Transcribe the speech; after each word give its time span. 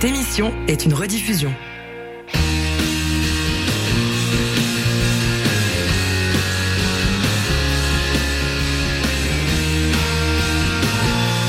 Cette 0.00 0.12
émission 0.12 0.54
est 0.66 0.86
une 0.86 0.94
rediffusion. 0.94 1.52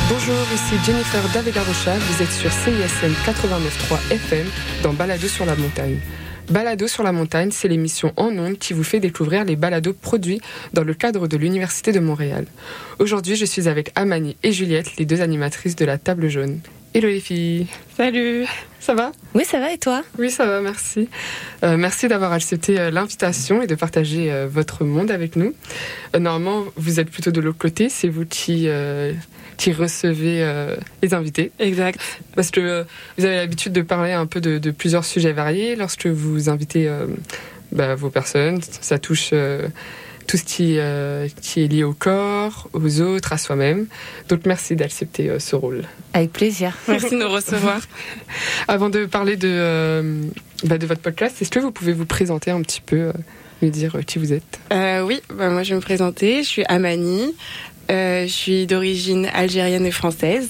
Bonjour, 0.10 0.36
ici 0.54 0.76
Jennifer 0.86 1.24
Davegarocha, 1.34 1.98
vous 1.98 2.22
êtes 2.22 2.32
sur 2.32 2.52
CISM 2.52 3.14
89.3 3.26 4.12
FM 4.12 4.46
dans 4.84 4.92
Balado 4.92 5.30
sur 5.30 5.46
la 5.46 5.56
montagne. 5.56 6.00
Balado 6.50 6.90
sur 6.90 7.04
la 7.04 7.14
montagne, 7.14 7.52
c'est 7.52 7.70
l'émission 7.70 8.12
en 8.18 8.38
ondes 8.38 8.58
qui 8.58 8.74
vous 8.74 8.84
fait 8.84 9.00
découvrir 9.00 9.46
les 9.46 9.56
balados 9.56 9.94
produits 9.94 10.42
dans 10.74 10.84
le 10.84 10.94
cadre 10.94 11.30
de 11.30 11.38
l'Université 11.38 11.94
de 11.94 12.02
Montréal. 12.02 12.46
Aujourd'hui, 13.00 13.38
je 13.38 13.46
suis 13.46 13.70
avec 13.70 13.94
Amani 13.96 14.36
et 14.44 14.52
Juliette, 14.52 14.98
les 14.98 15.06
deux 15.06 15.22
animatrices 15.22 15.78
de 15.78 15.86
la 15.86 15.98
table 15.98 16.28
jaune. 16.28 16.60
Hello 16.94 17.08
les 17.08 17.22
filles 17.22 17.68
Salut 17.96 18.46
Ça 18.82 18.94
va? 18.94 19.14
Oui, 19.34 19.46
ça 19.46 19.62
va 19.62 19.72
et 19.72 19.78
toi? 19.78 20.04
Oui, 20.20 20.30
ça 20.30 20.46
va, 20.46 20.60
merci. 20.60 21.08
Euh, 21.64 21.78
merci 21.78 22.10
d'avoir 22.10 22.34
accepté 22.34 22.78
euh, 22.78 22.92
l'invitation 22.92 23.62
et 23.62 23.68
de 23.68 23.76
partager 23.76 24.30
euh, 24.30 24.48
votre 24.52 24.84
monde 24.84 25.10
avec 25.10 25.38
nous. 25.38 25.54
Euh, 26.14 26.20
normalement, 26.20 26.66
vous 26.76 27.00
êtes 27.00 27.10
plutôt 27.10 27.32
de 27.32 27.40
l'autre 27.40 27.58
côté, 27.58 27.88
c'est 27.88 28.10
vous 28.10 28.26
qui, 28.26 28.68
euh, 28.68 29.14
qui 29.56 29.72
recevez 29.72 30.44
euh, 30.44 30.76
les 31.02 31.14
invités. 31.14 31.54
Exact. 31.60 31.98
Parce 32.36 32.52
que 32.52 32.60
euh, 32.60 32.84
vous 33.18 33.24
avez 33.24 33.38
l'habitude 33.38 33.72
de 33.72 33.84
parler 33.84 34.12
un 34.12 34.26
peu 34.26 34.42
de, 34.42 34.58
de 34.58 34.72
plusieurs 34.72 35.06
sujets 35.06 35.32
variés 35.32 35.78
lorsque 35.78 36.08
vous 36.08 36.50
invitez 36.50 36.90
euh, 36.90 37.08
bah, 37.72 37.96
vos 37.96 38.10
personnes. 38.10 38.60
Ça 38.82 39.00
touche 39.00 39.30
euh, 39.32 39.66
tout 40.28 40.38
ce 40.38 40.44
qui, 40.44 40.78
euh, 40.78 41.28
qui 41.42 41.64
est 41.64 41.68
lié 41.68 41.84
au 41.84 41.94
corps, 41.94 42.70
aux 42.74 43.02
autres, 43.02 43.34
à 43.34 43.38
soi-même. 43.38 43.88
Donc 44.30 44.42
merci 44.46 44.76
d'accepter 44.76 45.30
euh, 45.30 45.40
ce 45.40 45.56
rôle. 45.56 45.84
Avec 46.14 46.34
plaisir. 46.34 46.78
Merci 46.88 47.12
de 47.12 47.24
nous 47.24 47.30
recevoir. 47.30 47.82
Avant 48.68 48.90
de 48.90 49.06
parler 49.06 49.38
de, 49.38 49.48
euh, 49.50 50.22
bah, 50.66 50.78
de 50.78 50.86
votre 50.86 51.02
podcast, 51.02 51.42
est-ce 51.42 51.50
que 51.52 51.60
vous 51.60 51.72
pouvez 51.72 51.94
vous 51.94 52.06
présenter 52.06 52.52
un 52.52 52.62
petit 52.62 52.82
peu, 52.82 52.98
euh, 52.98 53.14
me 53.62 53.70
dire 53.70 53.96
euh, 53.96 54.02
qui 54.02 54.20
vous 54.20 54.34
êtes? 54.34 54.60
Euh, 54.74 55.02
oui, 55.02 55.22
bah, 55.34 55.50
moi 55.50 55.64
je 55.64 55.70
vais 55.70 55.76
me 55.76 55.82
présenter. 55.82 56.44
Je 56.44 56.48
suis 56.48 56.64
Amani. 56.66 57.34
Euh, 57.90 58.24
je 58.24 58.32
suis 58.32 58.68
d'origine 58.68 59.30
algérienne 59.34 59.86
et 59.86 59.92
française. 59.92 60.50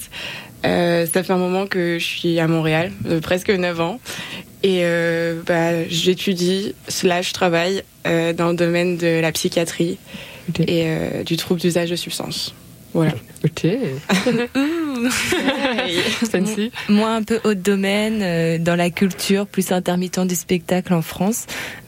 Euh, 0.64 1.06
ça 1.06 1.22
fait 1.22 1.32
un 1.32 1.38
moment 1.38 1.66
que 1.66 1.98
je 1.98 2.04
suis 2.04 2.38
à 2.38 2.46
Montréal, 2.46 2.92
euh, 3.06 3.20
presque 3.20 3.50
9 3.50 3.80
ans. 3.80 4.00
Et 4.62 4.80
euh, 4.82 5.40
bah, 5.46 5.84
j'étudie, 5.88 6.74
slash 6.88 7.32
travaille 7.32 7.82
euh, 8.06 8.32
dans 8.32 8.50
le 8.50 8.54
domaine 8.54 8.96
de 8.96 9.20
la 9.20 9.32
psychiatrie 9.32 9.98
Ok. 10.48 10.60
et 10.60 10.84
euh, 10.86 11.24
du 11.24 11.36
trouble 11.36 11.60
d'usage 11.60 11.90
de 11.90 11.96
substances. 11.96 12.54
Voilà. 12.94 13.12
Ok, 13.42 13.66
fancy. 16.30 16.70
Moi, 16.90 17.08
un 17.10 17.22
peu 17.22 17.40
haut 17.44 17.54
de 17.54 17.60
domaine, 17.60 18.20
euh, 18.22 18.58
dans 18.58 18.76
la 18.76 18.90
culture, 18.90 19.46
plus 19.46 19.72
intermittent 19.72 20.20
du 20.26 20.34
spectacle 20.34 20.92
en 20.92 21.00
France. 21.00 21.46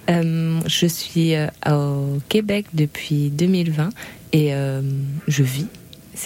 Euh, 0.08 0.58
je 0.66 0.86
suis 0.86 1.34
euh, 1.34 1.46
au 1.70 2.20
Québec 2.30 2.66
depuis 2.72 3.28
2020 3.30 3.90
et 4.32 4.54
euh, 4.54 4.80
je 5.28 5.42
vis. 5.42 5.66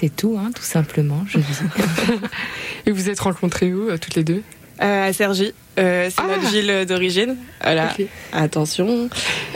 C'est 0.01 0.15
tout, 0.15 0.39
hein, 0.39 0.51
tout 0.55 0.63
simplement. 0.63 1.25
Je 1.29 1.39
vis. 1.39 1.61
Et 2.87 2.91
vous 2.93 3.09
êtes 3.09 3.21
rencontrés 3.21 3.73
où, 3.73 3.89
euh, 3.89 3.99
toutes 3.99 4.15
les 4.15 4.25
deux? 4.25 4.43
Euh, 4.81 5.09
à 5.09 5.13
Cergy, 5.13 5.53
euh, 5.79 6.09
c'est 6.09 6.23
Ah. 6.23 6.37
notre 6.37 6.51
ville 6.53 6.87
d'origine. 6.87 7.37
Voilà. 7.63 7.93
Attention. 8.33 9.09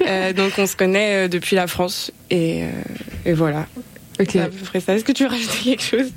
Euh, 0.07 0.33
donc 0.39 0.53
on 0.59 0.67
se 0.67 0.75
connaît 0.75 1.29
depuis 1.29 1.55
la 1.55 1.67
France 1.69 2.11
et, 2.31 2.65
euh, 2.65 2.69
et 3.25 3.33
voilà. 3.33 3.67
Ok. 4.21 4.31
C'est 4.33 4.41
à 4.41 4.47
peu 4.49 4.57
près 4.65 4.81
ça. 4.81 4.95
Est-ce 4.97 5.05
que 5.05 5.13
tu 5.13 5.23
veux 5.25 5.31
rajouter 5.31 5.59
quelque 5.63 5.83
chose? 5.83 6.11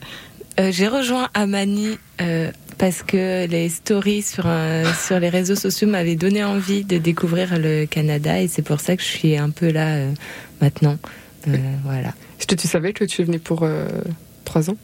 Euh, 0.60 0.72
J'ai 0.72 0.88
rejoint 0.88 1.30
Amani 1.36 2.00
euh, 2.22 2.50
parce 2.80 3.04
que 3.04 3.46
les 3.46 3.70
stories 3.70 4.24
sur, 4.24 4.48
un- 4.48 4.92
sur 4.94 5.20
les 5.20 5.30
réseaux 5.30 5.56
sociaux 5.56 5.88
m'avaient 5.88 6.16
donné 6.16 6.44
envie 6.44 6.84
de 6.84 6.98
découvrir 6.98 7.60
le 7.60 7.86
Canada 7.86 8.42
et 8.42 8.48
c'est 8.48 8.62
pour 8.64 8.80
ça 8.80 8.96
que 8.98 9.04
je 9.04 9.08
suis 9.08 9.38
un 9.38 9.52
peu 9.52 9.70
là 9.70 9.88
euh, 9.96 10.12
maintenant. 10.62 10.98
Euh, 11.48 11.58
voilà. 11.84 12.10
Est-ce 12.40 12.48
que 12.48 12.56
tu 12.56 12.68
savais 12.68 12.94
que 12.94 13.04
tu 13.06 13.24
venais 13.24 13.40
pour 13.40 13.64
euh, 13.64 13.88
trois 14.46 14.70
ans 14.70 14.78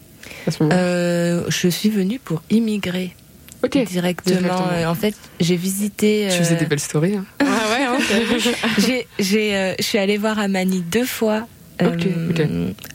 à 0.47 0.51
ce 0.51 0.63
moment 0.63 0.75
Euh, 0.77 1.43
je 1.49 1.67
suis 1.67 1.89
venue 1.89 2.19
pour 2.19 2.41
immigrer 2.49 3.15
directement. 3.63 4.39
directement. 4.39 4.89
En 4.89 4.95
fait, 4.95 5.13
j'ai 5.39 5.55
visité. 5.55 6.27
Tu 6.31 6.37
faisais 6.37 6.55
des 6.55 6.65
belles 6.65 6.79
stories. 6.79 7.15
hein. 7.15 7.25
Ah 7.39 7.45
ouais, 7.45 7.85
hein, 7.85 7.97
je 9.19 9.75
suis 9.79 9.97
allée 9.97 10.17
voir 10.17 10.39
Amani 10.39 10.81
deux 10.81 11.05
fois. 11.05 11.47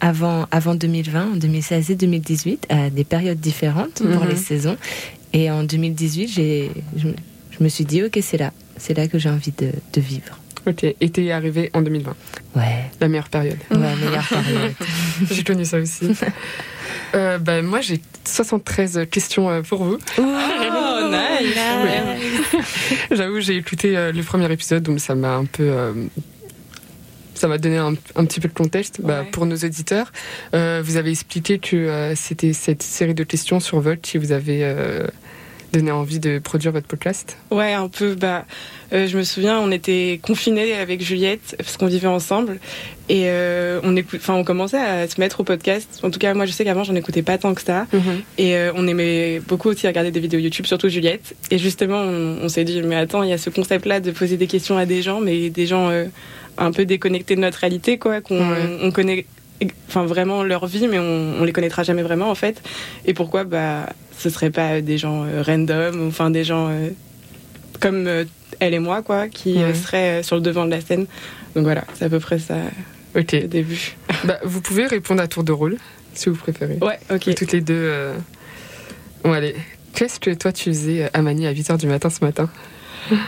Avant, 0.01 0.47
avant 0.53 0.75
2020, 0.77 1.33
en 1.33 1.37
2016 1.37 1.91
et 1.91 1.95
2018, 1.97 2.67
à 2.69 2.91
des 2.91 3.03
périodes 3.05 3.41
différentes 3.41 3.95
pour 4.03 4.23
Mhm. 4.25 4.29
les 4.31 4.37
saisons. 4.37 4.77
Et 5.33 5.51
en 5.51 5.65
2018, 5.65 6.29
j'ai, 6.29 6.71
je, 6.97 7.09
me- 7.09 7.15
je 7.51 7.65
me 7.65 7.69
suis 7.69 7.85
dit, 7.85 8.03
ok, 8.05 8.19
c'est 8.23 8.37
là. 8.39 8.53
C'est 8.77 8.97
là 8.97 9.09
que 9.09 9.19
j'ai 9.19 9.29
envie 9.29 9.53
de, 9.59 9.71
de 9.93 10.01
vivre. 10.01 10.39
Ok. 10.67 10.85
Et 10.85 11.11
t'es 11.11 11.31
arrivé 11.31 11.71
en 11.75 11.83
2020, 11.83 12.15
Ouais, 12.57 12.63
la 13.01 13.09
meilleure 13.09 13.29
période. 13.29 13.59
ouais 13.71 13.77
meilleure 13.79 14.27
période. 14.29 14.73
j'ai 15.31 15.45
connu 15.45 15.65
ça 15.65 15.79
aussi. 15.79 16.11
Euh, 17.15 17.39
bah, 17.39 17.63
moi, 17.63 17.81
j'ai 17.81 18.01
73 18.25 19.07
questions 19.11 19.49
euh, 19.49 19.63
pour 19.63 19.85
vous. 19.85 19.99
Oh, 20.19 20.23
nice. 21.11 21.57
J'avoue, 23.11 23.41
j'ai 23.41 23.57
écouté 23.57 23.97
euh, 23.97 24.13
le 24.13 24.23
premier 24.23 24.51
épisode, 24.53 24.83
donc 24.83 25.01
ça 25.01 25.15
m'a 25.15 25.35
un 25.37 25.45
peu. 25.45 25.63
euh, 25.65 25.93
ça 27.35 27.49
m'a 27.49 27.59
donné 27.59 27.77
un, 27.77 27.93
un 28.17 28.25
petit 28.25 28.41
peu 28.41 28.49
de 28.49 28.55
contexte 28.55 29.01
bah, 29.03 29.21
Ouais. 29.21 29.29
pour 29.31 29.45
nos 29.47 29.57
auditeurs. 29.57 30.11
Euh, 30.55 30.83
vous 30.85 30.97
avez 30.97 31.11
expliqué 31.11 31.59
que 31.59 31.77
euh, 31.77 32.15
c'était 32.17 32.53
cette 32.55 32.83
série 32.83 33.15
de 33.15 33.25
questions 33.25 33.61
sur 33.61 33.79
Volt 33.81 34.01
qui 34.01 34.17
vous 34.19 34.33
avait 34.33 34.61
euh, 34.63 35.07
donné 35.79 35.91
envie 35.91 36.19
de 36.21 36.39
produire 36.39 36.73
votre 36.73 36.87
podcast. 36.87 37.37
Ouais, 37.51 37.73
un 37.73 37.89
peu. 37.89 38.15
Bah, 38.15 38.45
euh, 38.93 39.07
je 39.09 39.17
me 39.19 39.23
souviens, 39.23 39.59
on 39.61 39.71
était 39.71 40.21
confinés 40.23 40.75
avec 40.75 41.03
Juliette 41.03 41.55
parce 41.59 41.77
qu'on 41.77 41.87
vivait 41.87 42.07
ensemble 42.09 42.59
et 43.09 43.25
euh, 43.27 43.81
on 43.85 43.97
écoute, 43.97 44.21
enfin, 44.23 44.35
on 44.35 44.45
commençait 44.45 44.79
à 44.79 45.09
se 45.09 45.21
mettre 45.21 45.41
au 45.41 45.45
podcast. 45.45 46.01
En 46.03 46.11
tout 46.11 46.19
cas, 46.19 46.35
moi, 46.35 46.47
je 46.47 46.53
sais 46.53 46.65
qu'avant, 46.65 46.85
j'en 46.85 46.95
écoutais 46.95 47.23
pas 47.23 47.39
tant 47.39 47.55
que 47.55 47.63
ça. 47.63 47.87
Et 48.39 48.57
euh, 48.57 48.73
on 48.75 48.87
aimait 48.89 49.41
beaucoup 49.47 49.69
aussi 49.69 49.87
regarder 49.87 50.11
des 50.11 50.21
vidéos 50.21 50.41
YouTube, 50.41 50.67
surtout 50.67 50.89
Juliette. 50.89 51.35
Et 51.51 51.59
justement, 51.59 52.01
on, 52.01 52.39
on 52.43 52.49
s'est 52.49 52.65
dit, 52.65 52.83
mais 52.83 52.97
attends, 52.97 53.23
il 53.23 53.31
y 53.31 53.33
a 53.33 53.39
ce 53.39 53.51
concept-là 53.51 54.01
de 54.01 54.11
poser 54.11 54.37
des 54.37 54.47
questions 54.47 54.77
à 54.79 54.87
des 54.87 55.03
gens, 55.03 55.21
mais 55.21 55.51
des 55.51 55.67
gens 55.67 55.91
un 56.59 56.73
peu 56.73 56.85
déconnectés 56.85 57.37
de 57.37 57.41
notre 57.41 57.59
réalité, 57.59 57.99
quoi, 57.99 58.21
qu'on 58.21 58.39
Ouais. 58.39 58.79
on 58.83 58.91
connaît, 58.91 59.27
enfin 59.89 60.05
vraiment 60.05 60.43
leur 60.43 60.67
vie, 60.67 60.87
mais 60.89 60.99
on, 60.99 61.35
on 61.41 61.45
les 61.45 61.53
connaîtra 61.53 61.83
jamais 61.83 62.03
vraiment, 62.03 62.31
en 62.31 62.35
fait. 62.35 62.63
Et 63.05 63.15
pourquoi, 63.15 63.45
bah, 63.45 63.89
ce 64.19 64.31
serait 64.31 64.51
pas 64.51 64.81
des 64.81 64.99
gens 64.99 65.25
euh, 65.25 65.43
random, 65.43 66.09
enfin 66.09 66.31
des 66.31 66.45
gens 66.45 66.69
euh, 66.71 66.89
comme 67.81 68.07
euh, 68.07 68.25
elle 68.61 68.75
et 68.75 68.79
moi, 68.79 69.03
quoi, 69.03 69.29
qui 69.29 69.59
euh, 69.63 69.69
Ouais. 69.69 69.75
seraient 69.75 70.21
euh, 70.21 70.23
sur 70.23 70.37
le 70.37 70.43
devant 70.43 70.65
de 70.67 70.71
la 70.71 70.81
scène. 70.81 71.07
Donc 71.55 71.65
voilà, 71.65 71.85
c'est 71.95 72.05
à 72.05 72.09
peu 72.09 72.21
près 72.21 72.39
ça 72.39 72.57
Ok. 73.17 73.33
le 73.33 73.49
début. 73.49 73.97
Bah, 74.25 74.39
vous 74.45 74.61
pouvez 74.61 74.87
répondre 74.87 75.23
à 75.23 75.29
tour 75.29 75.43
de 75.45 75.53
rôle, 75.53 75.77
si 76.15 76.29
vous 76.29 76.37
préférez. 76.37 76.79
Ouais, 76.83 76.99
ok. 77.11 77.35
Toutes 77.35 77.53
les 77.53 77.61
deux. 77.63 77.75
euh, 77.75 78.15
Bon, 79.25 79.33
allez. 79.33 79.57
Qu'est-ce 79.95 80.21
que 80.21 80.31
toi 80.35 80.53
tu 80.53 80.65
faisais, 80.65 81.05
euh, 81.05 81.09
Amani, 81.15 81.47
à 81.47 81.53
8h 81.55 81.79
du 81.79 81.87
matin 81.87 82.11
ce 82.11 82.23
matin? 82.23 82.51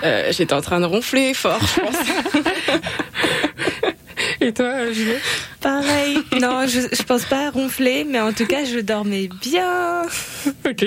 Euh, 0.05 0.28
J'étais 0.33 0.53
en 0.55 0.61
train 0.61 0.81
de 0.81 0.84
ronfler 0.84 1.33
fort, 1.34 1.61
je 1.61 1.81
pense. 1.81 1.97
Et 4.41 4.53
toi, 4.53 4.67
euh, 4.67 4.93
Juliette 4.93 5.22
Pareil. 5.61 6.19
Non, 6.41 6.67
je, 6.67 6.81
je 6.93 7.03
pense 7.03 7.25
pas 7.25 7.49
à 7.49 7.51
ronfler, 7.51 8.05
mais 8.05 8.21
en 8.21 8.33
tout 8.33 8.47
cas, 8.47 8.65
je 8.65 8.79
dormais 8.79 9.29
bien. 9.43 10.03
Ok. 10.69 10.85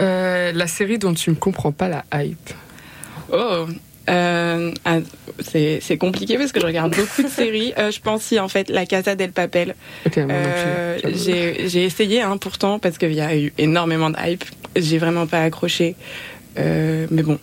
Euh, 0.00 0.52
la 0.52 0.66
série 0.66 0.98
dont 0.98 1.14
tu 1.14 1.30
ne 1.30 1.34
comprends 1.34 1.72
pas 1.72 1.88
la 1.88 2.04
hype. 2.14 2.50
Oh, 3.32 3.66
euh, 4.10 4.70
ah, 4.84 4.98
c'est 5.40 5.98
compliqué 5.98 6.36
parce 6.36 6.52
que 6.52 6.60
je 6.60 6.66
regarde 6.66 6.94
beaucoup 6.94 7.22
de 7.22 7.28
séries. 7.28 7.72
Euh, 7.78 7.90
je 7.90 8.00
pense 8.00 8.22
si 8.22 8.38
en 8.38 8.48
fait 8.48 8.68
La 8.68 8.86
Casa 8.86 9.14
del 9.14 9.32
Papel. 9.32 9.74
Ok, 10.06 10.16
moi 10.18 10.26
non 10.26 10.32
plus, 10.32 11.32
Euh. 11.32 11.58
J'ai 11.66 11.84
essayé 11.84 12.20
hein, 12.20 12.36
pourtant 12.36 12.78
parce 12.78 12.98
qu'il 12.98 13.14
y 13.14 13.20
a 13.20 13.36
eu 13.36 13.52
énormément 13.56 14.10
de 14.10 14.16
hype. 14.20 14.44
J'ai 14.76 14.98
vraiment 14.98 15.26
pas 15.26 15.42
accroché. 15.42 15.94
Euh, 16.58 17.06
mais 17.10 17.22
bon, 17.22 17.38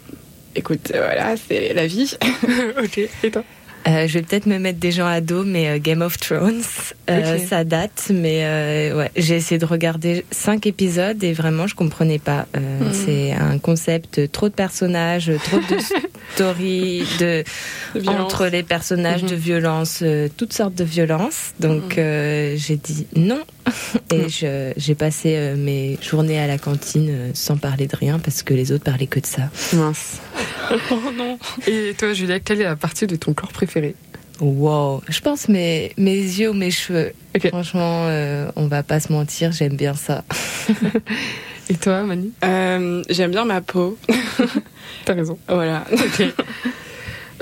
écoute, 0.55 0.91
voilà, 0.93 1.35
c'est 1.35 1.73
la 1.73 1.87
vie. 1.87 2.15
ok, 2.83 2.99
et 3.23 3.31
toi? 3.31 3.43
Euh, 3.87 4.07
je 4.07 4.13
vais 4.19 4.21
peut-être 4.21 4.45
me 4.45 4.59
mettre 4.59 4.79
des 4.79 4.91
gens 4.91 5.07
à 5.07 5.21
dos, 5.21 5.43
mais 5.43 5.67
euh, 5.67 5.79
Game 5.79 6.01
of 6.01 6.17
Thrones, 6.19 6.61
euh, 7.09 7.37
ça 7.39 7.63
date. 7.63 8.11
Mais 8.13 8.41
euh, 8.43 8.97
ouais, 8.97 9.11
j'ai 9.15 9.35
essayé 9.37 9.57
de 9.57 9.65
regarder 9.65 10.23
cinq 10.31 10.67
épisodes 10.67 11.23
et 11.23 11.33
vraiment, 11.33 11.65
je 11.67 11.75
comprenais 11.75 12.19
pas. 12.19 12.45
Euh, 12.55 12.59
Mhm. 12.81 12.93
C'est 12.93 13.31
un 13.31 13.57
concept, 13.59 14.31
trop 14.31 14.49
de 14.49 14.53
personnages, 14.53 15.31
trop 15.45 15.57
de 15.57 15.81
story, 16.33 17.05
de 17.19 17.43
entre 18.07 18.47
les 18.47 18.63
personnages 18.63 19.23
Mhm. 19.23 19.29
de 19.29 19.35
violence, 19.35 19.99
euh, 20.01 20.27
toutes 20.37 20.53
sortes 20.53 20.75
de 20.75 20.83
violences. 20.83 21.53
Donc 21.59 21.97
Mhm. 21.97 22.03
euh, 22.03 22.53
j'ai 22.57 22.77
dit 22.77 23.07
non. 23.15 23.41
Et 24.11 24.27
Mhm. 24.41 24.73
j'ai 24.77 24.95
passé 24.95 25.35
euh, 25.35 25.55
mes 25.55 25.97
journées 26.01 26.39
à 26.39 26.47
la 26.47 26.57
cantine 26.57 27.07
euh, 27.09 27.31
sans 27.33 27.57
parler 27.57 27.87
de 27.87 27.95
rien 27.95 28.19
parce 28.19 28.43
que 28.43 28.53
les 28.53 28.71
autres 28.71 28.83
parlaient 28.83 29.07
que 29.07 29.19
de 29.19 29.25
ça. 29.25 29.49
Mince. 29.73 30.17
Oh 30.89 31.11
non. 31.13 31.37
Et 31.67 31.93
toi, 31.97 32.13
Juliette, 32.13 32.43
quelle 32.45 32.61
est 32.61 32.65
la 32.65 32.77
partie 32.77 33.05
de 33.05 33.17
ton 33.17 33.33
corps 33.33 33.51
préférée 33.51 33.93
Wow, 34.39 35.01
je 35.09 35.19
pense 35.19 35.49
mes, 35.49 35.91
mes 35.97 36.15
yeux 36.15 36.49
ou 36.49 36.53
mes 36.53 36.71
cheveux. 36.71 37.11
Franchement, 37.49 38.05
euh, 38.07 38.49
on 38.55 38.67
va 38.67 38.81
pas 38.81 38.99
se 39.01 39.11
mentir, 39.11 39.51
j'aime 39.51 39.75
bien 39.75 39.93
ça. 39.93 40.23
Et 41.69 41.75
toi, 41.75 42.03
Mani? 42.03 42.31
Euh, 42.43 43.03
J'aime 43.09 43.31
bien 43.31 43.45
ma 43.45 43.61
peau. 43.61 43.97
T'as 45.05 45.13
raison. 45.13 45.37
Voilà. 45.47 45.85
Ok. 45.91 46.23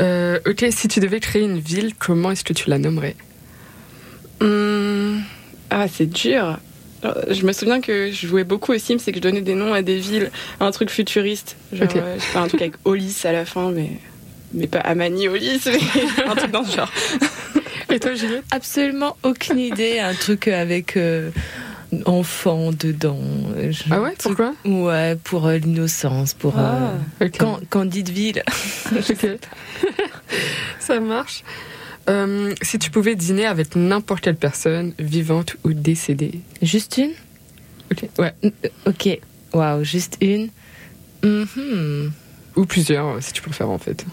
Euh, 0.02 0.40
ok, 0.48 0.66
si 0.72 0.88
tu 0.88 1.02
devais 1.02 1.20
créer 1.20 1.42
une 1.42 1.60
ville, 1.60 1.94
comment 2.00 2.32
est-ce 2.32 2.46
que 2.46 2.54
tu 2.54 2.70
la 2.70 2.78
nommerais 2.80 3.16
Hum, 4.42 5.22
Ah, 5.70 5.88
c'est 5.88 6.06
dur. 6.06 6.58
Alors, 7.04 7.18
Je 7.30 7.46
me 7.46 7.52
souviens 7.52 7.82
que 7.82 8.12
je 8.12 8.28
jouais 8.28 8.44
beaucoup 8.44 8.74
aux 8.74 8.78
Sims 8.78 8.98
et 9.08 9.12
que 9.12 9.18
je 9.18 9.22
donnais 9.22 9.42
des 9.42 9.56
noms 9.56 9.74
à 9.74 9.82
des 9.82 9.98
villes, 10.00 10.32
un 10.60 10.72
truc 10.72 10.90
futuriste. 10.90 11.58
Genre, 11.74 11.88
Ok. 11.90 11.96
euh, 11.98 12.16
je 12.18 12.22
sais 12.24 12.34
pas, 12.34 12.40
un 12.40 12.48
truc 12.48 12.62
avec 12.62 12.76
Olis 12.86 13.22
à 13.26 13.32
la 13.32 13.46
fin, 13.46 13.72
mais, 13.72 13.90
mais 14.54 14.68
pas 14.68 14.80
Amani 14.80 15.28
Olis, 15.28 15.62
mais 15.66 15.80
un 16.28 16.36
truc 16.36 16.52
dans 16.52 16.64
ce 16.64 16.76
genre. 16.78 16.92
Et 17.92 18.00
toi, 18.00 18.14
Juliette? 18.16 18.44
Absolument 18.52 19.18
aucune 19.24 19.60
idée. 19.60 20.00
Un 20.00 20.14
truc 20.14 20.48
avec 20.48 20.96
euh, 20.96 21.30
enfant 22.06 22.72
dedans. 22.72 23.20
Je- 23.70 23.84
Ah 23.92 24.02
ouais, 24.02 24.14
pourquoi? 24.20 24.54
Ouais, 24.66 25.18
pour 25.24 25.48
euh, 25.48 25.58
l'innocence, 25.58 26.34
pour 26.34 26.58
Ah. 26.58 26.94
euh, 27.22 27.26
Ok. 27.28 27.38
Can- 27.38 27.60
Candideville. 27.70 28.44
Ça 30.80 31.00
marche. 31.00 31.44
Euh, 32.10 32.54
si 32.62 32.80
tu 32.80 32.90
pouvais 32.90 33.16
dîner 33.16 33.46
avec 33.46 33.76
n'importe 33.76 34.22
quelle 34.22 34.36
personne, 34.36 34.94
vivante 35.00 35.56
ou 35.64 35.74
décédée. 35.74 36.42
Juste 36.62 36.98
une? 36.98 37.12
Ok. 37.92 38.10
Ouais. 38.18 38.34
Euh, 38.46 38.50
Ok. 38.88 39.20
Waouh, 39.54 39.84
juste 39.84 40.18
une. 40.22 40.50
Mhm. 41.24 42.12
Ou 42.56 42.66
plusieurs, 42.66 43.22
si 43.22 43.34
tu 43.34 43.42
préfères, 43.42 43.70
en 43.70 43.78
fait. 43.80 44.06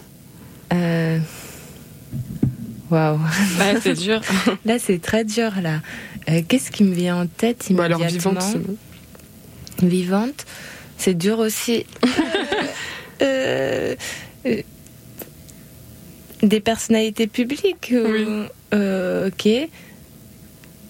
Waouh. 2.89 3.19
Ouais, 3.59 3.75
c'est 3.81 3.93
dur. 3.95 4.21
Là, 4.65 4.79
c'est 4.79 5.01
très 5.01 5.25
dur, 5.25 5.51
là. 5.61 5.81
Euh, 6.29 6.41
Qu'est-ce 6.47 6.71
qui 6.71 6.83
me 6.83 6.93
vient 6.93 7.21
en 7.21 7.27
tête 7.27 7.67
Bah 7.71 7.85
alors, 7.85 7.99
immédiatement 8.01 8.31
vivante, 8.39 8.51
sinon. 8.51 8.77
Vivante. 9.89 10.45
C'est 10.97 11.13
dur 11.17 11.39
aussi. 11.39 11.85
Euh, 13.19 13.95
euh, 14.45 14.61
des 16.43 16.59
personnalités 16.59 17.25
publiques 17.25 17.91
ou- 17.91 18.07
Oui. 18.11 18.27
Euh, 18.75 19.29
ok. 19.29 19.69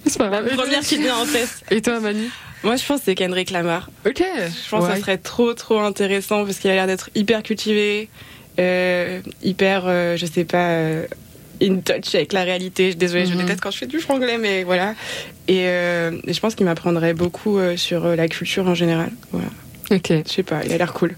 C'est 0.05 0.17
pas 0.17 0.29
La 0.29 0.41
grave. 0.41 0.55
première 0.57 0.81
qui 0.81 0.97
vient 0.97 1.15
en 1.15 1.25
tête. 1.25 1.61
Et 1.71 1.81
toi, 1.81 2.01
Mani 2.01 2.27
Moi, 2.65 2.75
je 2.75 2.85
pense 2.85 2.99
que 2.99 3.05
c'est 3.05 3.15
Kendrick 3.15 3.49
Lamar. 3.51 3.89
Ok. 4.05 4.21
Je 4.21 4.69
pense 4.69 4.85
que 4.87 4.91
ça 4.93 4.99
serait 4.99 5.17
trop, 5.19 5.53
trop 5.53 5.79
intéressant 5.79 6.43
parce 6.45 6.57
qu'il 6.59 6.69
a 6.69 6.73
l'air 6.73 6.85
d'être 6.87 7.09
hyper 7.15 7.43
cultivé, 7.43 8.09
euh, 8.59 9.21
hyper, 9.41 9.83
euh, 9.87 10.17
je 10.17 10.25
sais 10.25 10.43
pas, 10.43 10.71
euh, 10.71 11.05
in 11.61 11.77
touch 11.81 12.13
avec 12.15 12.33
la 12.33 12.43
réalité. 12.43 12.93
Désolée, 12.95 13.25
je 13.25 13.33
Mhm. 13.33 13.39
déteste 13.41 13.61
quand 13.61 13.71
je 13.71 13.77
fais 13.77 13.87
du 13.87 13.99
franglais, 13.99 14.37
mais 14.37 14.63
voilà. 14.63 14.93
Et, 15.47 15.63
euh, 15.67 16.11
et 16.25 16.33
je 16.33 16.39
pense 16.39 16.55
qu'il 16.55 16.65
m'apprendrait 16.65 17.13
beaucoup 17.13 17.57
euh, 17.57 17.77
sur 17.77 18.05
euh, 18.05 18.15
la 18.15 18.27
culture 18.27 18.67
en 18.67 18.75
général. 18.75 19.11
Voilà. 19.31 19.47
Ok. 19.91 20.11
Je 20.25 20.31
sais 20.31 20.43
pas, 20.43 20.61
il 20.65 20.73
a 20.73 20.77
l'air 20.77 20.93
cool. 20.93 21.15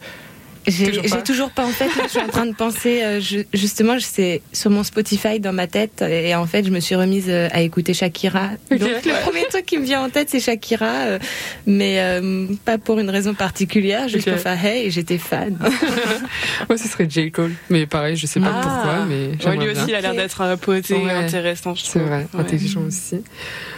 J'ai 0.70 0.86
Toujours 0.88 1.04
pas. 1.04 1.10
j'ai 1.18 1.24
toujours 1.24 1.50
pas 1.52 1.66
en 1.66 1.70
fait. 1.72 1.88
Là, 1.88 2.04
je 2.04 2.10
suis 2.10 2.20
en 2.20 2.28
train 2.28 2.46
de 2.46 2.54
penser 2.56 3.02
euh, 3.04 3.20
je- 3.20 3.40
justement, 3.54 3.98
je- 3.98 4.06
c'est 4.06 4.42
sur 4.54 4.70
mon 4.70 4.84
Spotify 4.84 5.40
dans 5.40 5.52
ma 5.54 5.68
tête 5.68 6.02
et 6.02 6.34
en 6.36 6.46
fait, 6.46 6.64
je 6.64 6.70
me 6.70 6.80
suis 6.80 6.96
remise 6.96 7.26
euh, 7.28 7.48
à 7.52 7.62
écouter 7.62 7.94
Shakira. 7.94 8.50
Donc 8.70 8.80
le 8.82 9.22
premier 9.24 9.46
truc 9.50 9.66
qui 9.66 9.78
me 9.78 9.84
vient 9.86 10.02
en 10.04 10.10
tête, 10.10 10.30
c'est 10.30 10.40
Shakira, 10.40 10.86
euh, 10.86 11.20
mais 11.66 11.96
euh, 12.00 12.46
pas 12.66 12.78
pour 12.78 13.00
une 13.00 13.10
raison 13.10 13.34
particulière, 13.34 14.08
juste 14.08 14.28
Ok. 14.28 14.34
pour 14.36 14.44
faire 14.44 14.64
hey, 14.66 14.86
et 14.88 14.92
j'étais 14.92 15.18
fan. 15.18 15.58
Moi, 16.70 16.78
ce 16.78 16.88
serait 16.88 17.08
J. 17.10 17.32
Cole. 17.32 17.54
Mais 17.70 17.86
pareil, 17.86 18.16
je 18.16 18.26
sais 18.28 18.40
pas 18.40 18.52
Ah. 18.54 18.62
pourquoi, 18.62 19.06
mais 19.06 19.30
Ouais, 19.46 19.58
lui 19.58 19.72
aussi, 19.72 19.86
bien. 19.86 19.88
il 19.90 19.96
a 19.96 20.02
l'air 20.02 20.14
d'être 20.14 20.42
un 20.42 20.56
poté 20.58 20.94
Ouais. 20.96 21.12
intéressant, 21.12 21.74
je 21.76 21.84
C'est 21.84 22.00
vrai, 22.00 22.28
Ouais. 22.34 22.40
intelligent 22.42 22.82
aussi. 22.82 23.22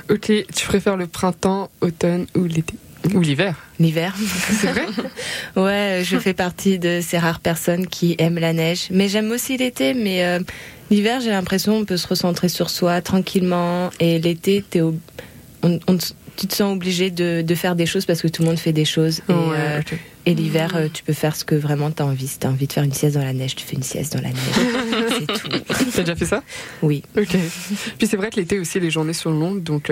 Ok, 0.10 0.32
tu 0.56 0.66
préfères 0.68 0.98
le 0.98 1.08
printemps, 1.08 1.70
automne 1.82 2.26
ou 2.36 2.44
l'été? 2.46 2.74
Ou 3.14 3.22
l'hiver 3.22 3.56
L'hiver. 3.80 4.16
C'est 4.62 4.68
vrai 4.68 4.86
Ouais, 5.56 6.04
je 6.06 6.18
fais 6.18 6.34
partie 6.34 6.78
de 6.80 7.00
ces 7.02 7.18
rares 7.18 7.40
personnes 7.40 7.88
qui 7.88 8.16
aiment 8.20 8.38
la 8.40 8.54
neige. 8.54 8.88
Mais 8.92 9.10
j'aime 9.10 9.32
aussi 9.32 9.58
l'été, 9.58 9.94
mais 9.94 10.24
euh, 10.24 10.40
l'hiver, 10.92 11.20
j'ai 11.22 11.32
l'impression 11.32 11.78
on 11.78 11.86
peut 11.86 11.98
se 11.98 12.08
recentrer 12.08 12.48
sur 12.50 12.70
soi 12.70 13.02
tranquillement. 13.02 13.90
Et 14.00 14.20
l'été, 14.20 14.64
t'es 14.70 14.82
ob- 14.82 15.00
on- 15.64 15.80
tu 16.38 16.48
te 16.48 16.56
sens 16.56 16.74
obligé 16.74 17.12
de, 17.12 17.42
de 17.46 17.56
faire 17.56 17.76
des 17.76 17.86
choses 17.86 18.06
parce 18.06 18.22
que 18.22 18.28
tout 18.28 18.42
le 18.42 18.48
monde 18.48 18.58
fait 18.60 18.72
des 18.74 18.86
choses. 18.86 19.20
Et, 19.30 19.34
Ouais, 19.34 19.38
euh, 19.58 19.82
et 20.26 20.34
l'hiver, 20.34 20.76
euh, 20.76 20.88
tu 20.92 21.04
peux 21.04 21.14
faire 21.14 21.36
ce 21.36 21.44
que 21.44 21.56
vraiment 21.56 21.92
t'as 21.92 22.06
envie. 22.06 22.28
Si 22.28 22.40
t'as 22.40 22.50
envie 22.50 22.68
de 22.68 22.74
faire 22.74 22.84
une 22.84 22.94
sieste 22.94 23.16
dans 23.16 23.24
la 23.24 23.34
neige, 23.34 23.56
tu 23.56 23.66
fais 23.66 23.76
une 23.76 23.84
sieste 23.84 24.14
dans 24.14 24.22
la 24.22 24.30
neige. 24.30 25.18
C'est 25.20 25.26
tout. 25.28 25.50
T'as 25.92 26.02
déjà 26.04 26.16
fait 26.16 26.26
ça? 26.26 26.42
Oui. 26.82 27.04
Ok. 27.18 27.36
Puis 27.98 28.08
c'est 28.08 28.18
vrai 28.18 28.30
que 28.30 28.38
l'été 28.38 28.60
aussi, 28.60 28.80
les 28.80 28.90
journées 28.92 29.14
sont 29.14 29.32
longues, 29.32 29.62
donc 29.62 29.90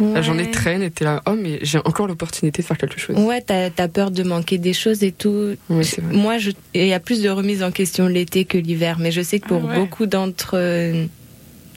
euh, 0.00 0.14
la 0.14 0.22
journée 0.22 0.44
Ouais. 0.44 0.50
traîne 0.50 0.82
et 0.82 0.90
t'es 0.90 1.04
là, 1.04 1.22
oh, 1.26 1.34
mais 1.40 1.58
j'ai 1.62 1.78
encore 1.78 2.06
l'opportunité 2.06 2.62
de 2.62 2.66
faire 2.66 2.78
quelque 2.78 2.98
chose. 3.00 3.16
Ouais, 3.18 3.40
t'as 3.40 3.70
as 3.76 3.88
peur 3.88 4.10
de 4.10 4.22
manquer 4.22 4.58
des 4.58 4.72
choses 4.72 5.02
et 5.04 5.12
tout. 5.12 5.54
Oui. 5.70 5.88
Moi, 6.12 6.36
il 6.74 6.86
y 6.86 6.92
a 6.92 7.00
plus 7.00 7.22
de 7.22 7.28
remise 7.30 7.62
en 7.62 7.70
question 7.70 8.06
l'été 8.08 8.44
que 8.44 8.58
l'hiver, 8.58 8.98
mais 8.98 9.10
je 9.12 9.22
sais 9.22 9.38
que 9.40 9.48
pour 9.48 9.62
Ah 9.64 9.68
ouais. 9.72 9.78
beaucoup 9.78 10.06
d'entre 10.06 10.58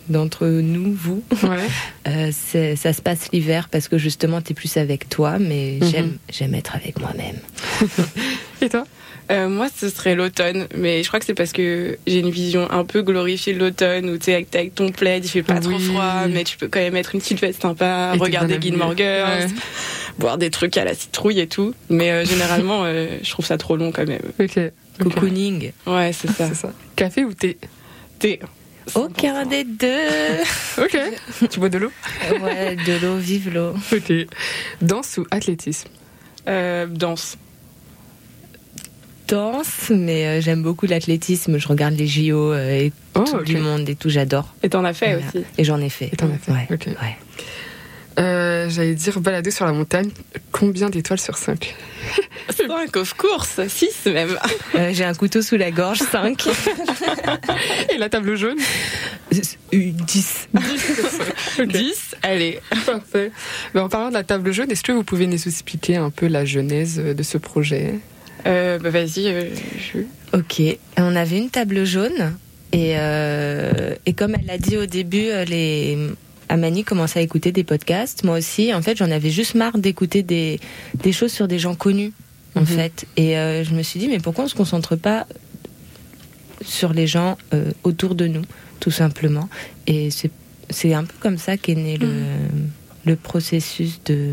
d'entre 0.10 0.48
nous, 0.48 0.94
vous, 0.94 1.22
Ouais. 1.44 1.58
euh, 2.08 2.32
ça 2.78 2.94
se 2.94 3.02
passe 3.02 3.30
l'hiver 3.34 3.68
parce 3.70 3.90
que 3.90 3.98
justement, 3.98 4.42
t'es 4.42 4.54
plus 4.54 4.78
avec 4.78 5.10
toi, 5.10 5.38
mais 5.38 5.80
Mhm. 5.82 5.90
j'aime 5.92 6.18
j'aime 6.32 6.56
être 6.56 6.76
avec 6.76 6.98
moi-même. 7.02 7.36
Et 8.62 8.70
toi? 8.70 8.86
Euh, 9.30 9.50
moi, 9.50 9.68
ce 9.76 9.90
serait 9.90 10.16
l'automne, 10.16 10.68
mais 10.76 11.04
je 11.04 11.08
crois 11.10 11.20
que 11.20 11.26
c'est 11.26 11.34
parce 11.34 11.52
que 11.52 11.98
j'ai 12.08 12.20
une 12.20 12.30
vision 12.30 12.72
un 12.72 12.86
peu 12.86 13.02
glorifiée 13.02 13.54
de 13.54 13.60
l'automne 13.60 14.10
où 14.10 14.18
tu 14.18 14.26
sais, 14.26 14.34
avec, 14.36 14.50
t'es 14.50 14.60
avec 14.60 14.76
ton 14.76 14.90
plaid, 14.90 15.26
il 15.26 15.28
fait 15.28 15.44
pas 15.44 15.60
trop 15.60 15.78
froid, 15.78 16.28
mais 16.30 16.46
tu 16.46 16.56
peux 16.58 16.70
quand 16.70 16.80
même 16.80 16.94
mettre 16.94 17.14
une 17.14 17.20
petite 17.22 17.42
veste 17.42 17.62
sympa, 17.62 18.14
Et 18.16 18.18
regarder 18.18 18.58
Gilmore. 18.62 18.96
Girls, 18.96 19.48
Ouais. 19.48 19.48
boire 20.20 20.38
des 20.38 20.50
trucs 20.50 20.78
à 20.78 20.86
la 20.86 20.94
citrouille 20.96 21.40
et 21.42 21.48
tout. 21.48 21.74
Mais 21.90 22.10
euh, 22.12 22.26
généralement, 22.26 22.84
euh, 22.86 23.18
je 23.22 23.30
trouve 23.30 23.46
ça 23.46 23.58
trop 23.58 23.76
long 23.76 23.92
quand 23.92 24.08
même. 24.08 24.22
Ok. 24.40 24.60
Cocooning. 25.02 25.72
Ouais, 25.86 26.12
c'est 26.14 26.32
ça. 26.32 26.72
Café 26.96 27.26
ou 27.26 27.34
thé? 27.34 27.58
Thé. 28.20 28.40
Aucun 28.96 29.46
des 29.46 29.66
deux. 29.66 29.88
Ok. 30.78 30.98
tu 31.50 31.60
bois 31.60 31.68
de 31.70 31.80
l'eau? 31.80 31.92
Ouais, 32.42 32.78
de 32.78 33.06
l'eau, 33.06 33.18
vive 33.18 33.54
l'eau. 33.54 33.74
Ok. 33.92 34.14
Danse 34.82 35.18
ou 35.18 35.26
athlétisme? 35.32 35.90
Euh, 36.48 36.86
danse. 36.88 37.38
Danse, 39.28 39.90
mais 39.90 40.26
euh, 40.26 40.42
j'aime 40.42 40.64
beaucoup 40.64 40.86
l'athlétisme. 40.86 41.58
Je 41.58 41.68
regarde 41.68 41.96
les 41.96 42.08
JO 42.08 42.54
euh, 42.54 42.70
et 42.86 42.94
Oh, 43.16 43.22
tout 43.22 43.36
ok. 43.38 43.44
du 43.44 43.58
monde 43.58 43.90
et 43.90 43.96
tout, 43.96 44.10
j'adore. 44.10 44.54
Et 44.64 44.70
t'en 44.70 44.86
as 44.86 44.94
fait 44.94 45.14
Voilà. 45.16 45.28
aussi. 45.28 45.44
Et 45.58 45.64
j'en 45.64 45.82
ai 45.82 45.90
fait. 45.90 46.10
Et 46.14 46.16
t'en 46.16 46.28
as 46.28 46.38
fait, 46.38 46.52
Ouais. 46.52 47.18
Euh, 48.20 48.68
J'allais 48.70 48.96
dire 48.96 49.20
balader 49.20 49.52
sur 49.52 49.66
la 49.66 49.74
montagne. 49.74 50.10
Combien 50.52 50.90
d'étoiles 50.90 51.20
sur 51.20 51.38
5 51.38 51.76
5 52.50 52.96
of 52.96 53.14
course, 53.14 53.60
6 53.68 54.08
même. 54.08 54.36
Euh, 54.76 54.92
J'ai 54.94 55.04
un 55.04 55.14
couteau 55.14 55.42
sous 55.44 55.56
la 55.58 55.70
gorge, 55.72 56.00
5. 56.00 56.48
Et 57.94 57.98
la 57.98 58.10
table 58.10 58.36
jaune? 58.36 58.58
10. 59.32 59.58
10, 61.68 62.16
allez. 62.24 62.60
Parfait. 62.86 63.32
Ben, 63.74 63.82
en 63.84 63.90
parlant 63.90 64.10
de 64.10 64.14
la 64.16 64.24
table 64.24 64.52
jaune, 64.52 64.72
est-ce 64.72 64.84
que 64.84 64.92
vous 64.94 65.04
pouvez 65.04 65.28
nous 65.28 65.48
expliquer 65.48 65.98
un 65.98 66.10
peu 66.10 66.28
la 66.28 66.44
genèse 66.46 66.98
de 66.98 67.24
ce 67.24 67.38
projet? 67.38 67.96
Euh, 68.46 68.80
bah 68.80 68.90
vas-y, 68.90 69.28
euh, 69.28 69.50
je... 69.78 70.00
Ok, 70.38 70.62
on 70.98 71.16
avait 71.16 71.38
une 71.38 71.50
table 71.50 71.84
jaune 71.86 72.36
et, 72.72 72.94
euh, 72.98 73.96
et 74.06 74.14
comme 74.14 74.36
elle 74.36 74.46
l'a 74.46 74.58
dit 74.58 74.78
au 74.78 74.86
début, 74.86 75.28
euh, 75.30 75.46
les 75.46 75.98
Amani 76.50 76.84
commençait 76.84 77.20
à 77.20 77.22
écouter 77.22 77.52
des 77.52 77.64
podcasts, 77.64 78.24
moi 78.24 78.38
aussi. 78.38 78.74
En 78.74 78.82
fait, 78.82 78.98
j'en 78.98 79.10
avais 79.12 79.30
juste 79.32 79.56
marre 79.56 79.78
d'écouter 79.78 80.24
des, 80.24 80.60
des 80.96 81.12
choses 81.12 81.32
sur 81.32 81.48
des 81.48 81.60
gens 81.60 81.76
connus, 81.76 82.14
en 82.56 82.62
Mhm. 82.62 82.66
fait. 82.68 83.06
Et 83.18 83.38
euh, 83.38 83.64
je 83.64 83.74
me 83.74 83.82
suis 83.84 84.00
dit, 84.00 84.08
mais 84.08 84.20
pourquoi 84.20 84.46
on 84.46 84.48
se 84.48 84.56
concentre 84.56 84.96
pas 84.96 85.28
sur 86.62 86.94
les 86.94 87.08
gens 87.08 87.38
autour 87.84 88.16
de 88.16 88.28
nous, 88.28 88.44
tout 88.80 88.92
simplement? 88.92 89.50
Et 89.88 90.10
c'est 90.70 90.94
un 90.94 91.04
peu 91.04 91.16
comme 91.20 91.38
ça 91.38 91.58
qu'est 91.58 91.76
né 91.76 91.98
le, 91.98 92.10
le 93.06 93.16
processus 93.16 94.02
de, 94.06 94.32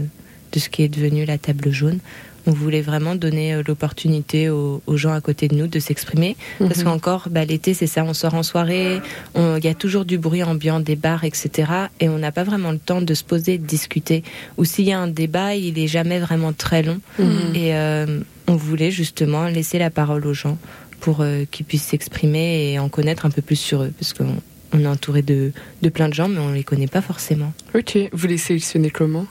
de 0.52 0.58
ce 0.58 0.68
qui 0.68 0.82
est 0.82 0.88
devenu 0.88 1.24
la 1.24 1.38
table 1.38 1.70
jaune. 1.70 1.98
On 2.46 2.52
voulait 2.52 2.82
vraiment 2.82 3.14
donner 3.14 3.54
euh, 3.54 3.62
l'opportunité 3.66 4.50
aux, 4.50 4.82
aux 4.86 4.96
gens 4.96 5.12
à 5.12 5.20
côté 5.20 5.48
de 5.48 5.54
nous 5.54 5.66
de 5.66 5.78
s'exprimer. 5.78 6.36
Parce 6.58 6.78
Mhm. 6.78 6.84
qu'encore, 6.84 7.28
bah, 7.30 7.44
l'été, 7.44 7.74
c'est 7.74 7.86
ça, 7.86 8.04
on 8.04 8.14
sort 8.14 8.34
en 8.34 8.42
soirée, 8.42 9.00
il 9.36 9.64
y 9.64 9.68
a 9.68 9.74
toujours 9.74 10.04
du 10.04 10.18
bruit 10.18 10.42
ambiant, 10.42 10.80
des 10.80 10.96
bars, 10.96 11.24
etc. 11.24 11.70
Et 12.00 12.08
on 12.08 12.18
n'a 12.18 12.32
pas 12.32 12.44
vraiment 12.44 12.70
le 12.70 12.78
temps 12.78 13.00
de 13.00 13.14
se 13.14 13.24
poser, 13.24 13.58
de 13.58 13.66
discuter. 13.66 14.22
Ou 14.58 14.64
s'il 14.64 14.84
y 14.86 14.92
a 14.92 14.98
un 15.00 15.08
débat, 15.08 15.54
il 15.54 15.78
est 15.78 15.86
jamais 15.88 16.18
vraiment 16.18 16.52
très 16.52 16.82
long. 16.82 17.00
Mhm. 17.18 17.54
Et 17.54 17.74
euh, 17.74 18.20
on 18.46 18.56
voulait 18.56 18.90
justement 18.90 19.46
laisser 19.46 19.78
la 19.78 19.90
parole 19.90 20.26
aux 20.26 20.34
gens 20.34 20.58
pour 21.00 21.20
euh, 21.20 21.44
qu'ils 21.50 21.66
puissent 21.66 21.84
s'exprimer 21.84 22.72
et 22.72 22.78
en 22.78 22.88
connaître 22.88 23.26
un 23.26 23.30
peu 23.30 23.42
plus 23.42 23.56
sur 23.56 23.82
eux. 23.82 23.92
Parce 23.98 24.12
qu'on 24.12 24.36
on 24.72 24.80
est 24.80 24.86
entouré 24.86 25.22
de, 25.22 25.52
de 25.82 25.88
plein 25.88 26.08
de 26.08 26.14
gens, 26.14 26.28
mais 26.28 26.40
on 26.40 26.50
les 26.52 26.64
connaît 26.64 26.88
pas 26.88 27.00
forcément. 27.02 27.52
Ok, 27.74 27.96
vous 28.12 28.26
les 28.26 28.38
sélectionnez 28.38 28.90
comment? 28.90 29.26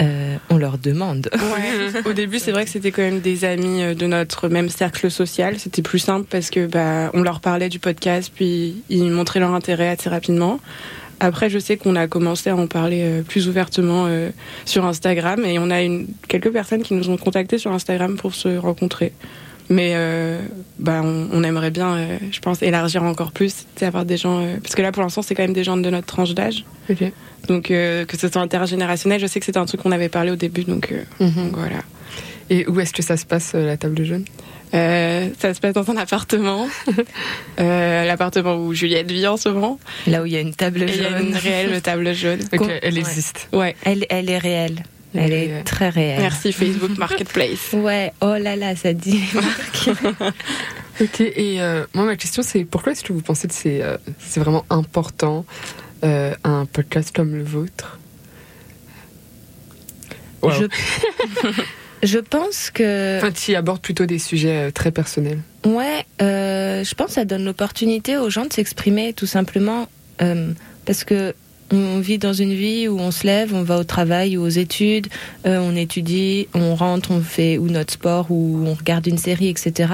Euh, 0.00 0.36
on 0.50 0.58
leur 0.58 0.78
demande. 0.78 1.30
Ouais. 1.32 2.02
Au 2.10 2.12
début, 2.12 2.38
c'est 2.38 2.52
vrai 2.52 2.64
que 2.64 2.70
c'était 2.70 2.90
quand 2.90 3.02
même 3.02 3.20
des 3.20 3.44
amis 3.44 3.82
euh, 3.82 3.94
de 3.94 4.06
notre 4.06 4.48
même 4.48 4.68
cercle 4.68 5.10
social. 5.10 5.58
C'était 5.58 5.82
plus 5.82 5.98
simple 5.98 6.26
parce 6.28 6.50
que 6.50 6.66
bah, 6.66 7.10
on 7.14 7.22
leur 7.22 7.40
parlait 7.40 7.68
du 7.68 7.78
podcast, 7.78 8.30
puis 8.34 8.82
ils 8.88 9.10
montraient 9.10 9.40
leur 9.40 9.54
intérêt 9.54 9.88
assez 9.88 10.08
rapidement. 10.08 10.60
Après, 11.20 11.48
je 11.48 11.58
sais 11.58 11.76
qu'on 11.76 11.96
a 11.96 12.06
commencé 12.08 12.50
à 12.50 12.56
en 12.56 12.66
parler 12.66 13.02
euh, 13.02 13.22
plus 13.22 13.48
ouvertement 13.48 14.06
euh, 14.06 14.30
sur 14.66 14.84
Instagram 14.84 15.44
et 15.44 15.58
on 15.58 15.70
a 15.70 15.82
une, 15.82 16.08
quelques 16.28 16.50
personnes 16.50 16.82
qui 16.82 16.94
nous 16.94 17.08
ont 17.08 17.16
contactés 17.16 17.58
sur 17.58 17.72
Instagram 17.72 18.16
pour 18.16 18.34
se 18.34 18.56
rencontrer. 18.58 19.12
Mais 19.68 19.92
euh, 19.94 20.40
bah, 20.78 21.00
on, 21.04 21.28
on 21.32 21.42
aimerait 21.42 21.70
bien, 21.72 21.94
euh, 21.96 22.18
je 22.30 22.38
pense, 22.40 22.62
élargir 22.62 23.02
encore 23.02 23.32
plus, 23.32 23.66
avoir 23.80 24.04
des 24.04 24.16
gens. 24.16 24.40
euh, 24.40 24.56
parce 24.62 24.74
que 24.76 24.82
là, 24.82 24.92
pour 24.92 25.02
l'instant, 25.02 25.22
c'est 25.22 25.34
quand 25.34 25.42
même 25.42 25.52
des 25.52 25.64
gens 25.64 25.76
de 25.76 25.90
notre 25.90 26.06
tranche 26.06 26.34
d'âge. 26.34 26.64
Donc, 27.48 27.70
euh, 27.70 28.04
que 28.04 28.16
ce 28.16 28.28
soit 28.28 28.40
intergénérationnel, 28.42 29.20
je 29.20 29.26
sais 29.26 29.40
que 29.40 29.46
c'était 29.46 29.58
un 29.58 29.66
truc 29.66 29.82
qu'on 29.82 29.92
avait 29.92 30.08
parlé 30.08 30.30
au 30.30 30.36
début. 30.36 30.64
Donc, 30.64 30.92
euh, 30.92 31.02
Mhm. 31.20 31.46
donc 31.46 31.56
voilà. 31.56 31.78
Et 32.48 32.64
où 32.68 32.78
est-ce 32.78 32.92
que 32.92 33.02
ça 33.02 33.16
se 33.16 33.26
passe, 33.26 33.54
la 33.54 33.76
table 33.76 34.04
jaune? 34.04 34.24
Euh, 34.74 35.28
ça 35.38 35.52
se 35.54 35.60
passe 35.60 35.72
dans 35.74 35.88
un 35.90 35.96
appartement, 35.96 36.68
euh, 37.60 38.04
l'appartement 38.04 38.56
où 38.56 38.72
Juliette 38.74 39.10
vit 39.10 39.26
en 39.26 39.36
ce 39.36 39.48
moment. 39.48 39.78
Là 40.06 40.22
où 40.22 40.26
il 40.26 40.32
y 40.32 40.36
a 40.36 40.40
une 40.40 40.54
table 40.54 40.82
Et 40.82 40.86
il 40.94 41.02
y 41.02 41.06
a 41.06 41.10
jaune. 41.18 41.28
une 41.28 41.36
réelle 41.36 41.80
table 41.82 42.12
jaune. 42.14 42.40
Elle 42.52 42.60
ouais. 42.94 42.98
existe. 42.98 43.48
Ouais. 43.52 43.74
Elle, 43.84 44.06
elle 44.10 44.28
est 44.30 44.38
réelle. 44.38 44.82
Elle 45.18 45.32
est 45.32 45.62
très 45.64 45.88
réelle. 45.88 46.20
Merci 46.20 46.52
Facebook 46.52 46.96
Marketplace. 46.98 47.72
Ouais, 47.72 48.12
oh 48.20 48.34
là 48.38 48.56
là, 48.56 48.76
ça 48.76 48.92
dit. 48.92 49.22
Ok, 51.00 51.20
et 51.20 51.60
euh, 51.60 51.84
moi, 51.92 52.06
ma 52.06 52.16
question, 52.16 52.42
c'est 52.42 52.64
pourquoi 52.64 52.92
est-ce 52.92 53.04
que 53.04 53.12
vous 53.12 53.20
pensez 53.20 53.48
que 53.48 53.54
c'est 53.54 53.82
euh, 53.82 53.98
vraiment 54.36 54.64
important 54.70 55.44
euh, 56.04 56.34
un 56.42 56.64
podcast 56.64 57.14
comme 57.14 57.34
le 57.34 57.44
vôtre? 57.44 57.98
Wow. 60.40 60.52
je... 60.52 60.66
je 62.02 62.18
pense 62.18 62.70
que. 62.70 63.18
Enfin, 63.18 63.30
qui 63.30 63.54
aborde 63.54 63.82
plutôt 63.82 64.06
des 64.06 64.18
sujets 64.18 64.68
euh, 64.68 64.70
très 64.70 64.90
personnels. 64.90 65.40
Ouais, 65.66 66.06
je 66.18 66.94
pense 66.94 67.08
que 67.08 67.12
ça 67.14 67.24
donne 67.26 67.44
l'opportunité 67.44 68.16
aux 68.16 68.30
gens 68.30 68.46
de 68.46 68.52
s'exprimer 68.52 69.12
tout 69.12 69.26
simplement 69.26 69.88
parce 70.86 71.04
que 71.04 71.34
on 71.72 71.98
vit 72.00 72.18
dans 72.18 72.32
une 72.32 72.52
vie 72.54 72.88
où 72.88 72.98
on 72.98 73.10
se 73.10 73.26
lève, 73.26 73.54
on 73.54 73.62
va 73.62 73.78
au 73.78 73.84
travail 73.84 74.36
ou 74.36 74.42
aux 74.42 74.48
études, 74.48 75.08
euh, 75.46 75.58
on 75.58 75.74
étudie, 75.74 76.48
on 76.54 76.74
rentre, 76.74 77.10
on 77.10 77.20
fait 77.20 77.58
ou 77.58 77.68
notre 77.68 77.92
sport 77.94 78.26
ou 78.30 78.62
on 78.66 78.74
regarde 78.74 79.06
une 79.06 79.18
série, 79.18 79.48
etc. 79.48 79.92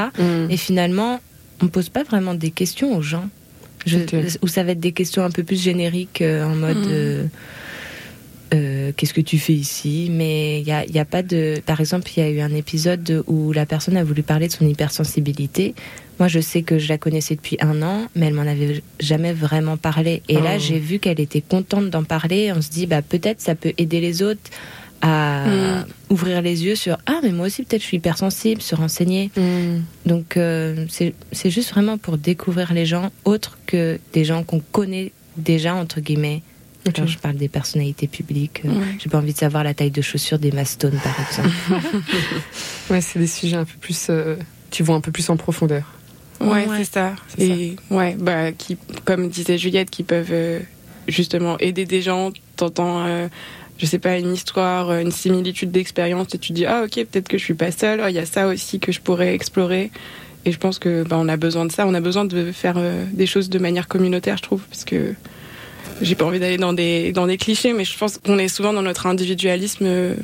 Et 0.51 0.57
finalement, 0.57 1.21
on 1.63 1.69
pose 1.69 1.89
pas 1.89 2.03
vraiment 2.03 2.35
des 2.35 2.51
questions 2.51 2.97
aux 2.97 3.03
gens. 3.03 3.29
Je. 3.87 3.99
Ou 4.43 4.49
ça 4.49 4.63
va 4.63 4.73
être 4.73 4.81
des 4.81 4.93
questions 4.93 5.25
un 5.25 5.31
peu 5.31 5.43
plus 5.43 5.61
génériques 5.61 6.23
euh, 6.23 6.45
en 6.45 6.55
mode 6.55 6.77
Mhm. 6.87 7.31
Euh, 8.53 8.93
qu'est-ce 8.97 9.15
que 9.15 9.21
tu 9.21 9.39
fais 9.39 9.53
ici? 9.55 10.09
Mais 10.11 10.61
il 10.61 10.67
y 10.67 10.73
a, 10.73 10.85
y 10.87 10.99
a 10.99 11.05
pas 11.05 11.23
de. 11.23 11.61
Par 11.65 11.81
exemple, 11.81 12.11
il 12.17 12.21
y 12.21 12.27
a 12.27 12.29
eu 12.31 12.41
un 12.41 12.55
épisode 12.55 13.25
où 13.27 13.53
la 13.53 13.67
personne 13.67 13.97
a 13.97 14.05
voulu 14.05 14.23
parler 14.23 14.49
de 14.49 14.53
son 14.53 14.67
hypersensibilité. 14.69 15.75
Moi, 16.19 16.29
je 16.29 16.41
sais 16.41 16.63
que 16.63 16.79
je 16.79 16.89
la 16.89 16.99
connaissais 16.99 17.35
depuis 17.35 17.57
un 17.61 17.83
an, 17.83 18.07
mais 18.15 18.27
elle 18.27 18.35
m'en 18.35 18.43
avait 18.43 18.83
jamais 19.01 19.33
vraiment 19.33 19.77
parlé. 19.77 20.23
Et 20.29 20.35
là, 20.35 20.53
Oh. 20.57 20.61
j'ai 20.61 20.79
vu 20.79 20.99
qu'elle 20.99 21.21
était 21.21 21.41
contente 21.41 21.89
d'en 21.91 22.05
parler. 22.05 22.53
On 22.55 22.61
se 22.63 22.71
dit, 22.71 22.87
bah 22.87 23.03
peut-être 23.03 23.41
ça 23.41 23.55
peut 23.55 23.73
aider 23.79 24.01
les 24.01 24.23
autres 24.23 24.51
à 25.01 25.47
Mm. 25.49 25.87
ouvrir 26.11 26.43
les 26.43 26.65
yeux 26.65 26.77
sur 26.77 26.97
ah 27.07 27.19
mais 27.25 27.33
moi 27.33 27.47
aussi 27.47 27.65
peut-être 27.65 27.81
je 27.83 27.87
suis 27.89 27.97
hypersensible, 27.97 28.63
se 28.63 28.77
renseigner. 28.77 29.33
Hmm. 29.37 29.81
Donc 30.07 30.37
euh, 30.37 30.87
c'est 30.89 31.51
juste 31.51 31.71
vraiment 31.71 31.99
pour 31.99 32.19
découvrir 32.19 32.73
les 32.73 32.87
gens 32.87 33.11
autres 33.25 33.59
que 33.67 33.99
des 34.13 34.25
gens 34.25 34.45
qu'on 34.45 34.61
connaît 34.61 35.11
déjà 35.37 35.75
entre 35.75 36.01
guillemets. 36.01 36.43
Genre, 36.97 37.07
je 37.07 37.19
parle 37.19 37.37
des 37.37 37.49
personnalités 37.49 38.09
publiques. 38.09 38.63
euh, 38.65 38.69
Ouais. 38.71 38.97
J'ai 38.99 39.09
pas 39.09 39.19
envie 39.19 39.33
de 39.33 39.39
savoir 39.39 39.63
la 39.65 39.73
taille 39.75 39.91
de 39.93 40.03
chaussures 40.03 40.39
des 40.39 40.51
mastones 40.53 40.99
par 41.03 41.15
exemple. 41.27 41.55
Ouais, 42.91 43.01
c'est 43.01 43.19
des 43.19 43.27
sujets 43.27 43.57
un 43.57 43.65
peu 43.65 43.77
plus 43.81 44.07
euh, 44.11 44.37
qui 44.71 44.83
vont 44.83 44.95
un 44.95 45.01
peu 45.01 45.13
plus 45.13 45.29
en 45.31 45.37
profondeur. 45.37 45.85
Ouais, 46.41 46.67
Ouais. 46.67 46.79
c'est 46.79 46.93
ça. 46.95 47.15
C'est 47.37 47.47
Et 47.49 47.77
ouais, 47.91 48.17
bah, 48.19 48.53
qui, 48.53 48.77
comme 49.05 49.29
disait 49.29 49.59
Juliette, 49.59 49.91
qui 49.91 50.03
peuvent 50.03 50.29
euh, 50.33 50.61
justement 51.09 51.57
aider 51.59 51.85
des 51.85 52.03
gens. 52.03 52.33
T'entends, 52.57 53.07
euh, 53.07 53.29
je 53.79 53.87
sais 53.87 53.99
pas, 54.01 54.19
une 54.19 54.33
histoire, 54.35 54.93
une 54.99 55.13
similitude 55.13 55.71
d'expérience, 55.71 56.35
et 56.35 56.39
tu 56.39 56.49
te 56.49 56.53
dis 56.55 56.67
ah 56.67 56.83
ok, 56.85 56.95
peut-être 57.07 57.29
que 57.29 57.39
je 57.39 57.45
suis 57.45 57.55
pas 57.55 57.71
seule. 57.71 58.01
Oh, 58.05 58.09
Il 58.09 58.15
y 58.15 58.19
a 58.19 58.27
ça 58.27 58.49
aussi 58.49 58.81
que 58.81 58.91
je 58.93 59.01
pourrais 59.01 59.35
explorer. 59.35 59.91
Et 60.45 60.51
je 60.51 60.59
pense 60.59 60.81
que 60.81 61.05
bah, 61.05 61.17
on 61.21 61.29
a 61.29 61.37
besoin 61.37 61.65
de 61.65 61.71
ça. 61.73 61.87
On 61.87 61.95
a 61.95 62.01
besoin 62.01 62.25
de 62.25 62.51
faire 62.51 62.75
euh, 62.77 63.05
des 63.13 63.27
choses 63.27 63.49
de 63.49 63.59
manière 63.61 63.87
communautaire, 63.87 64.37
je 64.37 64.43
trouve, 64.43 64.63
parce 64.69 64.85
que 64.85 65.15
j'ai 66.03 66.15
pas 66.15 66.25
envie 66.25 66.41
d'aller 66.41 66.59
dans 66.59 66.73
des 66.73 67.13
dans 67.13 67.27
des 67.27 67.37
clichés, 67.39 67.73
mais 67.73 67.85
je 67.85 67.97
pense 67.97 68.19
qu'on 68.19 68.39
est 68.39 68.49
souvent 68.49 68.73
dans 68.73 68.83
notre 68.83 69.07
individualisme. 69.07 69.85
euh, 69.87 70.15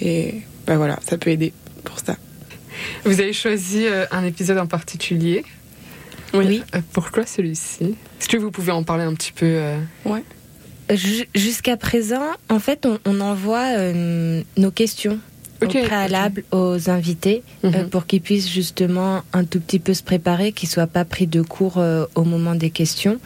et 0.00 0.34
bah 0.66 0.76
voilà, 0.76 0.98
ça 1.08 1.16
peut 1.18 1.30
aider 1.30 1.52
pour 1.84 1.98
ça. 2.00 2.16
Vous 3.04 3.20
avez 3.20 3.32
choisi 3.32 3.86
euh, 3.86 4.06
un 4.10 4.24
épisode 4.24 4.58
en 4.58 4.66
particulier. 4.66 5.44
Oui. 6.32 6.62
Euh, 6.74 6.80
pourquoi 6.92 7.26
celui-ci? 7.26 7.94
Est-ce 8.20 8.28
que 8.28 8.36
vous 8.36 8.50
pouvez 8.50 8.72
en 8.72 8.82
parler 8.82 9.04
un 9.04 9.14
petit 9.14 9.30
peu 9.32 9.60
Ju- 10.90 11.28
Jusqu'à 11.34 11.76
présent, 11.76 12.24
en 12.50 12.58
fait, 12.58 12.84
on, 12.86 12.98
on 13.06 13.20
envoie 13.20 13.64
euh, 13.78 14.42
nos 14.56 14.70
questions 14.70 15.18
Ok, 15.62 15.76
au 15.76 15.84
préalable 15.86 16.44
aux 16.50 16.90
invités 16.90 17.42
Mhm. 17.62 17.74
euh, 17.74 17.84
pour 17.84 18.06
qu'ils 18.06 18.20
puissent 18.20 18.50
justement 18.50 19.22
un 19.32 19.44
tout 19.44 19.60
petit 19.60 19.78
peu 19.78 19.94
se 19.94 20.02
préparer, 20.02 20.52
qu'ils 20.52 20.68
soient 20.68 20.86
pas 20.88 21.04
pris 21.06 21.26
de 21.26 21.40
court 21.40 21.78
euh, 21.78 22.04
au 22.16 22.24
moment 22.24 22.54
des 22.54 22.70
questions. 22.70 23.18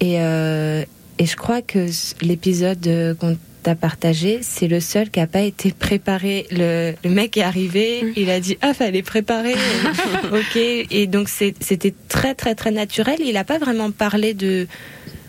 Et, 0.00 0.20
euh, 0.20 0.84
et 1.18 1.26
je 1.26 1.36
crois 1.36 1.62
que 1.62 1.86
l'épisode 2.22 2.86
euh, 2.86 3.14
qu'on 3.14 3.36
t'a 3.62 3.74
partagé, 3.76 4.40
c'est 4.42 4.66
le 4.66 4.80
seul 4.80 5.08
qui 5.10 5.20
a 5.20 5.26
pas 5.26 5.42
été 5.42 5.70
préparé. 5.72 6.46
Le, 6.50 6.94
le 7.04 7.10
mec 7.10 7.36
est 7.36 7.42
arrivé, 7.42 8.00
Oui. 8.02 8.12
il 8.16 8.30
a 8.30 8.40
dit 8.40 8.58
ah 8.60 8.74
fallait 8.74 9.02
préparer, 9.02 9.54
ok. 10.32 10.56
Et 10.90 11.06
donc 11.06 11.28
c'était 11.28 11.94
très 12.08 12.34
très 12.34 12.54
très 12.54 12.70
naturel. 12.72 13.18
Il 13.24 13.36
a 13.36 13.44
pas 13.44 13.58
vraiment 13.58 13.90
parlé 13.90 14.34
de 14.34 14.66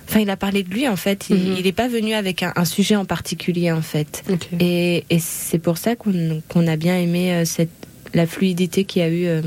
Enfin, 0.10 0.20
il 0.20 0.30
a 0.30 0.36
parlé 0.38 0.64
de 0.64 0.70
lui 0.70 0.88
en 0.88 0.96
fait. 0.98 1.28
Il 1.30 1.64
n'est 1.64 1.72
pas 1.72 1.88
venu 1.88 2.14
avec 2.14 2.44
un, 2.44 2.52
un 2.58 2.66
sujet 2.66 2.96
en 2.96 3.06
particulier 3.06 3.72
en 3.72 3.82
fait. 3.82 4.24
Et, 4.60 5.06
et 5.10 5.18
c'est 5.20 5.60
pour 5.60 5.78
ça 5.78 5.96
qu'on 5.96 6.68
a 6.68 6.76
bien 6.76 6.98
aimé 6.98 7.32
euh, 7.34 7.46
cette, 7.46 7.70
la 8.14 8.28
fluidité 8.28 8.84
qu'il 8.84 9.02
y 9.02 9.06
a 9.06 9.10
eu 9.10 9.26
euh, 9.28 9.42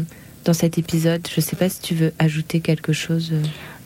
dans 0.44 0.54
cet 0.54 0.78
épisode. 0.78 1.26
Je 1.32 1.40
sais 1.42 1.56
pas 1.56 1.68
si 1.68 1.80
tu 1.82 1.94
veux 1.94 2.12
ajouter 2.18 2.60
quelque 2.60 2.92
chose. 2.94 3.30
euh. 3.34 3.42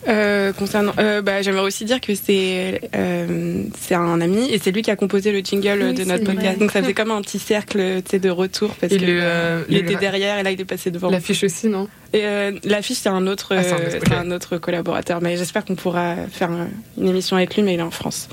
Euh, 0.08 0.52
concernant, 0.54 0.92
euh, 0.98 1.20
bah, 1.20 1.42
j'aimerais 1.42 1.62
aussi 1.62 1.84
dire 1.84 2.00
que 2.00 2.14
c'est 2.14 2.80
euh, 2.96 3.64
c'est 3.78 3.94
un 3.94 4.20
ami 4.22 4.50
et 4.50 4.58
c'est 4.58 4.70
lui 4.70 4.80
qui 4.80 4.90
a 4.90 4.96
composé 4.96 5.30
le 5.30 5.40
jingle 5.40 5.82
Oui, 5.88 5.94
de 5.94 6.04
notre 6.04 6.24
vrai. 6.24 6.34
podcast. 6.34 6.58
Donc 6.58 6.70
ça 6.72 6.80
faisait 6.82 6.94
comme 6.94 7.10
un 7.10 7.20
petit 7.20 7.38
cercle, 7.38 8.00
de 8.10 8.30
retour 8.30 8.74
parce 8.80 8.92
Et 8.92 8.96
que 8.96 9.04
le, 9.04 9.18
bah, 9.18 9.24
euh, 9.24 9.64
il 9.68 9.76
le- 9.76 9.82
était 9.82 9.96
derrière 9.96 10.38
et 10.38 10.42
là 10.42 10.50
il 10.52 10.60
est 10.60 10.64
passé 10.64 10.90
devant. 10.90 11.10
L'affiche 11.10 11.44
aussi, 11.44 11.68
non? 11.68 11.86
Et 12.14 12.24
euh, 12.24 12.52
l'affiche 12.64 12.96
c'est 12.98 13.10
un 13.10 13.26
autre, 13.26 13.54
Ah, 13.56 13.62
c'est 13.62 14.12
un 14.14 14.30
autre, 14.30 14.56
un 14.56 14.58
collaborateur. 14.58 15.20
Mais 15.20 15.36
j'espère 15.36 15.64
qu'on 15.66 15.74
pourra 15.76 16.16
faire 16.32 16.50
une 16.96 17.08
émission 17.08 17.36
avec 17.36 17.54
lui, 17.54 17.62
mais 17.62 17.74
il 17.74 17.80
est 17.80 17.82
en 17.82 17.90
France. 17.90 18.28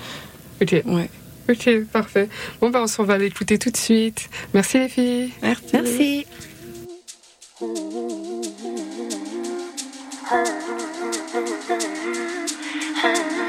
Ok. 0.61 0.71
Ouais. 0.85 1.09
Ok, 1.49 1.69
parfait. 1.93 2.27
Bon, 2.61 2.69
bah, 2.69 2.79
on 2.81 2.87
s'en 2.87 3.03
va 3.03 3.17
l'écouter 3.17 3.57
tout 3.57 3.71
de 3.71 3.77
suite. 3.77 4.29
Merci 4.53 4.79
les 4.79 4.89
filles. 4.89 5.31
Merci. 5.41 5.65
Merci. 5.73 6.25
C'est 10.29 10.86
Oh, 11.39 11.43
oh, 11.45 11.67
oh, 11.69 12.47
oh, 13.03 13.41
oh. 13.41 13.46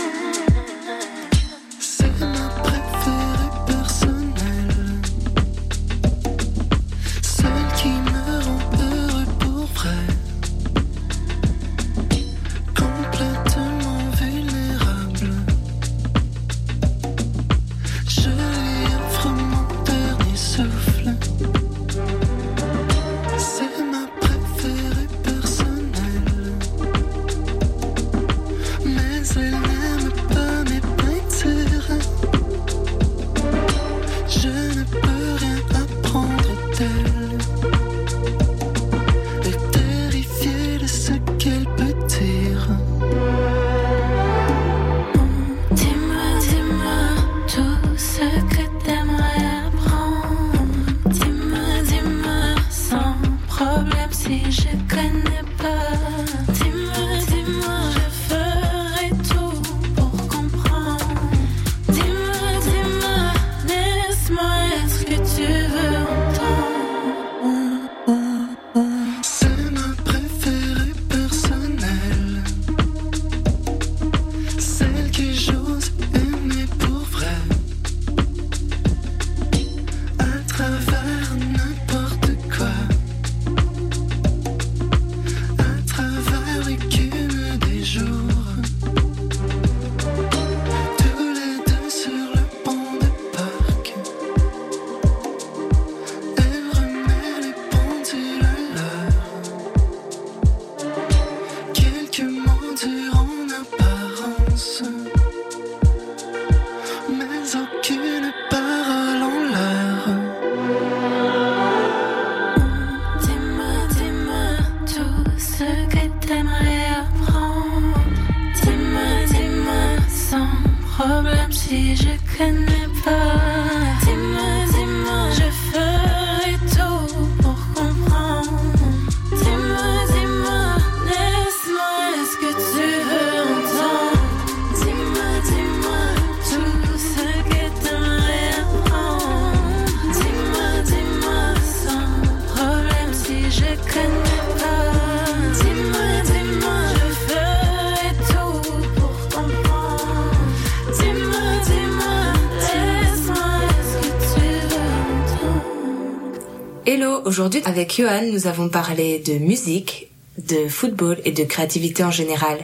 Aujourd'hui 157.38 157.62
avec 157.66 157.96
Johan, 157.96 158.22
nous 158.32 158.48
avons 158.48 158.68
parlé 158.68 159.20
de 159.20 159.34
musique, 159.34 160.10
de 160.38 160.66
football 160.66 161.18
et 161.24 161.30
de 161.30 161.44
créativité 161.44 162.02
en 162.02 162.10
général. 162.10 162.58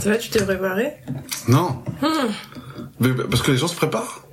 Ça 0.00 0.10
va, 0.10 0.16
tu 0.16 0.28
t'es 0.28 0.42
préparé? 0.42 0.94
Non. 1.46 1.78
Mais 2.98 3.10
parce 3.30 3.42
que 3.42 3.52
les 3.52 3.56
gens 3.56 3.68
se 3.68 3.76
préparent. 3.76 4.26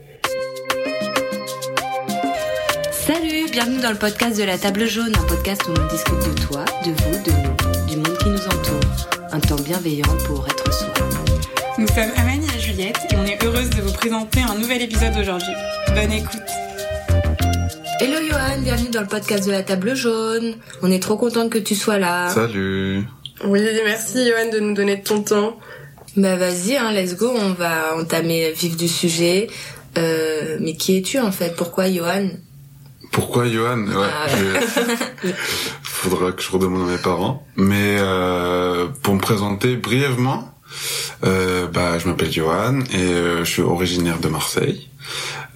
Salut, 2.92 3.46
bienvenue 3.51 3.80
dans 3.80 3.92
le 3.92 3.98
podcast 3.98 4.40
de 4.40 4.44
la 4.44 4.58
table 4.58 4.88
jaune, 4.88 5.13
un 5.16 5.28
podcast 5.28 5.62
où 5.68 5.72
on 5.80 5.94
discute 5.94 6.18
de 6.18 6.42
toi, 6.48 6.66
de 6.84 6.90
vous, 6.90 7.24
de 7.24 7.32
nous, 7.32 7.88
du 7.90 7.98
monde 7.98 8.18
qui 8.18 8.30
nous 8.30 8.46
entoure. 8.48 9.08
Un 9.32 9.40
temps 9.40 9.56
bienveillant 9.63 10.18
pour 10.25 10.48
être 10.48 10.74
soi. 10.74 10.94
Nous 11.78 11.88
sommes 11.90 12.12
Amani 12.18 12.48
et 12.58 12.60
Juliette 12.60 12.98
et 13.12 13.16
on 13.18 13.25
est 13.25 13.44
heureuse 13.44 13.70
de 13.70 13.82
vous 13.82 13.94
présenter 13.94 14.42
un 14.42 14.56
nouvel 14.56 14.82
épisode 14.82 15.16
aujourd'hui. 15.16 15.54
Bonne 15.94 16.12
écoute. 16.12 16.50
Hello 18.01 18.17
Johan, 18.27 18.62
bienvenue 18.63 18.89
dans 18.89 19.01
le 19.01 19.08
podcast 19.08 19.46
de 19.46 19.51
la 19.51 19.62
table 19.62 19.96
jaune. 19.96 20.55
On 20.81 20.91
est 20.91 21.00
trop 21.01 21.17
contente 21.17 21.51
que 21.51 21.60
tu 21.60 21.75
sois 21.75 22.00
là. 22.00 22.29
Salut. 22.29 23.03
Oui, 23.46 23.62
merci 23.86 24.27
Johan 24.27 24.50
de 24.51 24.60
nous 24.60 24.74
donner 24.74 24.98
de 24.98 25.03
ton 25.03 25.22
temps. 25.22 25.60
Bah 26.17 26.36
vas-y, 26.36 26.75
hein, 26.75 26.91
let's 26.91 27.15
go, 27.15 27.31
on 27.36 27.53
va 27.53 27.96
entamer 27.96 28.50
le 28.50 28.53
vif 28.55 28.75
du 28.75 28.88
sujet. 28.88 29.50
Euh, 29.98 30.58
mais 30.60 30.74
qui 30.75 30.98
es-tu 30.98 31.20
en 31.20 31.31
fait? 31.31 31.55
Pourquoi 31.55 31.90
Johan? 31.92 32.29
Pourquoi 33.11 33.48
Johan? 33.48 33.85
Ouais. 33.87 33.94
Ah 34.11 34.25
je- 34.29 35.29
Faudra 35.83 36.31
que 36.31 36.42
je 36.42 36.50
redemande 36.51 36.90
à 36.90 36.92
mes 36.94 36.98
parents. 36.98 37.46
Mais 37.55 37.98
euh, 38.00 38.87
pour 39.03 39.14
me 39.14 39.20
présenter 39.20 39.75
brièvement, 39.75 40.50
euh, 41.24 41.68
bah 41.68 42.00
je 42.00 42.07
m'appelle 42.07 42.31
Johan 42.31 42.79
et 42.94 42.98
euh, 42.98 43.44
je 43.46 43.51
suis 43.51 43.61
originaire 43.61 44.20
de 44.20 44.27
Marseille. 44.27 44.87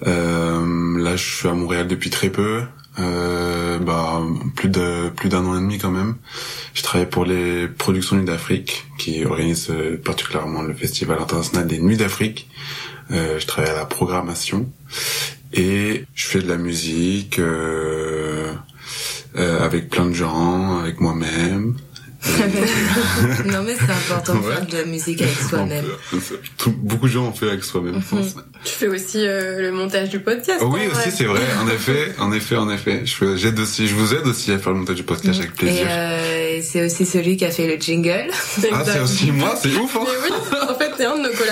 Euh, 0.06 0.98
là, 0.98 1.16
je 1.16 1.24
suis 1.24 1.48
à 1.48 1.54
Montréal 1.54 1.88
depuis 1.88 2.10
très 2.10 2.30
peu. 2.30 2.62
Euh, 2.98 3.78
bah 3.78 4.22
plus 4.54 4.70
de 4.70 5.10
plus 5.10 5.28
d'un 5.28 5.44
an 5.44 5.54
et 5.54 5.60
demi 5.60 5.76
quand 5.76 5.90
même. 5.90 6.16
Je 6.72 6.82
travaille 6.82 7.08
pour 7.08 7.26
les 7.26 7.68
productions 7.68 8.16
Nuits 8.16 8.24
d'Afrique 8.24 8.86
qui 8.98 9.24
organisent 9.26 9.68
euh, 9.70 10.00
particulièrement 10.02 10.62
le 10.62 10.72
festival 10.72 11.18
international 11.20 11.66
des 11.66 11.78
Nuits 11.78 11.98
d'Afrique. 11.98 12.48
Euh, 13.10 13.38
je 13.38 13.46
travaille 13.46 13.70
à 13.70 13.76
la 13.76 13.84
programmation 13.84 14.70
et 15.52 16.04
je 16.14 16.26
fais 16.26 16.40
de 16.40 16.48
la 16.48 16.56
musique 16.56 17.38
euh, 17.38 18.52
euh, 19.36 19.64
avec 19.64 19.90
plein 19.90 20.06
de 20.06 20.14
gens, 20.14 20.78
avec 20.78 20.98
moi-même. 21.00 21.76
Non 23.46 23.62
mais 23.64 23.74
c'est 23.76 23.90
important 23.92 24.34
de 24.34 24.38
Ouais. 24.46 24.54
faire 24.54 24.66
de 24.66 24.76
la 24.76 24.84
musique 24.84 25.22
avec 25.22 25.34
soi-même. 25.48 25.84
Beaucoup 26.82 27.06
de 27.06 27.12
gens 27.12 27.24
ont 27.26 27.32
fait 27.32 27.48
avec 27.48 27.64
soi-même, 27.64 28.00
je 28.02 28.16
pense. 28.16 28.34
Tu 28.64 28.72
fais 28.72 28.88
aussi 28.88 29.18
euh, 29.26 29.60
le 29.60 29.72
montage 29.72 30.08
du 30.10 30.20
podcast. 30.20 30.60
Oh 30.62 30.70
oui, 30.72 30.86
vrai. 30.86 31.06
aussi, 31.06 31.16
c'est 31.16 31.24
vrai. 31.24 31.40
En 31.62 31.68
effet, 31.68 32.12
en 32.18 32.32
effet, 32.32 32.56
en 32.56 32.70
effet. 32.70 33.02
Je 33.04 33.14
fais- 33.14 33.36
j'aide 33.36 33.58
aussi, 33.58 33.86
je 33.86 33.94
vous 33.94 34.14
aide 34.14 34.26
aussi 34.26 34.52
à 34.52 34.58
faire 34.58 34.72
le 34.72 34.78
montage 34.80 34.96
du 34.96 35.02
podcast 35.04 35.38
avec 35.38 35.50
Et 35.52 35.54
plaisir. 35.54 35.86
euh, 35.88 36.60
c'est 36.62 36.84
aussi 36.84 37.06
celui 37.06 37.36
qui 37.36 37.44
a 37.44 37.50
fait 37.50 37.66
le 37.66 37.80
jingle. 37.80 38.26
Ah, 38.72 38.82
c'est 38.84 39.00
aussi 39.00 39.30
moi, 39.32 39.54
c'est 39.60 39.74
ouf, 39.76 39.96
hein. 39.96 40.00
Mais 40.04 40.28
oui, 40.30 40.66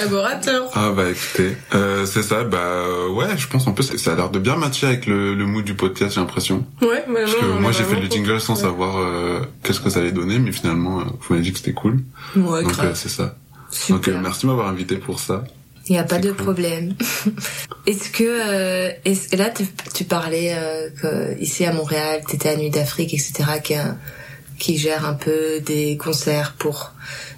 collaborateurs. 0.08 0.70
Ah 0.74 0.90
bah 0.90 1.04
écoutez, 1.10 1.56
euh, 1.74 2.06
c'est 2.06 2.22
ça, 2.22 2.44
bah 2.44 2.58
euh, 2.58 3.08
ouais, 3.10 3.36
je 3.36 3.46
pense 3.48 3.66
en 3.66 3.72
plus 3.72 3.96
ça 3.96 4.12
a 4.12 4.14
l'air 4.16 4.30
de 4.30 4.38
bien 4.38 4.56
matcher 4.56 4.86
avec 4.86 5.06
le, 5.06 5.34
le 5.34 5.46
mood 5.46 5.64
du 5.64 5.74
podcast, 5.74 6.14
j'ai 6.14 6.20
l'impression. 6.20 6.66
Ouais, 6.82 7.04
mais 7.08 7.22
Parce 7.22 7.32
non, 7.34 7.40
que 7.40 7.60
moi 7.60 7.70
est 7.70 7.74
j'ai 7.74 7.84
fait 7.84 8.00
le 8.00 8.06
jingle 8.08 8.40
sans 8.40 8.54
savoir 8.56 8.98
euh, 8.98 9.40
qu'est-ce 9.62 9.80
que 9.80 9.90
ça 9.90 10.00
allait 10.00 10.12
donner, 10.12 10.38
mais 10.38 10.52
finalement 10.52 10.98
vous 11.00 11.16
m'avez 11.30 11.42
dit 11.42 11.52
que 11.52 11.58
c'était 11.58 11.72
cool. 11.72 12.00
Ouais, 12.36 12.62
Donc 12.62 12.72
grave. 12.72 12.86
euh, 12.86 12.94
c'est 12.94 13.08
ça. 13.08 13.36
Donc 13.88 14.04
Super. 14.04 14.16
euh, 14.16 14.20
merci 14.22 14.42
de 14.42 14.46
m'avoir 14.48 14.68
invité 14.68 14.96
pour 14.96 15.18
ça. 15.20 15.44
Il 15.86 15.92
n'y 15.92 15.98
a 15.98 16.04
pas 16.04 16.16
C'est 16.16 16.22
de 16.22 16.28
cool. 16.32 16.44
problème. 16.44 16.94
Est-ce 17.86 18.08
que 18.10 18.24
euh, 18.24 18.90
est-ce 19.04 19.28
que 19.28 19.36
là 19.36 19.50
tu, 19.50 19.64
tu 19.94 20.04
parlais 20.04 20.54
euh, 20.56 20.88
que 21.02 21.38
ici 21.40 21.66
à 21.66 21.72
Montréal, 21.74 22.22
t'étais 22.26 22.48
à 22.48 22.56
Nuit 22.56 22.70
d'Afrique, 22.70 23.12
etc. 23.12 23.34
Qui, 23.62 23.74
a- 23.74 23.96
qui 24.58 24.78
gère 24.78 25.04
un 25.06 25.12
peu 25.12 25.60
des 25.60 25.98
concerts 25.98 26.54
pour 26.58 26.92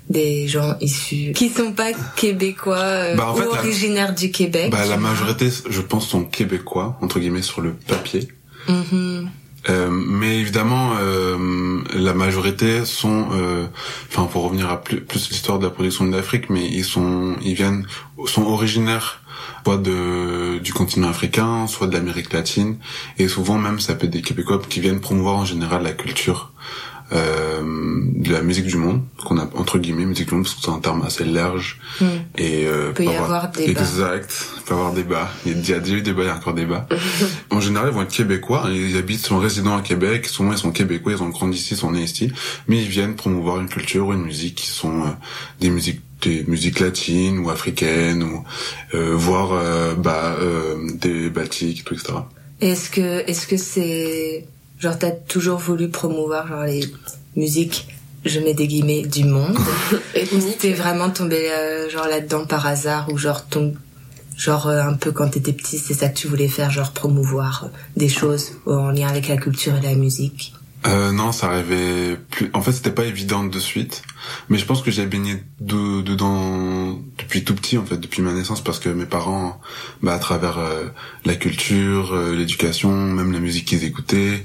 des 0.08 0.46
gens 0.48 0.76
issus 0.80 1.32
qui 1.34 1.48
sont 1.48 1.72
pas 1.72 1.92
québécois 2.16 2.76
euh, 2.78 3.16
Bah, 3.16 3.30
en 3.30 3.34
ou 3.34 3.38
fait, 3.38 3.44
la- 3.44 3.60
originaires 3.60 4.14
du 4.14 4.30
Québec. 4.30 4.70
Bah 4.70 4.86
la 4.86 4.96
majorité, 4.96 5.48
je 5.68 5.80
pense, 5.80 6.08
sont 6.08 6.24
québécois 6.24 6.96
entre 7.02 7.18
guillemets 7.18 7.42
sur 7.42 7.60
le 7.60 7.72
papier. 7.72 8.28
Mhm. 8.68 9.28
Euh, 9.68 9.88
mais 9.90 10.38
évidemment, 10.38 10.92
euh, 11.00 11.80
la 11.92 12.14
majorité 12.14 12.84
sont, 12.84 13.26
euh, 13.32 13.66
enfin, 14.08 14.24
pour 14.30 14.44
revenir 14.44 14.70
à 14.70 14.80
plus, 14.80 15.00
plus 15.00 15.28
l'histoire 15.30 15.58
de 15.58 15.64
la 15.64 15.70
production 15.70 16.06
d'Afrique, 16.06 16.50
mais 16.50 16.64
ils 16.64 16.84
sont, 16.84 17.34
ils 17.42 17.54
viennent, 17.54 17.84
sont 18.26 18.44
originaires 18.44 19.22
soit 19.64 19.76
de 19.78 20.58
du 20.60 20.72
continent 20.72 21.08
africain, 21.08 21.66
soit 21.66 21.88
de 21.88 21.92
l'Amérique 21.94 22.32
latine, 22.32 22.76
et 23.18 23.26
souvent 23.26 23.58
même 23.58 23.80
ça 23.80 23.96
peut 23.96 24.06
être 24.06 24.12
des 24.12 24.22
Québécois 24.22 24.62
qui 24.68 24.78
viennent 24.78 25.00
promouvoir 25.00 25.34
en 25.34 25.44
général 25.44 25.82
la 25.82 25.90
culture. 25.90 26.52
Euh, 27.12 27.62
de 28.28 28.32
la 28.32 28.42
musique 28.42 28.66
du 28.66 28.76
monde, 28.76 29.02
qu'on 29.24 29.38
a 29.38 29.48
entre 29.54 29.78
guillemets 29.78 30.04
musique 30.06 30.28
du 30.28 30.34
monde 30.34 30.44
parce 30.44 30.54
que 30.54 30.62
c'est 30.62 30.70
un 30.70 30.80
terme 30.80 31.02
assez 31.02 31.24
large 31.24 31.80
Mm. 32.00 32.04
et 32.36 32.66
euh, 32.66 32.92
Peut 32.92 33.04
y 33.04 33.06
pas 33.06 33.18
avoir 33.18 33.50
débat. 33.50 33.80
Exact, 33.80 34.46
il 34.56 34.62
peut 34.62 34.74
y 34.74 34.78
avoir 34.78 34.92
débat. 34.92 35.30
Il 35.46 35.52
y 35.66 35.72
a 35.72 35.78
déjà 35.80 35.96
eu 35.96 36.02
débat, 36.02 36.22
il 36.22 36.26
y 36.26 36.30
a 36.30 36.36
encore 36.36 36.54
débat. 36.54 36.86
en 37.50 37.60
général, 37.60 37.88
ils 37.90 37.94
vont 37.94 38.02
être 38.02 38.12
québécois, 38.12 38.64
ils 38.70 38.96
habitent, 38.96 39.24
sont 39.24 39.38
résidents 39.38 39.76
à 39.76 39.82
Québec, 39.82 40.26
souvent 40.26 40.52
ils 40.52 40.58
sont 40.58 40.72
québécois, 40.72 41.12
ils 41.12 41.22
ont 41.22 41.28
grandi 41.28 41.56
ici, 41.58 41.74
ils 41.74 41.76
sont 41.76 41.92
nés 41.92 42.02
ici, 42.02 42.30
mais 42.68 42.82
ils 42.82 42.88
viennent 42.88 43.14
promouvoir 43.16 43.60
une 43.60 43.68
culture 43.68 44.08
ou 44.08 44.12
une 44.12 44.24
musique 44.24 44.56
qui 44.56 44.66
sont 44.68 45.02
euh, 45.02 45.10
des 45.60 45.70
musiques 45.70 46.00
des 46.22 46.44
musiques 46.46 46.80
latines 46.80 47.38
ou 47.40 47.50
africaines 47.50 48.22
ou 48.22 48.42
euh, 48.94 49.12
voire 49.14 49.52
euh, 49.52 49.94
bah 49.94 50.34
euh, 50.40 50.76
des 50.94 51.28
baltiques 51.28 51.84
tout 51.84 51.92
etc. 51.92 52.14
Est-ce 52.62 52.88
que 52.88 53.28
est-ce 53.28 53.46
que 53.46 53.58
c'est 53.58 54.46
genre 54.78 54.98
t'as 54.98 55.10
toujours 55.10 55.58
voulu 55.58 55.90
promouvoir 55.90 56.48
genre 56.48 56.64
les 56.64 56.84
musiques 57.36 57.86
je 58.26 58.40
mets 58.40 58.54
des 58.54 58.66
guillemets 58.66 59.02
du 59.02 59.24
monde 59.24 59.56
Ethnique. 60.14 60.58
T'es 60.58 60.72
vraiment 60.72 61.10
tombé 61.10 61.48
euh, 61.50 61.88
genre 61.90 62.06
là-dedans 62.08 62.44
par 62.46 62.66
hasard 62.66 63.08
ou 63.12 63.18
genre 63.18 63.46
ton 63.46 63.74
genre 64.36 64.66
euh, 64.66 64.82
un 64.82 64.94
peu 64.94 65.12
quand 65.12 65.28
t'étais 65.30 65.52
petit 65.52 65.78
c'est 65.78 65.94
ça 65.94 66.08
que 66.08 66.16
tu 66.18 66.26
voulais 66.28 66.48
faire 66.48 66.70
genre 66.70 66.92
promouvoir 66.92 67.64
euh, 67.64 67.68
des 67.96 68.08
choses 68.08 68.52
en 68.66 68.90
lien 68.90 69.08
avec 69.08 69.28
la 69.28 69.36
culture 69.36 69.74
et 69.76 69.80
la 69.80 69.94
musique? 69.94 70.52
Euh, 70.86 71.10
non, 71.10 71.32
ça 71.32 71.48
arrivait 71.48 72.16
plus. 72.30 72.48
En 72.52 72.60
fait, 72.62 72.70
c'était 72.70 72.92
pas 72.92 73.06
évident 73.06 73.42
de 73.42 73.58
suite, 73.58 74.02
mais 74.48 74.56
je 74.56 74.64
pense 74.66 74.82
que 74.82 74.92
j'ai 74.92 75.04
baigné 75.06 75.42
de- 75.58 76.00
dedans 76.00 76.96
depuis 77.18 77.42
tout 77.42 77.56
petit, 77.56 77.76
en 77.76 77.84
fait, 77.84 77.96
depuis 77.96 78.22
ma 78.22 78.32
naissance, 78.32 78.62
parce 78.62 78.78
que 78.78 78.88
mes 78.90 79.06
parents, 79.06 79.60
bah, 80.02 80.14
à 80.14 80.18
travers 80.20 80.58
euh, 80.58 80.84
la 81.24 81.34
culture, 81.34 82.12
euh, 82.14 82.36
l'éducation, 82.36 82.92
même 82.92 83.32
la 83.32 83.40
musique 83.40 83.64
qu'ils 83.66 83.82
écoutaient, 83.82 84.44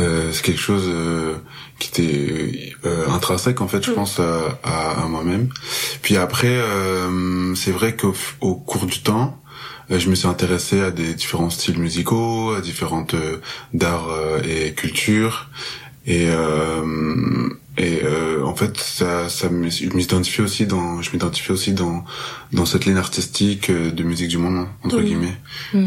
euh, 0.00 0.30
c'est 0.32 0.42
quelque 0.42 0.60
chose 0.60 0.84
euh, 0.86 1.34
qui 1.78 1.88
était 1.90 2.74
euh, 2.84 3.08
intrinsèque, 3.08 3.60
en 3.60 3.68
fait, 3.68 3.84
je 3.84 3.90
pense 3.92 4.20
à, 4.20 4.58
à, 4.62 5.02
à 5.02 5.06
moi-même. 5.08 5.48
Puis 6.02 6.16
après, 6.16 6.48
euh, 6.56 7.54
c'est 7.54 7.72
vrai 7.72 7.96
qu'au 7.96 8.14
au 8.40 8.54
cours 8.54 8.86
du 8.86 9.00
temps. 9.00 9.40
euh, 9.90 9.98
Je 9.98 10.08
me 10.10 10.14
suis 10.14 10.28
intéressé 10.28 10.80
à 10.80 10.90
des 10.90 11.14
différents 11.14 11.50
styles 11.50 11.78
musicaux, 11.78 12.52
à 12.56 12.60
différentes 12.60 13.14
euh, 13.14 13.38
d'art 13.74 14.08
euh, 14.10 14.40
et 14.44 14.72
culture, 14.74 15.48
et 16.06 16.26
euh, 16.28 17.48
et 17.76 18.00
euh, 18.02 18.44
en 18.44 18.54
fait 18.56 18.76
ça 18.78 19.28
ça 19.28 19.48
m'identifie 19.50 20.42
aussi 20.42 20.66
dans 20.66 21.00
je 21.02 21.10
m'identifie 21.12 21.52
aussi 21.52 21.72
dans 21.72 22.04
dans 22.52 22.66
cette 22.66 22.84
ligne 22.86 22.96
artistique 22.96 23.70
de 23.70 24.02
musique 24.02 24.28
du 24.28 24.38
monde 24.38 24.66
entre 24.84 25.00
guillemets 25.00 25.36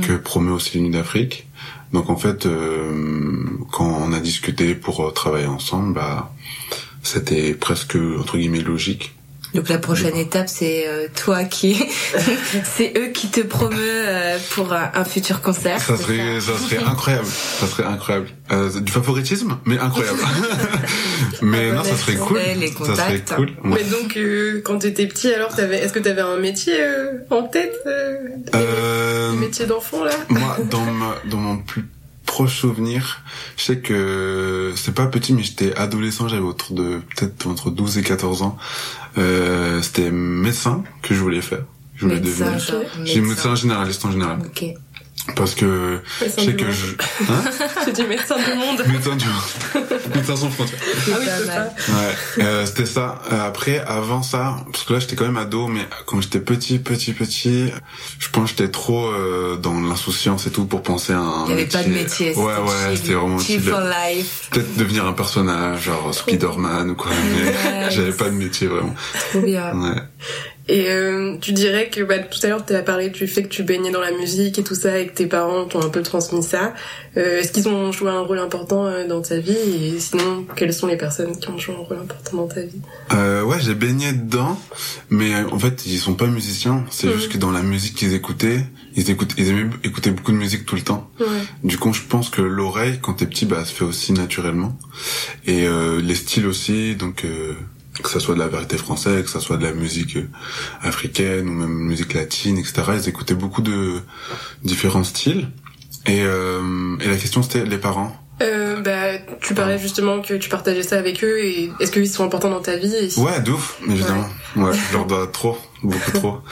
que 0.02 0.14
promeut 0.14 0.52
aussi 0.54 0.78
l'Union 0.78 0.92
d'Afrique. 0.98 1.48
Donc 1.94 2.10
en 2.10 2.16
fait 2.16 2.46
euh, 2.46 3.44
quand 3.72 3.86
on 3.86 4.14
a 4.14 4.20
discuté 4.20 4.76
pour 4.76 5.06
euh, 5.06 5.12
travailler 5.12 5.48
ensemble, 5.48 5.94
bah 5.94 6.34
c'était 7.04 7.54
presque 7.54 7.98
entre 8.20 8.38
guillemets 8.38 8.62
logique 8.62 9.16
Donc 9.54 9.68
la 9.68 9.78
prochaine 9.80 10.16
étape, 10.16 10.48
c'est 10.48 10.86
euh, 10.88 11.08
toi 11.14 11.44
qui, 11.44 11.76
c'est 12.64 12.94
eux 12.98 13.08
qui 13.08 13.28
te 13.28 13.42
promeut 13.42 13.78
euh, 13.82 14.38
pour 14.52 14.72
un, 14.74 14.92
un 14.94 15.04
futur 15.04 15.42
concert. 15.42 15.82
Ça 15.82 15.98
serait, 15.98 16.40
ça 16.40 16.58
serait 16.58 16.82
incroyable. 16.84 17.26
Ça 17.28 17.68
serait 17.68 17.84
incroyable. 17.84 18.28
Euh, 18.52 18.80
du 18.80 18.92
favoritisme, 18.92 19.58
mais 19.66 19.78
incroyable. 19.78 20.20
mais 21.42 21.70
Ah, 21.72 21.76
non, 21.76 21.84
ça 21.84 21.96
serait 21.98 22.16
cool. 22.16 22.38
ouais, 22.38 22.56
les 22.56 22.68
Ça 22.68 22.74
serait 22.86 22.88
contacts. 23.20 23.36
cool. 23.36 23.48
Ouais. 23.66 23.82
Mais 23.82 23.84
donc, 23.84 24.16
euh, 24.18 24.62
quand 24.64 24.80
t'étais 24.80 25.08
petit, 25.08 25.34
alors, 25.34 25.54
t'avais, 25.54 25.78
est-ce 25.80 25.94
que 25.94 26.00
t'avais 26.00 26.22
un 26.22 26.38
métier 26.38 26.76
euh, 26.80 27.18
en 27.30 27.44
tête 27.44 27.76
euh, 27.88 28.16
Euh, 28.56 29.32
Un 29.32 29.36
métier 29.36 29.66
d'enfant, 29.66 30.04
là? 30.04 30.12
moi, 30.30 30.58
dans 30.70 30.82
ma, 30.86 31.16
dans 31.30 31.38
mon 31.38 31.58
plus 31.58 31.86
proche 32.32 32.62
souvenir, 32.62 33.20
je 33.58 33.64
sais 33.64 33.80
que 33.80 34.72
c'est 34.78 34.94
pas 34.94 35.06
petit, 35.08 35.34
mais 35.34 35.44
j'étais 35.44 35.76
adolescent, 35.76 36.30
j'avais 36.30 36.42
autour 36.42 36.78
de 36.78 37.02
peut-être 37.14 37.46
entre 37.46 37.70
12 37.70 37.98
et 37.98 38.04
14 38.04 38.42
ans. 38.42 38.58
Euh, 39.18 39.82
c'était 39.82 40.12
médecin 40.12 40.82
que 41.02 41.14
je 41.14 41.20
voulais 41.20 41.42
faire. 41.42 41.66
Je 41.94 42.06
voulais 42.06 42.22
Médecin, 42.22 42.56
devenir. 42.56 42.90
J'ai 43.04 43.20
médecin 43.20 43.54
généraliste 43.56 44.06
en 44.06 44.12
général. 44.14 44.40
Ok. 44.46 44.64
Parce 45.36 45.54
que 45.56 46.00
Médecin 46.20 46.42
je 46.42 46.46
sais 46.46 46.56
que 46.56 46.66
monde. 46.66 46.74
je... 46.74 46.86
Hein 47.32 47.44
J'ai 47.86 47.92
dit 47.94 48.04
médecin 48.04 48.36
du 48.38 48.54
monde. 48.56 48.84
médecin 48.88 49.16
du 49.16 49.26
médecin 50.16 50.36
sans 50.36 50.50
frontières. 50.50 50.80
Ah 51.08 51.16
oui, 51.20 51.26
c'est 51.38 51.46
ça. 51.46 51.74
Ouais, 51.90 52.44
euh, 52.44 52.66
c'était 52.66 52.86
ça. 52.86 53.22
Euh, 53.32 53.48
après, 53.48 53.80
avant 53.80 54.24
ça, 54.24 54.58
parce 54.72 54.84
que 54.84 54.94
là 54.94 55.00
j'étais 55.00 55.16
quand 55.16 55.26
même 55.26 55.38
ado, 55.38 55.68
mais 55.68 55.82
quand 56.08 56.20
j'étais 56.22 56.40
petit, 56.40 56.80
petit, 56.80 57.14
petit, 57.14 57.72
je 58.20 58.30
pense 58.30 58.52
que 58.52 58.58
j'étais 58.58 58.72
trop 58.72 59.06
euh, 59.08 59.58
dans 59.58 59.80
l'insouciance 59.80 60.48
et 60.48 60.52
tout 60.52 60.66
pour 60.66 60.82
penser 60.82 61.14
à 61.14 61.20
un 61.20 61.46
Il 61.46 61.56
n'y 61.56 61.62
avait 61.62 61.66
pas 61.70 61.84
de 61.84 61.90
métier. 61.90 62.36
Ouais, 62.36 62.44
ouais, 62.58 62.96
c'était 62.96 63.14
vraiment 63.14 63.38
chill 63.40 63.62
chill. 63.62 63.72
for 63.72 63.82
life. 63.82 64.50
Peut-être 64.52 64.76
devenir 64.76 65.06
un 65.06 65.14
personnage, 65.14 65.84
genre 65.84 66.14
Spider-Man 66.14 66.90
ou 66.92 66.96
quoi, 66.96 67.12
mais 67.12 67.90
j'avais 67.92 68.12
pas 68.14 68.26
de 68.26 68.36
métier 68.36 68.68
vraiment. 68.68 68.96
Trop 69.32 69.42
bien. 69.42 69.74
Ouais. 69.80 70.02
Et 70.68 70.90
euh, 70.90 71.36
tu 71.42 71.54
dirais 71.54 71.90
que 71.90 72.02
bah, 72.02 72.20
tout 72.20 72.40
à 72.44 72.48
l'heure 72.48 72.66
tu 72.66 72.74
as 72.74 72.82
parlé 72.84 73.10
du 73.10 73.28
fait 73.28 73.44
que 73.44 73.48
tu 73.50 73.64
baignais 73.64 73.90
dans 73.92 74.00
la 74.00 74.12
musique 74.12 74.60
et 74.60 74.64
tout 74.64 74.76
ça 74.76 75.00
et 75.00 75.08
que 75.08 75.14
tes 75.14 75.26
parents 75.26 75.66
t'ont 75.66 75.82
un 75.82 75.90
peu 75.90 76.02
transmis 76.04 76.44
ça. 76.44 76.74
Euh, 77.18 77.40
Est-ce 77.40 77.52
qu'ils 77.52 77.68
ont 77.68 77.92
joué 77.92 78.10
un 78.12 78.22
rôle 78.22 78.38
important 78.40 78.86
euh, 78.86 79.08
dans 79.08 79.22
ta 79.22 79.40
vie? 79.40 79.52
Et 79.96 80.00
sinon 80.00 80.46
quelles 80.56 80.74
sont 80.74 80.88
les 80.88 80.98
personnes 80.98 81.38
qui 81.38 81.50
ont 81.50 81.58
joué 81.58 81.74
un 81.76 81.80
rôle 81.80 81.98
important 81.98 82.38
dans 82.38 82.48
ta 82.48 82.62
vie? 82.62 82.80
Euh, 83.12 83.44
ouais, 83.44 83.58
j'ai 83.60 83.74
baigné 83.74 84.14
dedans, 84.14 84.58
mais 85.10 85.34
euh, 85.34 85.50
en 85.52 85.60
fait, 85.60 85.86
ils 85.88 85.98
sont 85.98 86.14
pas 86.14 86.28
musiciens. 86.28 86.86
C'est 86.92 87.08
Mhm. 87.08 87.14
juste 87.16 87.32
que 87.32 87.38
dans 87.38 87.52
la 87.52 87.64
musique 87.64 87.96
qu'ils 87.96 88.14
écoutaient, 88.14 88.64
ils 88.96 89.10
écoutaient, 89.10 89.36
ils 89.40 89.50
aimaient 89.50 89.70
écouter 89.84 90.12
beaucoup 90.12 90.32
de 90.32 90.38
musique 90.38 90.66
tout 90.66 90.76
le 90.76 90.82
temps. 90.84 91.10
Ouais. 91.20 91.26
Du 91.64 91.78
coup, 91.78 91.92
je 91.92 92.02
pense 92.08 92.30
que 92.30 92.42
l'oreille, 92.42 93.00
quand 93.02 93.14
t'es 93.16 93.26
petit, 93.26 93.46
bah, 93.46 93.66
se 93.66 93.74
fait 93.74 93.84
aussi 93.86 94.14
naturellement. 94.14 94.78
Et 95.48 95.66
euh, 95.68 96.00
les 96.02 96.16
styles 96.16 96.46
aussi, 96.46 96.96
donc 96.96 97.26
euh, 97.26 97.56
que 98.02 98.10
ça 98.10 98.20
soit 98.20 98.36
de 98.36 98.40
la 98.40 98.48
vérité 98.48 98.78
française, 98.78 99.24
que 99.24 99.30
ça 99.30 99.40
soit 99.40 99.58
de 99.58 99.64
la 99.64 99.74
musique 99.74 100.18
euh, 100.18 100.28
africaine 100.82 101.48
ou 101.50 101.54
même 101.54 101.70
musique 101.72 102.14
latine, 102.14 102.58
etc. 102.58 102.82
Ils 102.96 103.10
écoutaient 103.10 103.34
beaucoup 103.36 103.62
de 103.62 104.00
différents 104.64 105.04
styles. 105.04 105.48
Et, 106.08 106.22
euh, 106.24 106.98
et 107.02 107.08
la 107.08 107.16
question 107.18 107.44
c'était 107.44 107.64
les 107.66 107.78
parents. 107.78 108.16
Euh, 108.42 108.82
bah, 108.82 109.20
tu 109.42 109.54
parlais 109.54 109.78
justement 109.78 110.20
que 110.20 110.34
tu 110.34 110.50
partageais 110.50 110.82
ça 110.82 110.98
avec 110.98 111.24
eux 111.24 111.38
et 111.44 111.72
est-ce 111.80 111.92
qu'ils 111.92 112.10
sont 112.10 112.24
importants 112.26 112.50
dans 112.50 112.60
ta 112.62 112.76
vie 112.76 112.92
et 112.96 113.08
si- 113.12 113.20
Ouais, 113.20 113.40
de 113.40 113.52
ouf, 113.52 113.78
évidemment. 113.88 114.26
Ouais, 114.56 114.72
je 114.74 114.94
leur 114.98 115.06
dois 115.06 115.28
trop, 115.28 115.58
beaucoup 115.84 116.12
trop. 116.12 116.38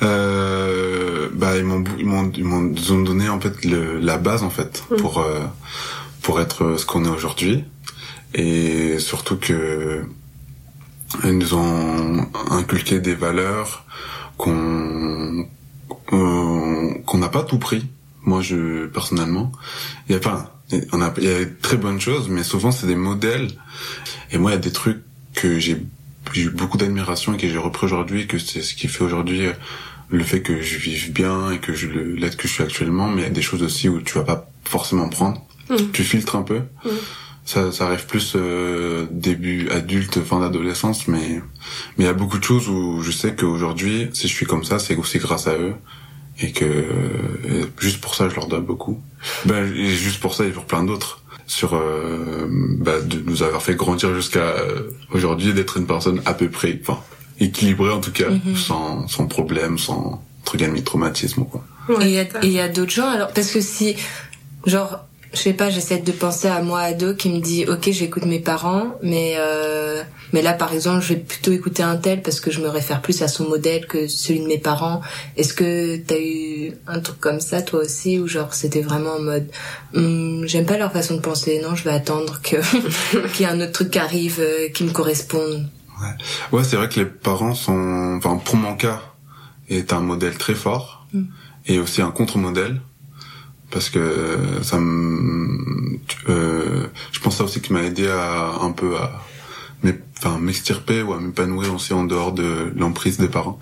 Euh, 0.00 1.28
bah 1.32 1.56
ils 1.56 1.64
m'ont 1.64 1.82
ils 1.98 2.06
m'ont 2.06 2.30
ils 2.36 2.44
m'ont 2.44 2.72
donné 3.02 3.28
en 3.28 3.40
fait 3.40 3.64
le, 3.64 3.98
la 3.98 4.16
base 4.16 4.44
en 4.44 4.50
fait 4.50 4.84
Mm. 4.90 4.96
pour 4.96 5.18
euh, 5.18 5.40
pour 6.22 6.40
être 6.40 6.76
ce 6.78 6.86
qu'on 6.86 7.04
est 7.04 7.08
aujourd'hui 7.08 7.64
et 8.34 8.98
surtout 9.00 9.36
que 9.36 10.04
ils 11.24 11.38
nous 11.38 11.54
ont 11.54 12.26
inculqué 12.50 13.00
des 13.00 13.14
valeurs 13.14 13.84
qu'on 14.36 15.46
qu'on 16.06 17.02
qu'on 17.06 17.18
n'a 17.18 17.28
pas 17.28 17.42
tout 17.42 17.58
pris. 17.58 17.86
Moi, 18.24 18.40
je 18.40 18.86
personnellement, 18.86 19.52
il 20.08 20.12
y 20.12 20.16
a 20.16 20.20
pas 20.20 20.58
on 20.92 21.00
a 21.00 21.12
il 21.18 21.24
y 21.24 21.28
a 21.28 21.44
de 21.44 21.56
très 21.62 21.76
bonnes 21.76 22.00
choses, 22.00 22.28
mais 22.28 22.42
souvent 22.42 22.70
c'est 22.70 22.86
des 22.86 22.96
modèles. 22.96 23.48
Et 24.30 24.38
moi, 24.38 24.50
il 24.50 24.54
y 24.54 24.56
a 24.56 24.60
des 24.60 24.72
trucs 24.72 25.02
que 25.34 25.58
j'ai 25.58 25.82
j'ai 26.34 26.42
eu 26.42 26.50
beaucoup 26.50 26.76
d'admiration 26.76 27.34
et 27.34 27.36
que 27.38 27.48
j'ai 27.48 27.58
repris 27.58 27.86
aujourd'hui, 27.86 28.26
que 28.26 28.38
c'est 28.38 28.62
ce 28.62 28.74
qui 28.74 28.88
fait 28.88 29.02
aujourd'hui 29.02 29.46
euh, 29.46 29.52
le 30.10 30.22
fait 30.24 30.42
que 30.42 30.60
je 30.60 30.76
vive 30.76 31.12
bien 31.12 31.50
et 31.50 31.58
que 31.58 31.72
je 31.74 31.88
l'aide 31.88 32.36
que 32.36 32.48
je 32.48 32.52
suis 32.52 32.62
actuellement. 32.62 33.08
Mais 33.08 33.22
il 33.22 33.24
y 33.24 33.28
a 33.28 33.30
des 33.30 33.42
choses 33.42 33.62
aussi 33.62 33.88
où 33.88 34.00
tu 34.02 34.14
vas 34.14 34.24
pas 34.24 34.50
forcément 34.64 35.08
prendre. 35.08 35.42
Mhm. 35.70 35.90
Tu 35.92 36.04
filtres 36.04 36.36
un 36.36 36.42
peu. 36.42 36.62
Mhm. 36.84 36.92
Ça, 37.48 37.72
ça 37.72 37.86
arrive 37.86 38.04
plus 38.04 38.34
euh, 38.36 39.06
début 39.10 39.70
adulte, 39.70 40.22
fin 40.22 40.38
d'adolescence, 40.40 41.08
mais 41.08 41.40
mais 41.96 42.04
il 42.04 42.04
y 42.04 42.08
a 42.08 42.12
beaucoup 42.12 42.38
de 42.38 42.44
choses 42.44 42.68
où 42.68 43.00
je 43.02 43.10
sais 43.10 43.34
qu'aujourd'hui, 43.34 44.10
si 44.12 44.28
je 44.28 44.34
suis 44.34 44.44
comme 44.44 44.64
ça, 44.64 44.78
c'est 44.78 44.96
aussi 44.96 45.18
grâce 45.18 45.46
à 45.46 45.54
eux 45.54 45.74
et 46.40 46.52
que 46.52 46.66
euh, 46.66 47.64
juste 47.78 48.02
pour 48.02 48.14
ça, 48.14 48.28
je 48.28 48.34
leur 48.34 48.48
dois 48.48 48.60
beaucoup. 48.60 49.00
Ben 49.46 49.64
et 49.74 49.88
juste 49.88 50.20
pour 50.20 50.34
ça 50.34 50.44
et 50.44 50.50
pour 50.50 50.66
plein 50.66 50.84
d'autres 50.84 51.22
sur 51.46 51.72
euh, 51.74 52.46
bah, 52.50 53.00
de 53.00 53.18
nous 53.24 53.42
avoir 53.42 53.62
fait 53.62 53.74
grandir 53.76 54.14
jusqu'à 54.14 54.40
euh, 54.40 54.90
aujourd'hui, 55.12 55.54
d'être 55.54 55.78
une 55.78 55.86
personne 55.86 56.20
à 56.26 56.34
peu 56.34 56.50
près, 56.50 56.78
enfin 56.82 57.00
équilibrée 57.40 57.92
en 57.92 58.00
tout 58.02 58.12
cas, 58.12 58.28
Mhm. 58.28 58.56
sans 58.56 59.08
sans 59.08 59.26
problème, 59.26 59.78
sans 59.78 60.22
truc 60.44 60.60
de 60.60 60.80
traumatisme 60.80 61.40
ou 61.42 61.44
quoi. 61.46 61.64
Ouais, 61.88 62.04
Et 62.04 62.08
il 62.08 62.14
y 62.14 62.18
a, 62.18 62.24
c'est 62.26 62.32
ça. 62.32 62.38
et 62.42 62.46
il 62.48 62.52
y 62.52 62.60
a 62.60 62.68
d'autres 62.68 62.92
gens, 62.92 63.08
alors, 63.08 63.32
parce 63.32 63.50
que 63.50 63.62
si, 63.62 63.96
genre, 64.66 65.06
je 65.32 65.38
sais 65.38 65.52
pas, 65.52 65.68
j'essaie 65.70 65.98
de 65.98 66.12
penser 66.12 66.48
à 66.48 66.62
moi 66.62 66.80
ado 66.80 67.14
qui 67.14 67.28
me 67.30 67.40
dit, 67.40 67.64
ok, 67.68 67.90
j'écoute 67.90 68.24
mes 68.24 68.38
parents, 68.40 68.94
mais 69.02 69.34
euh, 69.38 70.02
mais 70.32 70.42
là, 70.42 70.52
par 70.52 70.72
exemple, 70.72 71.02
je 71.02 71.14
vais 71.14 71.20
plutôt 71.20 71.52
écouter 71.52 71.82
un 71.82 71.96
tel 71.96 72.22
parce 72.22 72.40
que 72.40 72.50
je 72.50 72.60
me 72.60 72.68
réfère 72.68 73.00
plus 73.02 73.22
à 73.22 73.28
son 73.28 73.48
modèle 73.48 73.86
que 73.86 74.06
celui 74.08 74.40
de 74.40 74.46
mes 74.46 74.58
parents. 74.58 75.00
Est-ce 75.36 75.54
que 75.54 75.96
t'as 75.96 76.18
eu 76.18 76.72
un 76.86 77.00
truc 77.00 77.18
comme 77.20 77.40
ça, 77.40 77.62
toi 77.62 77.80
aussi, 77.80 78.18
ou 78.18 78.26
genre, 78.26 78.54
c'était 78.54 78.82
vraiment 78.82 79.12
en 79.12 79.20
mode, 79.22 79.48
Hum, 79.94 80.44
j'aime 80.46 80.66
pas 80.66 80.76
leur 80.78 80.92
façon 80.92 81.16
de 81.16 81.20
penser, 81.20 81.60
non, 81.62 81.74
je 81.74 81.84
vais 81.84 81.90
attendre 81.92 82.40
que 82.42 82.56
qu'il 83.32 83.46
y 83.46 83.48
ait 83.48 83.52
un 83.52 83.60
autre 83.60 83.72
truc 83.72 83.90
qui 83.90 83.98
arrive, 83.98 84.38
euh, 84.40 84.68
qui 84.68 84.84
me 84.84 84.90
corresponde. 84.92 85.66
Ouais, 86.52 86.62
c'est 86.62 86.76
vrai 86.76 86.88
que 86.88 87.00
les 87.00 87.06
parents 87.06 87.54
sont, 87.54 88.16
enfin 88.18 88.36
pour 88.36 88.56
mon 88.56 88.76
cas, 88.76 89.00
est 89.68 89.92
un 89.92 90.00
modèle 90.00 90.36
très 90.36 90.54
fort 90.54 90.98
Mm. 91.12 91.22
et 91.66 91.78
aussi 91.78 92.02
un 92.02 92.10
contre-modèle 92.10 92.82
parce 93.70 93.90
que 93.90 93.98
euh, 93.98 94.62
ça 94.62 94.78
me, 94.78 95.98
euh, 96.28 96.86
je 97.12 97.20
pense 97.20 97.36
ça 97.36 97.44
aussi 97.44 97.60
qui 97.60 97.72
m'a 97.72 97.82
aidé 97.82 98.08
à 98.08 98.52
un 98.62 98.70
peu 98.72 98.96
à 98.96 99.22
m'é- 99.82 99.98
enfin 100.18 100.38
m'extirper 100.38 101.02
ou 101.02 101.12
à 101.12 101.20
m'épanouir 101.20 101.74
aussi 101.74 101.92
en 101.92 102.04
dehors 102.04 102.32
de 102.32 102.72
l'emprise 102.76 103.18
des 103.18 103.28
parents. 103.28 103.58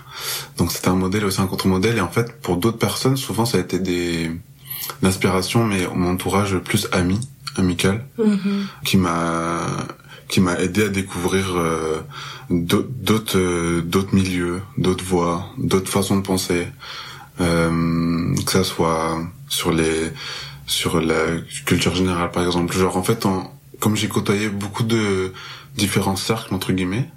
Donc 0.59 0.71
c'était 0.73 0.89
un 0.89 0.95
modèle 0.97 1.25
aussi 1.25 1.41
un 1.41 1.47
contre-modèle 1.47 1.97
et 1.99 2.01
en 2.01 2.09
fait 2.09 2.41
pour 2.41 2.57
d'autres 2.57 2.79
personnes 2.79 3.17
souvent 3.17 3.45
ça 3.47 3.59
a 3.59 3.61
été 3.61 3.79
des 3.79 4.31
l'inspiration 5.03 5.65
mais 5.65 5.87
mon 5.95 6.13
entourage 6.13 6.57
plus 6.59 6.87
ami, 6.93 7.19
amical 7.57 8.07
qui 8.85 8.97
m'a 8.97 9.67
qui 10.29 10.41
m'a 10.41 10.55
aidé 10.61 10.85
à 10.85 10.89
découvrir 10.89 11.45
euh, 11.57 12.01
d'au- 12.51 12.87
d'autres 12.89 13.39
euh, 13.39 13.81
d'autres 13.83 14.15
milieux, 14.15 14.61
d'autres 14.79 15.05
voies, 15.05 15.47
d'autres 15.59 15.91
façons 15.91 16.17
de 16.17 16.23
penser, 16.23 16.67
euh, 17.41 18.35
que 18.45 18.51
ça 18.51 18.65
soit 18.65 19.19
sur 19.49 19.73
les 19.73 20.11
sur 20.67 21.01
la 21.01 21.39
culture 21.65 21.95
générale 21.95 22.31
par 22.31 22.45
exemple. 22.45 22.77
Genre 22.77 22.97
en 22.97 23.03
fait, 23.03 23.25
en, 23.27 23.53
comme 23.81 23.97
j'ai 23.97 24.09
côtoyé 24.09 24.49
beaucoup 24.49 24.83
de 24.83 25.33
différents 25.77 26.17
cercles 26.17 26.53
entre 26.55 26.73
guillemets, 26.73 27.09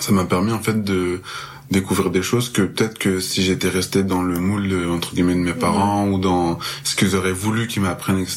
ça 0.00 0.12
m'a 0.12 0.24
permis 0.24 0.52
en 0.52 0.60
fait 0.60 0.84
de 0.84 1.22
découvrir 1.70 2.10
des 2.10 2.22
choses 2.22 2.50
que 2.50 2.62
peut-être 2.62 2.98
que 2.98 3.18
si 3.18 3.42
j'étais 3.42 3.68
resté 3.68 4.02
dans 4.04 4.22
le 4.22 4.38
moule 4.38 4.68
de, 4.68 4.86
entre 4.86 5.14
guillemets 5.14 5.34
de 5.34 5.40
mes 5.40 5.52
parents 5.54 6.06
ou 6.08 6.18
dans 6.18 6.58
ce 6.84 6.94
qu'ils 6.94 7.16
auraient 7.16 7.32
voulu 7.32 7.66
qu'ils 7.66 7.82
m'apprennent 7.82 8.20
etc 8.20 8.36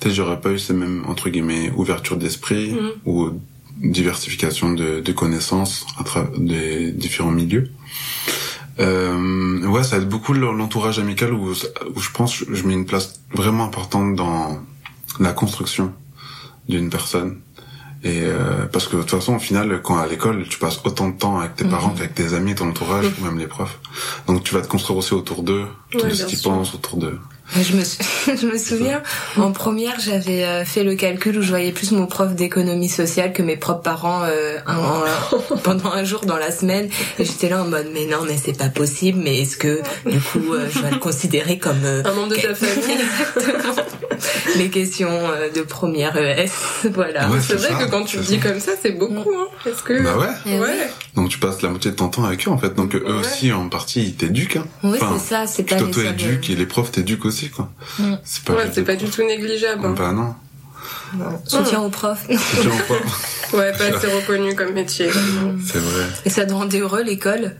peut-être 0.00 0.12
j'aurais 0.14 0.40
pas 0.40 0.50
eu 0.50 0.58
ces 0.58 0.72
mêmes 0.72 1.04
entre 1.06 1.28
guillemets 1.28 1.70
ouverture 1.76 2.16
d'esprit 2.16 2.72
Mhm. 2.72 2.90
ou 3.04 3.30
diversification 3.76 4.72
de, 4.72 5.00
de 5.00 5.12
connaissances 5.12 5.86
à 5.98 6.02
travers 6.02 6.30
des 6.38 6.90
différents 6.90 7.30
milieux 7.30 7.70
euh, 8.78 9.66
ouais 9.66 9.82
ça 9.84 9.96
aide 9.98 10.08
beaucoup 10.08 10.32
l'entourage 10.34 10.98
amical 10.98 11.32
où, 11.32 11.50
où 11.50 12.00
je 12.00 12.10
pense 12.12 12.34
je 12.50 12.62
mets 12.66 12.74
une 12.74 12.86
place 12.86 13.20
vraiment 13.32 13.64
importante 13.64 14.14
dans 14.14 14.60
la 15.18 15.32
construction 15.32 15.92
d'une 16.68 16.90
personne. 16.90 17.40
Et 18.02 18.20
euh, 18.24 18.66
parce 18.66 18.86
que 18.86 18.96
de 18.96 19.00
toute 19.02 19.10
façon 19.10 19.36
au 19.36 19.38
final 19.38 19.80
quand 19.82 19.96
à 19.98 20.06
l'école 20.06 20.44
tu 20.48 20.58
passes 20.58 20.80
autant 20.84 21.08
de 21.08 21.16
temps 21.16 21.38
avec 21.40 21.56
tes 21.56 21.64
Mhm. 21.64 21.70
parents 21.70 21.90
qu'avec 21.90 22.14
tes 22.14 22.34
amis 22.34 22.54
ton 22.54 22.68
entourage 22.68 23.06
ou 23.18 23.24
même 23.24 23.38
les 23.38 23.46
profs. 23.46 23.78
Donc 24.26 24.44
tu 24.44 24.54
vas 24.54 24.60
te 24.60 24.68
construire 24.68 24.98
aussi 24.98 25.14
autour 25.14 25.42
d'eux 25.42 25.64
Ouais, 25.94 26.10
de 26.10 26.14
ce 26.14 26.26
qu'ils 26.26 26.40
pensent 26.42 26.74
autour 26.74 26.98
d'eux 26.98 27.18
Je 27.54 27.76
me, 27.76 27.84
sou- 27.84 27.98
je 28.40 28.46
me 28.46 28.58
souviens, 28.58 29.02
en 29.36 29.52
première, 29.52 29.98
j'avais 30.00 30.44
euh, 30.44 30.64
fait 30.64 30.82
le 30.84 30.94
calcul 30.96 31.38
où 31.38 31.42
je 31.42 31.48
voyais 31.48 31.72
plus 31.72 31.92
mon 31.92 32.06
prof 32.06 32.34
d'économie 32.34 32.88
sociale 32.88 33.32
que 33.32 33.42
mes 33.42 33.56
propres 33.56 33.82
parents 33.82 34.22
euh, 34.24 34.58
un- 34.66 35.04
pendant 35.62 35.90
un 35.92 36.04
jour 36.04 36.24
dans 36.26 36.36
la 36.36 36.50
semaine. 36.50 36.88
Et 37.18 37.24
j'étais 37.24 37.48
là 37.48 37.62
en 37.62 37.66
mode, 37.66 37.86
mais 37.94 38.06
non, 38.06 38.18
mais 38.26 38.36
c'est 38.42 38.56
pas 38.58 38.68
possible, 38.68 39.20
mais 39.22 39.40
est-ce 39.42 39.56
que, 39.56 39.80
du 40.04 40.18
coup, 40.20 40.54
euh, 40.54 40.66
je 40.70 40.80
vais 40.80 40.90
le 40.90 40.98
considérer 40.98 41.58
comme... 41.58 41.84
euh, 41.84 42.02
Un 42.04 42.12
membre 42.14 42.30
de 42.30 42.36
ta 42.36 42.54
famille. 42.54 42.74
Exactement. 43.36 43.84
Les 44.56 44.70
questions 44.70 45.10
euh, 45.10 45.50
de 45.50 45.60
première 45.62 46.16
ES, 46.16 46.48
voilà. 46.94 47.28
Ouais, 47.30 47.38
c'est 47.46 47.54
vrai 47.56 47.68
ça, 47.68 47.74
que 47.84 47.90
quand 47.90 48.04
tu 48.04 48.16
le 48.16 48.22
dis 48.24 48.40
ça. 48.40 48.48
comme 48.48 48.60
ça, 48.60 48.72
c'est 48.80 48.92
beaucoup, 48.92 49.32
hein. 49.36 49.46
Est-ce 49.66 49.82
que... 49.82 50.02
bah 50.02 50.16
ouais 50.16 50.28
Eh. 50.46 50.58
Ouais. 50.58 50.88
Donc 51.14 51.28
tu 51.28 51.38
passes 51.38 51.60
la 51.62 51.68
moitié 51.68 51.90
de 51.90 51.96
ton 51.96 52.08
temps 52.08 52.24
avec 52.24 52.46
eux 52.46 52.50
en 52.50 52.58
fait. 52.58 52.74
Donc 52.74 52.94
eux 52.94 53.02
Ouais. 53.06 53.12
aussi 53.20 53.52
en 53.52 53.68
partie 53.68 54.02
ils 54.02 54.14
t'éduquent. 54.14 54.56
Hein. 54.56 54.66
Oui, 54.82 54.98
Enfin, 55.00 55.16
c'est 55.18 55.28
ça, 55.34 55.46
c'est 55.46 55.62
pas 55.64 55.76
t'auto-éduques 55.76 56.48
et 56.50 56.54
les 56.56 56.66
profs 56.66 56.90
t'éduquent 56.92 57.24
aussi 57.26 57.35
quoi. 57.50 57.70
Mm. 57.98 58.14
C'est 58.24 58.44
pas 58.44 58.54
Ouais, 58.54 58.96
du 58.96 59.06
tout 59.10 59.22
négligeable. 59.22 59.84
hein. 59.86 59.94
Bah 59.96 60.12
non. 60.12 60.34
non. 61.14 61.40
Soutien 61.44 61.80
aux 61.82 61.90
profs. 61.90 62.26
Ouais, 63.52 63.72
pas 63.78 63.84
assez 63.96 64.08
reconnu 64.08 64.54
comme 64.56 64.72
métier. 64.72 65.08
C'est 65.66 65.78
vrai. 65.78 66.04
Et 66.24 66.30
ça 66.30 66.44
te 66.46 66.52
rendait 66.52 66.80
heureux 66.80 67.02
l'école? 67.04 67.54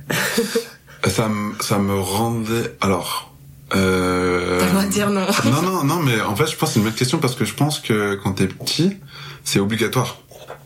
Ça 1.07 1.29
me, 1.29 1.53
ça 1.63 1.79
me 1.79 1.95
rendait. 1.99 2.77
Alors. 2.81 3.33
Euh... 3.75 4.59
T'as 4.59 4.65
le 4.67 4.71
droit 4.73 4.83
de 4.85 4.91
dire 4.91 5.11
non. 5.11 5.27
non, 5.45 5.63
non, 5.63 5.85
non, 5.85 6.03
mais 6.03 6.21
en 6.21 6.35
fait, 6.37 6.47
je 6.47 6.57
pense 6.57 6.71
que 6.71 6.75
c'est 6.75 6.79
une 6.81 6.85
bonne 6.87 6.95
question 6.95 7.19
parce 7.19 7.35
que 7.37 7.45
je 7.45 7.55
pense 7.55 7.79
que 7.81 8.15
quand 8.23 8.33
t'es 8.33 8.47
petit, 8.49 8.97
c'est 9.45 9.61
obligatoire. 9.61 10.19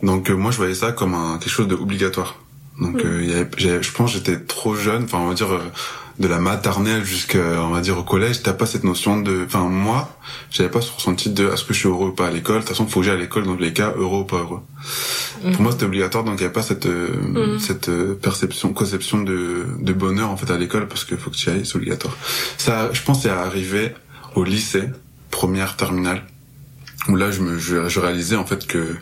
Donc 0.03 0.31
euh, 0.31 0.35
moi, 0.35 0.51
je 0.51 0.57
voyais 0.57 0.75
ça 0.75 0.93
comme 0.93 1.15
un, 1.15 1.37
quelque 1.39 1.53
chose 1.53 1.69
d'obligatoire. 1.69 2.37
Donc 2.81 3.03
euh, 3.05 3.23
y 3.25 3.33
avait- 3.35 3.49
j'ai- 3.59 3.83
je 3.83 3.93
pense 3.93 4.13
que 4.13 4.17
j'étais 4.19 4.39
trop 4.41 4.75
jeune, 4.75 5.05
enfin 5.05 5.19
on 5.19 5.29
va 5.29 5.35
dire 5.35 5.53
euh, 5.53 5.61
de 6.21 6.29
la 6.29 6.39
maternelle 6.39 7.03
jusqu'à 7.03 7.39
on 7.65 7.71
va 7.71 7.81
dire 7.81 7.99
au 7.99 8.03
collège, 8.05 8.43
t'as 8.43 8.53
pas 8.53 8.67
cette 8.67 8.85
notion 8.85 9.21
de, 9.21 9.45
enfin 9.47 9.65
moi, 9.69 10.17
j'avais 10.51 10.69
pas 10.69 10.83
ce 10.83 10.93
ressenti 10.93 11.31
de 11.31 11.49
est-ce 11.51 11.65
que 11.65 11.73
je 11.73 11.79
suis 11.79 11.89
heureux 11.89 12.09
ou 12.09 12.13
pas 12.13 12.27
à 12.27 12.31
l'école? 12.31 12.57
De 12.57 12.61
toute 12.61 12.69
façon, 12.69 12.87
faut 12.87 13.01
que 13.01 13.07
j'aille 13.07 13.17
à 13.17 13.21
l'école 13.21 13.45
dans 13.45 13.57
tous 13.57 13.63
les 13.63 13.73
cas, 13.73 13.95
heureux 13.97 14.21
ou 14.21 14.25
pas 14.25 14.37
heureux. 14.37 14.61
Pour 15.53 15.63
moi, 15.63 15.73
c'était 15.73 15.87
obligatoire, 15.87 16.23
donc 16.25 16.35
il 16.39 16.43
y 16.43 16.45
avait 16.45 16.53
pas 16.53 16.63
cette 16.63 16.85
euh, 16.87 17.09
Mhm. 17.23 17.59
cette 17.59 17.89
euh, 17.89 18.15
perception, 18.21 18.73
conception 18.75 19.23
de 19.23 19.65
de 19.81 19.93
bonheur 19.95 20.29
en 20.31 20.37
fait 20.37 20.51
à 20.53 20.59
l'école 20.59 20.87
parce 20.89 21.05
qu'il 21.07 21.17
faut 21.17 21.31
que 21.31 21.37
tu 21.37 21.49
ailles, 21.49 21.65
c'est 21.65 21.77
obligatoire. 21.77 22.15
Ça, 22.59 22.91
je 22.93 23.01
pense, 23.03 23.23
c'est 23.23 23.31
arrivé 23.31 23.95
au 24.35 24.45
lycée, 24.45 24.85
première 25.31 25.77
terminale, 25.77 26.23
où 27.09 27.17
là, 27.17 27.31
je 27.31 27.41
me 27.41 27.59
je, 27.59 27.89
je 27.89 27.99
réalisais 27.99 28.37
en 28.37 28.45
fait 28.45 28.67
que 28.67 28.95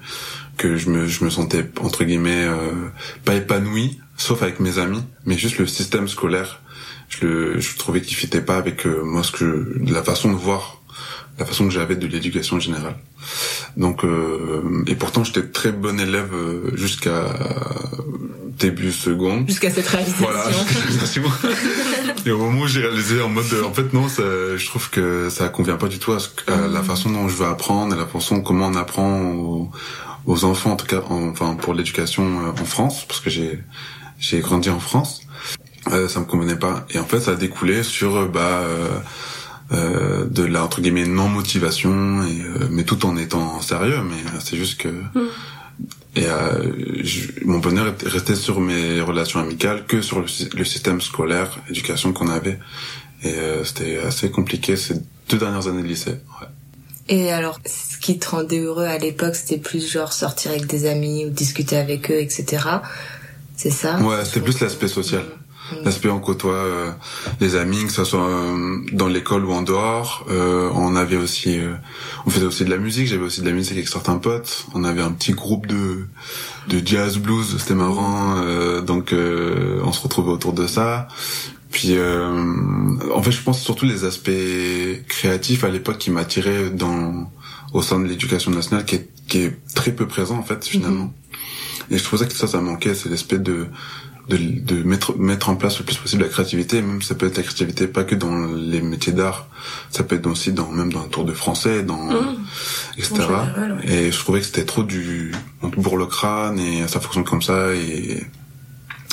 que 0.58 0.76
je 0.76 0.90
me 0.90 1.06
je 1.06 1.24
me 1.24 1.30
sentais 1.30 1.64
entre 1.80 2.04
guillemets 2.04 2.44
euh, 2.44 2.88
pas 3.24 3.34
épanoui, 3.34 3.98
sauf 4.18 4.42
avec 4.42 4.60
mes 4.60 4.78
amis, 4.78 5.02
mais 5.24 5.38
juste 5.38 5.56
le 5.58 5.66
système 5.66 6.06
scolaire, 6.08 6.60
je 7.08 7.26
le 7.26 7.60
je 7.60 7.76
trouvais 7.78 8.02
qu'il 8.02 8.16
fitait 8.16 8.42
pas 8.42 8.56
avec 8.58 8.86
euh, 8.86 9.00
moi 9.02 9.22
ce 9.22 9.32
que 9.32 9.38
je- 9.86 9.92
la 9.92 10.02
façon 10.02 10.30
de 10.30 10.36
voir, 10.36 10.82
la 11.38 11.46
façon 11.46 11.64
que 11.64 11.70
j'avais 11.72 11.96
de 11.96 12.06
l'éducation 12.06 12.60
générale. 12.60 12.96
Donc 13.76 14.04
euh, 14.04 14.84
et 14.86 14.94
pourtant 14.96 15.24
j'étais 15.24 15.46
très 15.46 15.72
bon 15.72 15.98
élève 16.00 16.30
euh, 16.34 16.70
jusqu'à 16.76 17.24
début 18.58 18.90
seconde. 18.92 19.46
Jusqu'à 19.48 19.70
cette 19.70 19.86
réalisation. 19.86 20.26
Voilà, 20.26 20.44
Et 22.26 22.30
au 22.32 22.38
moment 22.38 22.62
où 22.62 22.66
j'ai 22.66 22.80
réalisé 22.80 23.20
en 23.22 23.28
mode, 23.28 23.46
euh, 23.52 23.64
en 23.64 23.72
fait 23.72 23.92
non, 23.92 24.08
ça, 24.08 24.22
je 24.56 24.66
trouve 24.66 24.90
que 24.90 25.28
ça 25.30 25.48
convient 25.48 25.76
pas 25.76 25.86
du 25.88 25.98
tout 25.98 26.12
à, 26.12 26.18
ce, 26.18 26.28
à 26.48 26.66
la 26.66 26.82
façon 26.82 27.10
dont 27.10 27.28
je 27.28 27.36
veux 27.36 27.46
apprendre, 27.46 27.94
à 27.94 27.96
la 27.96 28.06
façon 28.06 28.40
comment 28.40 28.66
on 28.66 28.74
apprend 28.74 29.22
aux, 29.22 29.70
aux 30.30 30.40
enfants, 30.44 30.72
en 30.72 30.76
tout 30.76 30.86
cas, 30.94 31.02
en- 31.08 31.28
enfin 31.34 31.54
pour 31.62 31.72
l'éducation 31.74 32.24
euh, 32.40 32.50
en 32.62 32.66
France, 32.74 33.04
parce 33.08 33.20
que 33.20 33.30
j'ai 33.30 33.52
j'ai 34.20 34.40
grandi 34.40 34.68
en 34.70 34.80
France. 34.88 35.12
Euh, 35.92 36.06
ça 36.08 36.18
me 36.20 36.26
convenait 36.26 36.58
pas. 36.66 36.86
Et 36.90 36.98
en 36.98 37.04
fait, 37.10 37.20
ça 37.20 37.32
a 37.32 37.34
découlé 37.46 37.82
sur 37.82 38.10
euh, 38.16 38.26
bah 38.36 38.40
euh, 38.62 38.88
euh, 39.72 40.24
de 40.38 40.44
la 40.44 40.64
entre 40.64 40.80
guillemets 40.82 41.06
non 41.06 41.28
motivation, 41.28 42.22
et, 42.24 42.40
euh, 42.42 42.68
mais 42.70 42.84
tout 42.84 43.00
en 43.06 43.16
étant 43.16 43.60
sérieux. 43.60 44.00
Mais 44.10 44.16
euh, 44.16 44.38
c'est 44.44 44.56
juste 44.56 44.76
que 44.82 44.88
et 46.16 46.26
euh, 46.26 46.72
je- 47.04 47.28
mon 47.44 47.58
bonheur 47.58 47.94
resté 48.04 48.34
sur 48.34 48.60
mes 48.60 49.00
relations 49.00 49.40
amicales 49.40 49.84
que 49.86 50.02
sur 50.02 50.18
le, 50.20 50.26
le 50.56 50.64
système 50.64 51.00
scolaire, 51.00 51.48
éducation 51.70 52.12
qu'on 52.12 52.28
avait. 52.28 52.58
Et 53.22 53.34
euh, 53.34 53.64
c'était 53.64 53.98
assez 53.98 54.30
compliqué 54.30 54.76
ces 54.76 54.94
deux 55.30 55.38
dernières 55.38 55.68
années 55.68 55.82
de 55.82 55.88
lycée. 55.88 56.16
Ouais. 56.40 56.48
Et 57.08 57.32
alors, 57.32 57.58
ce 57.64 57.98
qui 57.98 58.18
te 58.18 58.28
rendait 58.28 58.58
heureux 58.58 58.84
à 58.84 58.98
l'époque, 58.98 59.34
c'était 59.34 59.58
plus 59.58 59.90
genre 59.90 60.12
sortir 60.12 60.50
avec 60.50 60.66
des 60.66 60.86
amis 60.86 61.24
ou 61.24 61.30
discuter 61.30 61.76
avec 61.76 62.10
eux, 62.10 62.20
etc. 62.20 62.64
C'est 63.56 63.70
ça? 63.70 63.98
Ouais, 64.00 64.24
c'était 64.24 64.40
plus 64.40 64.60
l'aspect 64.60 64.88
social. 64.88 65.24
L'aspect 65.84 66.08
on 66.08 66.20
côtoie 66.20 66.54
euh, 66.54 66.90
les 67.40 67.56
amis, 67.56 67.84
que 67.84 67.92
ce 67.92 68.04
soit 68.04 68.26
euh, 68.26 68.78
dans 68.92 69.06
l'école 69.06 69.44
ou 69.44 69.52
en 69.52 69.62
dehors. 69.62 70.26
Euh, 70.30 70.70
on 70.74 70.96
avait 70.96 71.16
aussi, 71.16 71.58
euh, 71.58 71.74
on 72.24 72.30
faisait 72.30 72.46
aussi 72.46 72.64
de 72.64 72.70
la 72.70 72.78
musique. 72.78 73.06
J'avais 73.06 73.24
aussi 73.24 73.42
de 73.42 73.46
la 73.46 73.52
musique 73.52 73.74
avec 73.74 73.88
certains 73.88 74.16
potes. 74.16 74.66
On 74.74 74.84
avait 74.84 75.02
un 75.02 75.12
petit 75.12 75.32
groupe 75.32 75.66
de 75.66 76.06
de 76.68 76.86
jazz 76.86 77.18
blues. 77.18 77.56
C'était 77.58 77.74
marrant. 77.74 78.36
donc 78.82 79.14
on 79.14 79.92
se 79.92 80.02
retrouvait 80.02 80.30
autour 80.30 80.52
de 80.52 80.66
ça. 80.66 81.08
Puis 81.70 81.96
euh, 81.96 82.30
en 83.14 83.22
fait, 83.22 83.30
je 83.30 83.42
pense 83.42 83.60
surtout 83.62 83.84
les 83.84 84.04
aspects 84.04 84.30
créatifs 85.06 85.64
à 85.64 85.68
l'époque 85.68 85.98
qui 85.98 86.10
m'attiraient 86.10 86.70
dans 86.70 87.30
au 87.74 87.82
sein 87.82 88.00
de 88.00 88.06
l'éducation 88.06 88.50
nationale, 88.50 88.84
qui 88.84 88.96
est 88.96 89.08
qui 89.28 89.38
est 89.40 89.56
très 89.74 89.92
peu 89.92 90.06
présent 90.06 90.38
en 90.38 90.42
fait 90.42 90.64
finalement. 90.66 91.12
Et 91.90 91.98
je 91.98 92.04
trouvais 92.04 92.26
que 92.26 92.32
ça, 92.34 92.46
ça 92.46 92.60
manquait, 92.60 92.94
c'est 92.94 93.08
l'aspect 93.08 93.38
de 93.38 93.66
de, 94.28 94.36
de 94.36 94.82
mettre 94.82 95.16
mettre 95.18 95.48
en 95.48 95.56
place 95.56 95.78
le 95.78 95.84
plus 95.86 95.96
possible 95.96 96.22
la 96.22 96.28
créativité 96.28 96.82
même 96.82 97.00
ça 97.00 97.14
peut 97.14 97.26
être 97.26 97.38
la 97.38 97.42
créativité 97.42 97.86
pas 97.86 98.04
que 98.04 98.14
dans 98.14 98.44
les 98.54 98.82
métiers 98.82 99.12
d'art 99.14 99.48
ça 99.90 100.02
peut 100.04 100.16
être 100.16 100.26
aussi 100.26 100.52
dans 100.52 100.70
même 100.70 100.92
dans 100.92 101.02
le 101.02 101.08
tour 101.08 101.24
de 101.24 101.32
français 101.32 101.82
dans 101.82 101.96
Mmh. 101.96 102.36
etc 102.98 103.12
En 103.12 103.22
général, 103.22 103.80
ouais. 103.84 103.92
et 103.92 104.12
je 104.12 104.18
trouvais 104.18 104.40
que 104.40 104.46
c'était 104.46 104.64
trop 104.64 104.82
du 104.82 105.32
on 105.62 105.70
te 105.70 105.80
bourre 105.80 105.96
le 105.96 106.06
crâne 106.06 106.58
et 106.58 106.86
ça 106.88 107.00
fonctionne 107.00 107.24
comme 107.24 107.42
ça 107.42 107.72
et 107.74 108.26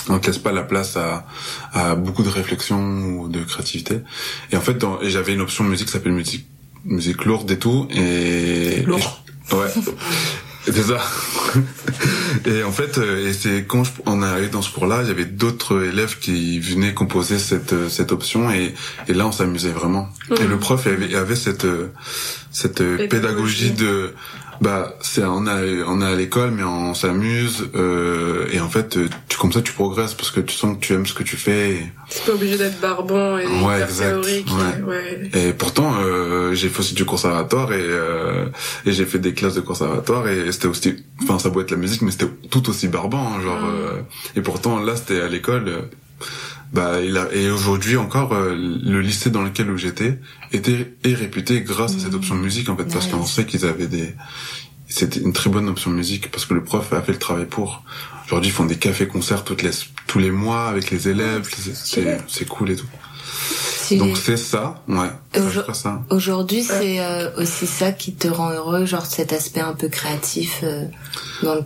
on 0.09 0.19
te 0.19 0.27
laisse 0.27 0.37
pas 0.37 0.51
la 0.51 0.63
place 0.63 0.97
à, 0.97 1.25
à 1.73 1.95
beaucoup 1.95 2.23
de 2.23 2.29
réflexion 2.29 2.79
ou 2.79 3.27
de 3.27 3.39
créativité 3.43 4.01
et 4.51 4.57
en 4.57 4.61
fait 4.61 4.75
dans, 4.77 5.01
et 5.01 5.09
j'avais 5.09 5.33
une 5.33 5.41
option 5.41 5.63
de 5.63 5.69
musique 5.69 5.87
qui 5.87 5.93
s'appelle 5.93 6.11
musique 6.13 6.45
musique 6.85 7.25
lourde 7.25 7.49
et 7.51 7.57
tout 7.59 7.87
et 7.91 8.83
Lourd. 8.85 9.23
et- 9.51 9.55
ouais 9.55 9.67
c'est 10.65 10.83
ça 10.83 10.97
et 12.45 12.63
en 12.63 12.71
fait, 12.71 12.97
euh, 12.97 13.27
et 13.29 13.33
c'est 13.33 13.65
quand 13.67 13.83
je, 13.83 13.91
on 14.07 14.23
est 14.23 14.25
arrivé 14.25 14.47
dans 14.49 14.63
ce 14.63 14.71
cours-là, 14.71 15.01
il 15.03 15.07
y 15.07 15.11
avait 15.11 15.25
d'autres 15.25 15.83
élèves 15.83 16.17
qui 16.19 16.59
venaient 16.59 16.93
composer 16.93 17.37
cette 17.39 17.73
euh, 17.73 17.87
cette 17.87 18.11
option 18.11 18.51
et 18.51 18.73
et 19.07 19.13
là 19.13 19.27
on 19.27 19.31
s'amusait 19.31 19.69
vraiment. 19.71 20.09
Et 20.41 20.45
le 20.47 20.57
prof 20.57 20.85
avait, 20.87 21.13
avait 21.15 21.35
cette 21.35 21.65
euh, 21.65 21.91
cette 22.51 22.77
pédagogie 22.79 23.07
Pédagogie. 23.07 23.71
de 23.71 24.13
bah 24.61 24.93
c'est 25.01 25.23
on 25.23 25.45
est 25.47 25.83
on 25.87 26.01
est 26.01 26.05
à 26.05 26.15
l'école 26.15 26.51
mais 26.51 26.63
on 26.63 26.93
s'amuse 26.93 27.69
euh, 27.75 28.47
et 28.51 28.59
en 28.59 28.69
fait 28.69 28.97
euh, 28.97 29.07
tu 29.27 29.37
comme 29.37 29.51
ça 29.51 29.61
tu 29.61 29.73
progresses 29.73 30.13
parce 30.13 30.31
que 30.31 30.39
tu 30.39 30.55
sens 30.55 30.75
que 30.75 30.79
tu 30.85 30.93
aimes 30.93 31.05
ce 31.05 31.13
que 31.13 31.23
tu 31.23 31.35
fais. 31.37 31.71
Et, 31.71 31.87
C'est 32.09 32.25
pas 32.25 32.31
obligé 32.33 32.57
d'être 32.57 32.79
barbant 32.79 33.37
et 33.37 33.45
Ouais, 33.47 33.81
exact. 33.81 34.09
théorique. 34.21 34.47
Ouais. 34.51 34.83
ouais. 34.83 35.29
et 35.49 35.53
pourtant, 35.53 35.93
euh, 35.99 36.53
j'ai 36.53 36.69
fait 36.69 36.79
aussi 36.79 36.93
du 36.93 37.05
conservatoire 37.05 37.73
et, 37.73 37.79
euh, 37.81 38.45
et 38.85 38.91
j'ai 38.91 39.05
fait 39.05 39.19
des 39.19 39.33
classes 39.33 39.55
de 39.55 39.61
conservatoire 39.61 40.27
et 40.29 40.51
c'était 40.51 40.67
aussi, 40.67 41.03
enfin 41.23 41.37
ça 41.39 41.49
doit 41.49 41.63
être 41.63 41.71
la 41.71 41.77
musique, 41.77 42.01
mais 42.01 42.11
c'était 42.11 42.29
tout 42.49 42.69
aussi 42.69 42.87
barbant, 42.87 43.33
hein, 43.35 43.41
genre. 43.41 43.59
euh, 43.65 44.01
et 44.35 44.41
pourtant 44.41 44.79
là, 44.79 44.95
c'était 44.95 45.21
à 45.21 45.27
l'école. 45.27 45.71
Bah, 46.75 47.01
il 47.01 47.15
a, 47.17 47.25
et 47.33 47.49
aujourd'hui 47.49 47.95
encore, 47.97 48.33
euh, 48.33 48.53
le 48.93 48.99
lycée 49.01 49.29
dans 49.29 49.41
lequel 49.43 49.71
où 49.71 49.77
j'étais 49.77 50.19
était 50.51 50.93
est 51.03 51.13
réputé 51.15 51.61
grâce 51.61 51.95
à 51.95 51.99
cette 51.99 52.13
option 52.13 52.35
musique 52.35 52.69
en 52.69 52.75
fait, 52.77 52.85
parce 52.95 53.07
qu'on 53.07 53.25
sait 53.25 53.45
qu'ils 53.45 53.65
avaient 53.65 53.87
des, 53.87 54.13
c'était 54.87 55.19
une 55.21 55.33
très 55.33 55.49
bonne 55.49 55.67
option 55.69 55.91
musique 55.91 56.29
parce 56.31 56.45
que 56.45 56.53
le 56.53 56.63
prof 56.63 56.91
a 56.93 57.01
fait 57.01 57.13
le 57.13 57.19
travail 57.19 57.45
pour. 57.45 57.83
Aujourd'hui, 58.25 58.49
ils 58.49 58.53
font 58.53 58.65
des 58.65 58.77
cafés-concerts 58.77 59.43
toutes 59.43 59.61
les 59.63 59.71
tous 60.07 60.19
les 60.19 60.31
mois 60.31 60.63
avec 60.73 60.89
les 60.91 61.07
élèves. 61.07 61.47
C'est- 61.55 61.73
C'est 62.27 62.47
cool 62.47 62.71
et 62.71 62.75
tout. 62.75 62.87
Donc 63.99 64.17
c'est 64.17 64.37
ça, 64.37 64.81
ouais. 64.87 65.11
Aujourd'hui, 66.09 66.63
c'est 66.63 66.99
euh, 66.99 67.29
aussi 67.37 67.67
ça 67.67 67.91
qui 67.91 68.13
te 68.15 68.27
rend 68.27 68.49
heureux, 68.51 68.85
genre 68.85 69.05
cet 69.05 69.31
aspect 69.31 69.59
un 69.61 69.73
peu 69.73 69.89
créatif 69.89 70.61
euh, 70.63 70.85
dans 71.43 71.57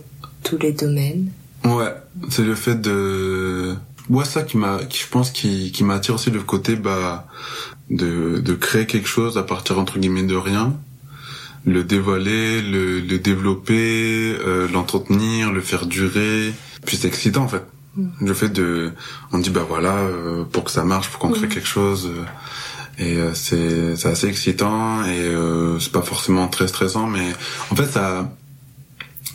tous 0.44 0.58
les 0.58 0.74
domaines? 0.74 1.32
Ouais, 1.64 1.94
c'est 2.30 2.44
le 2.44 2.56
fait 2.56 2.76
de 2.80 3.76
ouais 4.10 4.26
ça 4.26 4.44
qui 4.44 4.58
m'a 4.58 4.84
qui 4.86 5.00
je 5.00 5.08
pense 5.08 5.32
qui 5.32 5.72
qui 5.72 5.84
m'attire 5.84 6.16
aussi 6.16 6.32
le 6.32 6.42
côté 6.42 6.76
bah 6.76 7.28
de 7.90 8.40
de 8.40 8.54
créer 8.54 8.86
quelque 8.86 9.08
chose 9.08 9.38
à 9.38 9.44
partir 9.44 9.80
entre 9.80 10.00
guillemets 10.00 10.24
de 10.24 10.36
rien, 10.36 10.76
le 11.66 11.84
dévoiler, 11.84 12.62
le 12.62 13.00
le 13.00 13.20
développer, 13.20 14.36
euh, 14.46 14.68
l'entretenir, 14.72 15.52
le 15.52 15.62
faire 15.62 15.86
durer, 15.86 16.54
puis 16.86 16.98
c'est 16.98 17.08
excitant 17.08 17.44
en 17.44 17.48
fait. 17.48 17.64
Le 18.22 18.34
fait 18.34 18.50
de 18.50 18.92
on 19.34 19.40
dit 19.40 19.50
bah 19.50 19.66
voilà 19.68 19.94
euh, 19.94 20.46
pour 20.46 20.64
que 20.64 20.72
ça 20.72 20.84
marche, 20.84 21.10
pour 21.10 21.20
qu'on 21.20 21.32
crée 21.32 21.50
quelque 21.50 21.68
chose 21.68 22.08
euh, 22.08 22.24
et 23.00 23.18
euh, 23.18 23.34
c'est 23.34 23.96
c'est 23.96 24.10
assez 24.10 24.28
excitant 24.28 25.04
et 25.04 25.20
euh, 25.20 25.80
c'est 25.80 25.92
pas 25.92 26.02
forcément 26.02 26.48
très 26.48 26.68
stressant 26.68 27.08
mais 27.08 27.26
en 27.72 27.76
fait 27.76 27.88
ça 27.88 28.30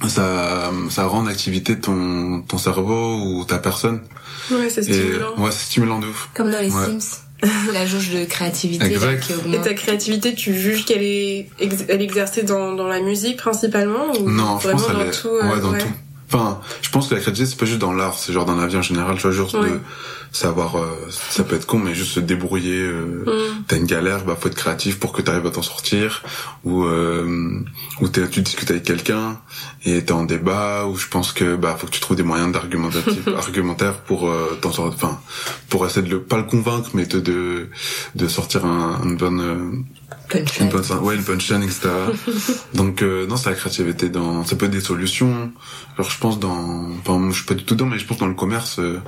ça 0.08 0.70
ça 0.90 1.06
rend 1.06 1.20
en 1.20 1.26
activité 1.26 1.78
ton 1.78 2.42
ton 2.46 2.58
cerveau 2.58 3.16
ou 3.22 3.44
ta 3.44 3.58
personne 3.58 4.00
Ouais, 4.50 4.68
c'est 4.68 4.80
et 4.88 4.92
stimulant. 4.92 5.34
ouais 5.38 5.50
c'est 5.50 5.64
stimulant 5.66 5.98
de 6.00 6.06
ouf 6.06 6.28
Comme 6.34 6.50
dans 6.50 6.60
les 6.60 6.70
Ouais. 6.70 6.86
Sims. 6.86 7.20
La 7.74 7.84
jauge 7.84 8.10
de 8.10 8.24
créativité 8.24 8.86
Exact. 8.86 9.20
qui 9.20 9.32
Et 9.32 9.36
augmente. 9.36 9.62
ta 9.64 9.74
créativité, 9.74 10.34
tu 10.34 10.54
juges 10.58 10.84
qu'elle 10.86 11.02
est, 11.02 11.50
ex- 11.60 11.84
elle 11.88 12.00
est 12.00 12.04
exercée 12.04 12.42
dans, 12.42 12.72
dans 12.72 12.86
la 12.88 13.00
musique 13.00 13.36
principalement 13.36 14.12
ou 14.20 14.30
non 14.30 14.58
je 14.60 14.68
vraiment 14.68 14.80
pense 14.82 14.92
dans 14.92 15.00
est 15.04 15.10
tout 15.10 15.28
euh, 15.28 15.52
ouais 15.54 15.60
dans 15.60 15.72
tout 15.74 15.86
enfin 16.32 16.60
je 16.80 16.90
pense 16.90 17.08
que 17.08 17.14
la 17.14 17.20
créativité 17.20 17.50
c'est 17.50 17.58
pas 17.60 17.66
juste 17.66 17.80
dans 17.80 17.92
l'art 17.92 18.14
c'est 18.18 18.32
genre 18.32 18.44
dans 18.46 18.56
la 18.56 18.66
vie 18.66 18.76
en 18.76 18.82
général 18.82 19.16
tu 19.16 19.22
vois 19.22 19.32
genre 19.32 19.54
Ouais. 19.56 19.68
de 19.70 19.80
savoir, 20.34 20.76
euh, 20.76 20.88
ça 21.10 21.44
peut 21.44 21.56
être 21.56 21.66
con, 21.66 21.78
mais 21.78 21.94
juste 21.94 22.12
se 22.12 22.20
débrouiller. 22.20 22.80
Euh, 22.80 23.24
Mm. 23.24 23.62
T'as 23.68 23.76
une 23.76 23.86
galère, 23.86 24.24
bah 24.24 24.36
faut 24.38 24.48
être 24.48 24.54
créatif 24.56 24.98
pour 24.98 25.12
que 25.12 25.22
t'arrives 25.22 25.46
à 25.46 25.50
t'en 25.50 25.62
sortir. 25.62 26.22
Ou 26.64 26.84
euh, 26.84 27.60
ou 28.00 28.08
t'es- 28.08 28.28
tu 28.28 28.42
discutes 28.42 28.70
avec 28.70 28.82
quelqu'un 28.84 29.38
et 29.84 30.04
t'es 30.04 30.12
en 30.12 30.24
débat. 30.24 30.86
Ou 30.86 30.96
je 30.96 31.08
pense 31.08 31.32
que 31.32 31.56
bah 31.56 31.76
faut 31.78 31.86
que 31.86 31.92
tu 31.92 32.00
trouves 32.00 32.16
des 32.16 32.22
moyens 32.22 32.52
d'argumentatif, 32.52 33.26
argumentaires 33.36 33.98
pour 34.00 34.28
euh, 34.28 34.58
t'en 34.60 34.72
sortir. 34.72 34.94
Enfin, 35.02 35.20
pour 35.70 35.86
essayer 35.86 36.02
de 36.06 36.10
le 36.10 36.20
pas 36.22 36.36
le 36.36 36.42
convaincre, 36.44 36.90
mais 36.94 37.06
de 37.06 37.20
de, 37.20 37.68
de 38.14 38.28
sortir 38.28 38.66
un, 38.66 39.00
une 39.04 39.16
bonne 39.16 39.40
euh, 39.40 39.70
une 40.60 40.68
bonne 40.70 40.84
ouais 41.02 41.16
une 41.16 41.24
punchline 41.24 41.62
etc 41.62 41.88
donc 42.74 43.02
euh, 43.02 43.26
non 43.26 43.36
c'est 43.36 43.50
la 43.50 43.56
créativité 43.56 44.08
dans 44.08 44.44
ça 44.44 44.56
peut 44.56 44.66
être 44.66 44.72
des 44.72 44.80
solutions 44.80 45.52
alors 45.96 46.10
je 46.10 46.18
pense 46.18 46.38
dans 46.40 46.88
enfin 47.00 47.20
je 47.30 47.36
suis 47.36 47.44
pas 47.44 47.54
du 47.54 47.64
tout 47.64 47.74
dans 47.74 47.86
mais 47.86 47.98
je 47.98 48.06
pense 48.06 48.18
dans 48.18 48.26
le 48.26 48.34
commerce 48.34 48.78
euh, 48.78 49.00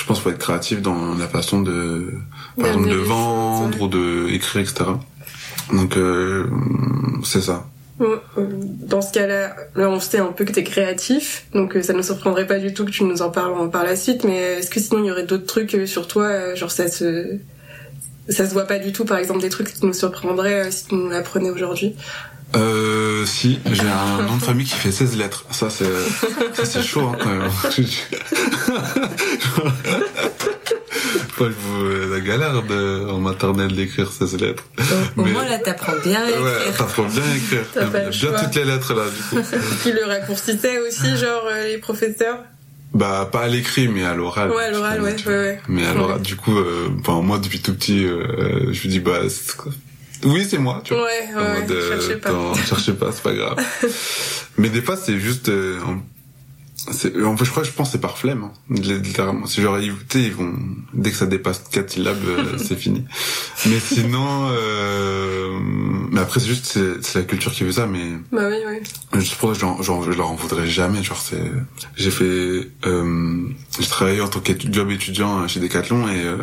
je 0.00 0.06
pense 0.06 0.18
qu'il 0.18 0.24
faut 0.24 0.30
être 0.30 0.38
créatif 0.38 0.80
dans 0.80 1.14
la 1.14 1.28
façon 1.28 1.60
de 1.60 2.14
par 2.56 2.66
exemple 2.68 2.86
D'amener 2.86 3.02
de 3.02 3.06
vendre 3.06 3.76
ouais. 3.76 3.82
ou 3.82 3.88
de 3.88 4.28
écrire 4.30 4.62
etc 4.62 4.84
donc 5.72 5.96
euh, 5.96 6.46
c'est 7.24 7.40
ça 7.40 7.66
euh, 8.00 8.16
Dans 8.36 9.02
ce 9.02 9.12
cas-là, 9.12 9.54
là 9.74 9.90
on 9.90 10.00
sait 10.00 10.18
un 10.18 10.32
peu 10.32 10.44
que 10.44 10.52
t'es 10.52 10.64
créatif, 10.64 11.46
donc 11.54 11.76
euh, 11.76 11.82
ça 11.82 11.92
ne 11.92 12.02
surprendrait 12.02 12.46
pas 12.46 12.58
du 12.58 12.72
tout 12.72 12.84
que 12.84 12.90
tu 12.90 13.04
nous 13.04 13.22
en 13.22 13.30
parles 13.30 13.70
par 13.70 13.84
la 13.84 13.96
suite, 13.96 14.24
mais 14.24 14.38
est-ce 14.58 14.70
que 14.70 14.80
sinon 14.80 15.04
il 15.04 15.06
y 15.06 15.10
aurait 15.10 15.26
d'autres 15.26 15.46
trucs 15.46 15.76
sur 15.86 16.06
toi, 16.06 16.54
genre 16.54 16.70
ça 16.70 16.88
se... 16.88 17.38
Ça 18.28 18.46
se 18.46 18.52
voit 18.52 18.66
pas 18.66 18.78
du 18.78 18.92
tout, 18.92 19.04
par 19.04 19.18
exemple, 19.18 19.40
des 19.40 19.48
trucs 19.48 19.72
qui 19.72 19.84
nous 19.84 19.92
surprendraient 19.92 20.70
si 20.70 20.86
tu 20.86 20.94
nous 20.94 21.08
l'apprenais 21.08 21.50
aujourd'hui? 21.50 21.96
Euh, 22.56 23.24
si, 23.26 23.60
j'ai 23.70 23.82
un 23.82 24.22
nom 24.22 24.36
de 24.36 24.42
famille 24.42 24.66
qui 24.66 24.74
fait 24.74 24.90
16 24.90 25.16
lettres. 25.16 25.44
Ça, 25.50 25.70
c'est, 25.70 25.84
ça, 26.54 26.64
c'est 26.64 26.82
chaud, 26.82 27.08
hein, 27.12 27.16
quand 27.20 27.30
même. 27.30 27.50
Euh, 31.40 32.10
la 32.10 32.20
galère 32.20 32.62
de, 32.62 33.08
en 33.08 33.18
maternelle 33.18 33.74
d'écrire 33.74 34.12
16 34.12 34.40
lettres. 34.40 34.64
Au 35.16 35.22
Mais- 35.22 35.32
moins 35.32 35.44
là, 35.48 35.58
t'apprends 35.58 35.94
bien 36.04 36.20
à 36.22 36.28
écrire. 36.28 36.42
Ouais, 36.44 36.72
t'apprends 36.76 37.04
bien 37.04 37.22
à 37.22 37.36
écrire. 37.36 37.62
T'as 37.72 37.86
pas 37.86 38.04
le 38.04 38.10
bien 38.10 38.30
choix. 38.30 38.40
toutes 38.40 38.54
les 38.56 38.64
lettres, 38.64 38.94
là, 38.94 39.04
du 39.08 39.22
coup. 39.22 39.56
Qui 39.82 39.92
le 39.92 40.04
raccourcissait 40.04 40.78
aussi, 40.86 41.16
genre 41.16 41.44
euh, 41.50 41.66
les 41.68 41.78
professeurs 41.78 42.38
Bah, 42.92 43.28
pas 43.32 43.42
à 43.42 43.48
l'écrit, 43.48 43.88
mais 43.88 44.04
à 44.04 44.14
l'oral. 44.14 44.50
Ouais, 44.50 44.64
à 44.64 44.70
l'oral, 44.70 45.00
ouais, 45.00 45.16
ouais, 45.26 45.32
ouais. 45.34 45.60
Mais 45.68 45.86
à 45.86 45.94
l'oral, 45.94 46.16
Ouais. 46.16 46.22
du 46.22 46.36
coup, 46.36 46.58
euh, 46.58 46.88
enfin, 47.00 47.22
moi, 47.22 47.38
depuis 47.38 47.60
tout 47.60 47.72
petit, 47.74 48.04
euh, 48.04 48.70
je 48.72 48.86
me 48.86 48.92
dis, 48.92 49.00
bah, 49.00 49.20
c'est- 49.30 49.56
oui, 50.24 50.46
c'est 50.48 50.58
moi, 50.58 50.80
tu 50.84 50.94
vois. 50.94 51.04
Ouais, 51.04 51.28
ouais, 51.34 51.60
mode, 51.60 51.70
euh, 51.70 52.00
cherchez 52.00 52.16
pas. 52.16 52.52
cherchez 52.66 52.92
pas, 52.92 53.12
c'est 53.12 53.22
pas 53.22 53.34
grave. 53.34 53.58
Mais 54.58 54.68
des 54.68 54.82
fois, 54.82 54.96
c'est 54.96 55.18
juste, 55.18 55.48
euh, 55.48 55.78
en- 56.88 57.36
fait, 57.36 57.44
je 57.44 57.50
crois, 57.50 57.62
je 57.62 57.70
pense, 57.72 57.92
c'est 57.92 58.00
par 58.00 58.16
flemme. 58.18 58.44
hein. 58.44 58.52
Littéralement, 58.70 59.46
c'est 59.46 59.60
genre, 59.62 59.78
ils, 59.78 59.92
ils 60.14 60.32
vont, 60.32 60.54
dès 60.94 61.10
que 61.10 61.16
ça 61.16 61.26
dépasse 61.26 61.62
quatre 61.70 61.90
syllabes, 61.90 62.16
euh, 62.26 62.56
c'est 62.58 62.76
fini. 62.76 63.04
Mais 63.66 63.78
sinon, 63.80 64.48
euh, 64.50 65.58
mais 66.10 66.20
après, 66.20 66.40
c'est 66.40 66.48
juste, 66.48 66.78
c'est, 67.02 67.18
la 67.18 67.24
culture 67.24 67.52
qui 67.52 67.64
veut 67.64 67.72
ça, 67.72 67.86
mais 67.86 68.04
Bah 68.32 68.42
oui, 68.48 68.56
oui. 68.66 69.20
je 69.20 69.54
j'en- 69.58 69.82
je 70.02 70.10
leur 70.10 70.30
en 70.30 70.34
voudrais 70.34 70.66
jamais. 70.66 71.02
Genre, 71.02 71.20
c'est, 71.20 71.42
j'ai 71.96 72.10
fait, 72.10 72.68
euh, 72.86 73.42
j'ai 73.78 73.86
travaillé 73.86 74.20
en 74.20 74.28
tant 74.28 74.40
que 74.40 74.52
job 74.72 74.90
étudiant 74.90 75.46
chez 75.48 75.60
Decathlon 75.60 76.08
et 76.08 76.24
euh, 76.24 76.36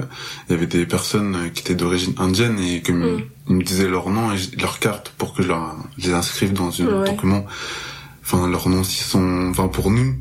il 0.49 0.53
y 0.53 0.55
avait 0.55 0.67
des 0.67 0.85
personnes 0.85 1.51
qui 1.53 1.61
étaient 1.61 1.75
d'origine 1.75 2.13
indienne 2.17 2.59
et 2.59 2.81
que 2.81 2.91
Mm. 2.91 3.23
ils 3.49 3.55
me 3.55 3.63
disaient 3.63 3.87
leur 3.87 4.09
nom 4.09 4.31
et 4.33 4.37
leur 4.61 4.79
carte 4.79 5.13
pour 5.17 5.33
que 5.33 5.43
je 5.43 5.47
leur, 5.47 5.75
je 5.97 6.07
les 6.07 6.13
inscrive 6.13 6.53
dans 6.53 6.71
une 6.71 6.87
Ouais. 6.87 7.09
Enfin, 8.29 8.47
leurs 8.49 8.67
noms, 8.67 8.83
s'ils 8.83 9.05
sont, 9.05 9.47
enfin, 9.51 9.69
pour 9.69 9.89
nous, 9.89 10.13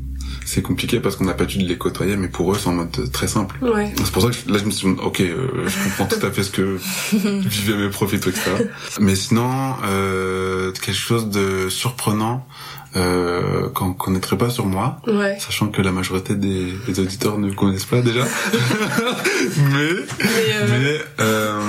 c'est 0.45 0.61
compliqué 0.61 1.01
parce 1.01 1.17
qu'on 1.17 1.25
n'a 1.25 1.33
pas 1.33 1.43
dû 1.43 1.57
les 1.59 1.77
côtoyer, 1.77 2.15
mais 2.15 2.29
pour 2.29 2.53
eux, 2.53 2.57
c'est 2.57 2.69
en 2.69 2.73
mode 2.73 3.11
très 3.11 3.27
simple. 3.27 3.57
Ouais. 3.61 3.91
C'est 3.97 4.11
pour 4.13 4.21
ça 4.23 4.29
que 4.29 4.49
là, 4.49 4.57
je 4.59 4.63
me 4.63 4.71
suis 4.71 4.87
dit, 4.87 4.95
ok, 5.03 5.19
euh, 5.19 5.67
je 5.67 5.83
comprends 5.83 6.05
tout 6.05 6.25
à 6.25 6.31
fait 6.31 6.43
ce 6.43 6.51
que 6.51 6.79
vivaient 7.13 7.75
mes 7.77 7.89
profs 7.89 8.13
et 8.13 8.19
tout, 8.19 8.29
etc. 8.29 8.49
Mais 9.01 9.15
sinon, 9.15 9.49
euh, 9.85 10.71
quelque 10.71 10.95
chose 10.95 11.29
de 11.29 11.67
surprenant 11.67 12.47
euh, 12.95 13.67
qu'on 13.75 13.91
connaîtrait 13.93 14.37
pas 14.37 14.49
sur 14.49 14.65
moi, 14.65 15.01
Ouais. 15.05 15.37
sachant 15.39 15.67
que 15.67 15.81
la 15.81 15.91
majorité 15.91 16.33
des, 16.35 16.71
des 16.87 16.99
auditeurs 17.01 17.37
ne 17.37 17.51
connaissent 17.51 17.85
pas 17.85 18.01
déjà. 18.01 18.23
mais, 19.57 19.89
Mais, 20.19 20.27
euh, 20.55 20.67
mais 20.69 20.99
euh, 21.19 21.59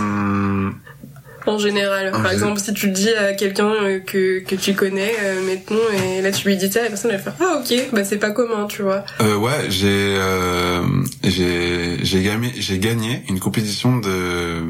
En 1.48 1.58
général, 1.58 2.14
En 2.14 2.22
par 2.22 2.30
exemple, 2.32 2.60
si 2.60 2.72
tu 2.74 2.86
le 2.88 2.92
dis 2.92 3.08
à 3.10 3.32
quelqu'un 3.32 3.72
euh, 3.82 4.00
que, 4.00 4.40
que 4.40 4.54
tu 4.54 4.74
connais, 4.74 5.14
euh, 5.22 5.40
maintenant, 5.42 5.78
et 6.16 6.20
là 6.22 6.30
tu 6.30 6.46
lui 6.46 6.56
dis 6.56 6.70
ça, 6.70 6.82
la 6.82 6.88
personne 6.88 7.10
va 7.10 7.18
faire 7.18 7.34
Ah 7.40 7.60
ok, 7.62 7.74
bah 7.92 8.04
c'est 8.04 8.18
pas 8.18 8.30
commun, 8.30 8.66
tu 8.68 8.82
vois. 8.82 9.04
euh, 9.20 9.36
ouais, 9.36 9.66
j'ai 9.70 9.88
euh, 10.18 10.82
j'ai 11.24 11.98
j'ai 12.02 12.22
gagné 12.22 12.52
j'ai 12.58 12.78
gagné 12.78 13.22
une 13.28 13.40
compétition 13.40 13.96
de 13.98 14.62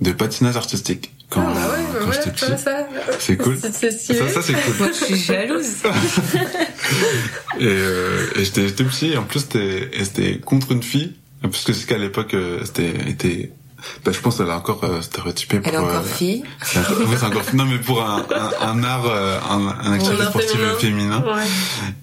de 0.00 0.12
patinage 0.12 0.56
artistique 0.56 1.12
quand, 1.30 1.42
ah 1.46 1.52
bah 1.54 1.60
ouais, 1.60 1.82
bah 1.92 1.98
quand 2.00 2.04
voilà, 2.06 2.20
j'étais 2.22 2.30
petit. 2.32 2.62
ça. 2.62 2.88
C'est 3.18 3.36
cool. 3.36 3.56
C'est-. 3.72 3.90
Ça, 3.92 4.28
ça 4.28 4.42
c'est 4.42 4.52
cool. 4.54 4.74
Moi, 4.80 4.88
je 4.88 5.04
suis 5.04 5.16
jalouse. 5.16 5.66
Et, 7.60 7.64
euh, 7.66 8.26
et 8.36 8.44
j'étais 8.44 8.66
j'étais 8.68 8.84
petit, 8.84 9.12
et 9.12 9.16
en 9.16 9.22
plus 9.24 9.40
c'était 9.40 10.38
contre 10.44 10.72
une 10.72 10.82
fille, 10.82 11.14
parce 11.42 11.62
que 11.64 11.72
c'est 11.72 11.86
qu'à 11.86 11.98
l'époque 11.98 12.34
euh, 12.34 12.60
c'était 12.64 12.92
était 13.08 13.52
bah, 14.04 14.12
je 14.12 14.20
pense 14.20 14.36
qu'elle 14.38 14.48
est 14.48 14.52
encore 14.52 14.82
euh, 14.84 15.00
stéréotypée 15.02 15.58
pour 15.60 15.68
Elle 15.68 15.74
est 15.74 15.78
encore 15.78 15.96
euh, 15.96 16.02
fille. 16.02 16.42
c'est 16.62 16.78
encore, 16.80 16.96
oui, 17.00 17.16
c'est 17.18 17.24
encore 17.26 17.42
non 17.54 17.64
mais 17.64 17.78
pour 17.78 18.02
un, 18.02 18.24
un, 18.62 18.68
un 18.68 18.82
art 18.84 19.06
euh, 19.06 19.38
un, 19.50 19.66
un 19.68 19.92
activité 19.92 20.22
art 20.22 20.30
sportive 20.30 20.60
féminin. 20.78 21.22
féminin, 21.22 21.24
Ouais. 21.36 21.44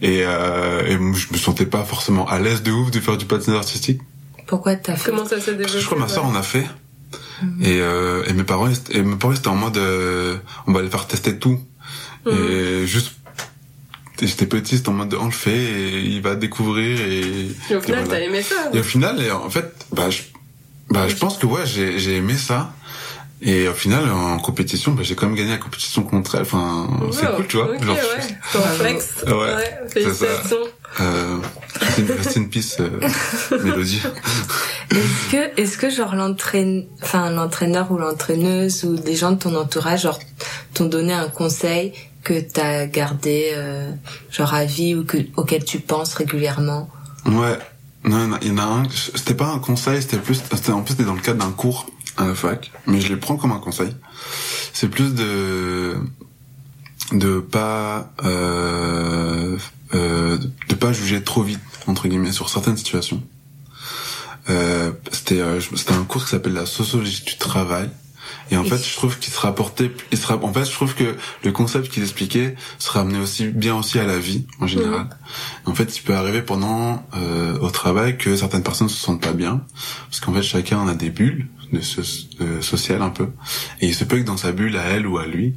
et 0.01 0.23
euh, 0.25 0.85
et 0.87 0.97
moi, 0.97 1.17
je 1.17 1.33
me 1.33 1.37
sentais 1.37 1.65
pas 1.65 1.83
forcément 1.83 2.27
à 2.27 2.39
l'aise 2.39 2.63
de 2.63 2.71
ouf 2.71 2.91
de 2.91 2.99
faire 2.99 3.17
du 3.17 3.25
patinage 3.25 3.59
artistique 3.59 4.01
Pourquoi 4.47 4.75
t'as 4.75 4.95
fait 4.95 5.11
Comment 5.11 5.25
ça 5.25 5.39
s'est 5.41 5.53
parce 5.53 5.57
développé 5.57 5.73
que 5.73 5.79
je 5.79 5.85
crois 5.85 5.97
que 5.97 6.01
ma 6.03 6.07
soeur 6.09 6.25
en 6.25 6.35
a 6.35 6.43
fait 6.43 6.65
Mhm. 7.41 7.63
et 7.63 7.79
euh, 7.81 8.23
et 8.27 8.33
mes 8.33 8.43
parents 8.43 8.67
étaient- 8.67 8.97
et 8.97 9.01
mes 9.03 9.15
parents 9.15 9.31
étaient 9.33 9.47
en 9.47 9.55
mode 9.55 9.77
euh, 9.77 10.37
on 10.65 10.73
va 10.73 10.81
les 10.81 10.89
faire 10.89 11.05
tester 11.05 11.37
tout 11.37 11.59
Mhm. 12.25 12.33
et 12.33 12.87
juste 12.87 13.11
j'étais 14.19 14.47
petit 14.47 14.77
c'était 14.77 14.89
en 14.89 14.93
mode 14.93 15.13
on 15.13 15.25
le 15.25 15.31
fait 15.31 15.51
et 15.55 15.99
il 15.99 16.21
va 16.23 16.35
découvrir 16.35 16.99
et 16.99 17.21
Et 17.69 17.75
au 17.75 17.81
final, 17.81 18.03
voilà. 18.05 18.07
t'as 18.07 18.19
aimé 18.25 18.41
ça. 18.41 18.55
Et 18.73 18.79
au 18.79 18.83
final, 18.83 19.21
et 19.21 19.29
en 19.29 19.49
fait, 19.51 19.71
bah, 19.93 20.09
je, 20.09 20.23
bah, 20.89 21.08
je 21.08 21.15
pense 21.15 21.38
que 21.38 21.45
ouais, 21.45 21.65
j'ai, 21.65 22.00
j'ai 22.00 22.15
aimé 22.17 22.36
ça. 22.36 22.71
Et 23.39 23.67
au 23.67 23.73
final, 23.73 24.10
en 24.10 24.39
compétition, 24.39 24.93
bah, 24.93 25.04
j'ai 25.04 25.13
quand 25.15 25.28
même 25.28 25.36
gagné 25.36 25.52
la 25.52 25.58
compétition 25.58 26.02
contre 26.02 26.36
elle. 26.36 26.41
Enfin, 26.41 26.89
c'est 27.12 27.28
cool, 27.36 27.45
tu 27.47 27.58
vois. 27.58 27.69
Ok, 27.76 27.84
Genre, 27.84 27.95
ouais. 27.95 28.38
Ton 28.54 28.62
réflexe. 28.62 29.10
Ouais, 29.28 29.34
Ouais. 29.34 29.80
Félicitations. 29.89 30.58
euh, 31.02 31.38
rest 32.17 32.38
in- 32.38 32.45
peace, 32.45 32.78
euh, 32.80 33.00
Mélodie. 33.63 34.02
Est-ce 34.89 35.32
que, 35.32 35.62
est-ce 35.62 35.78
que 35.78 35.89
genre 35.91 36.15
l'entraîne, 36.15 36.86
enfin 37.04 37.30
l'entraîneur 37.30 37.91
ou 37.91 37.97
l'entraîneuse 38.00 38.84
ou 38.86 38.95
des 38.95 39.15
gens 39.15 39.32
de 39.34 39.38
ton 39.38 39.54
entourage 39.56 40.04
genre 40.04 40.19
t'ont 40.73 40.86
donné 40.86 41.13
un 41.13 41.28
conseil 41.28 41.93
que 42.23 42.39
t'as 42.39 42.86
gardé 42.88 43.52
euh, 43.54 43.91
genre 44.32 44.54
à 44.54 44.65
vie 44.65 44.95
ou 44.95 45.04
que 45.06 45.17
auquel 45.36 45.63
tu 45.63 45.80
penses 45.80 46.13
régulièrement? 46.15 46.89
Ouais. 47.26 47.60
Non, 48.03 48.38
il 48.41 48.49
y 48.49 48.51
en 48.51 48.57
a 48.57 48.63
un. 48.63 48.83
C'était 48.89 49.33
pas 49.33 49.47
un 49.47 49.60
conseil, 49.60 50.01
c'était 50.01 50.17
plus, 50.17 50.36
c'était 50.36 50.71
en 50.71 50.81
plus 50.81 50.93
c'était 50.93 51.03
dans 51.03 51.15
le 51.15 51.21
cadre 51.21 51.43
d'un 51.43 51.51
cours 51.51 51.88
à 52.17 52.25
la 52.27 52.36
fac, 52.36 52.71
mais 52.86 53.01
je 53.01 53.10
les 53.10 53.17
prends 53.17 53.38
comme 53.38 53.51
un 53.51 53.60
conseil. 53.60 53.95
C'est 54.73 54.89
plus 54.89 55.13
de 55.13 55.97
de 57.12 57.39
pas 57.39 58.12
euh, 58.23 59.57
euh, 59.93 60.38
de 60.69 60.76
pas 60.76 60.93
juger 60.93 61.24
trop 61.24 61.43
vite 61.43 61.59
entre 61.88 62.07
guillemets 62.07 62.32
sur 62.32 62.49
certaines 62.49 62.78
situations. 62.78 63.24
Euh, 64.49 64.91
c'était 65.11 65.41
euh, 65.41 65.59
c'était 65.59 65.93
un 65.93 66.03
cours 66.03 66.24
qui 66.24 66.32
s'appelle 66.32 66.53
la 66.53 66.65
sociologie 66.65 67.24
du 67.26 67.38
travail. 67.38 67.89
Et 68.51 68.57
en 68.57 68.63
fait, 68.63 68.77
je 68.77 68.93
trouve 68.95 69.19
qu'il 69.19 69.33
se 69.33 69.39
rapportait, 69.39 69.91
il 70.11 70.17
se 70.17 70.25
rapp- 70.27 70.43
en 70.43 70.53
fait, 70.53 70.65
je 70.65 70.71
trouve 70.71 70.95
que 70.95 71.15
le 71.43 71.51
concept 71.51 71.89
qu'il 71.89 72.01
expliquait 72.03 72.55
se 72.79 72.89
ramenait 72.89 73.19
aussi 73.19 73.47
bien 73.47 73.75
aussi 73.75 73.99
à 73.99 74.05
la 74.05 74.17
vie 74.19 74.45
en 74.59 74.67
général. 74.67 75.09
En 75.65 75.73
fait, 75.75 75.97
il 75.97 76.01
peut 76.03 76.15
arriver 76.15 76.41
pendant 76.41 77.05
euh, 77.15 77.57
au 77.59 77.69
travail 77.69 78.17
que 78.17 78.35
certaines 78.35 78.63
personnes 78.63 78.89
se 78.89 78.97
sentent 78.97 79.21
pas 79.21 79.33
bien, 79.33 79.63
parce 80.09 80.21
qu'en 80.21 80.33
fait, 80.33 80.43
chacun 80.43 80.77
en 80.79 80.88
a 80.88 80.93
des 80.93 81.09
bulles 81.09 81.47
de 81.72 81.82
so 81.82 82.01
euh, 82.41 82.61
sociales 82.61 83.01
un 83.01 83.09
peu, 83.09 83.28
et 83.82 83.88
il 83.88 83.95
se 83.95 84.03
peut 84.03 84.18
que 84.18 84.24
dans 84.24 84.38
sa 84.38 84.51
bulle 84.51 84.78
à 84.78 84.84
elle 84.86 85.05
ou 85.07 85.18
à 85.18 85.26
lui, 85.26 85.53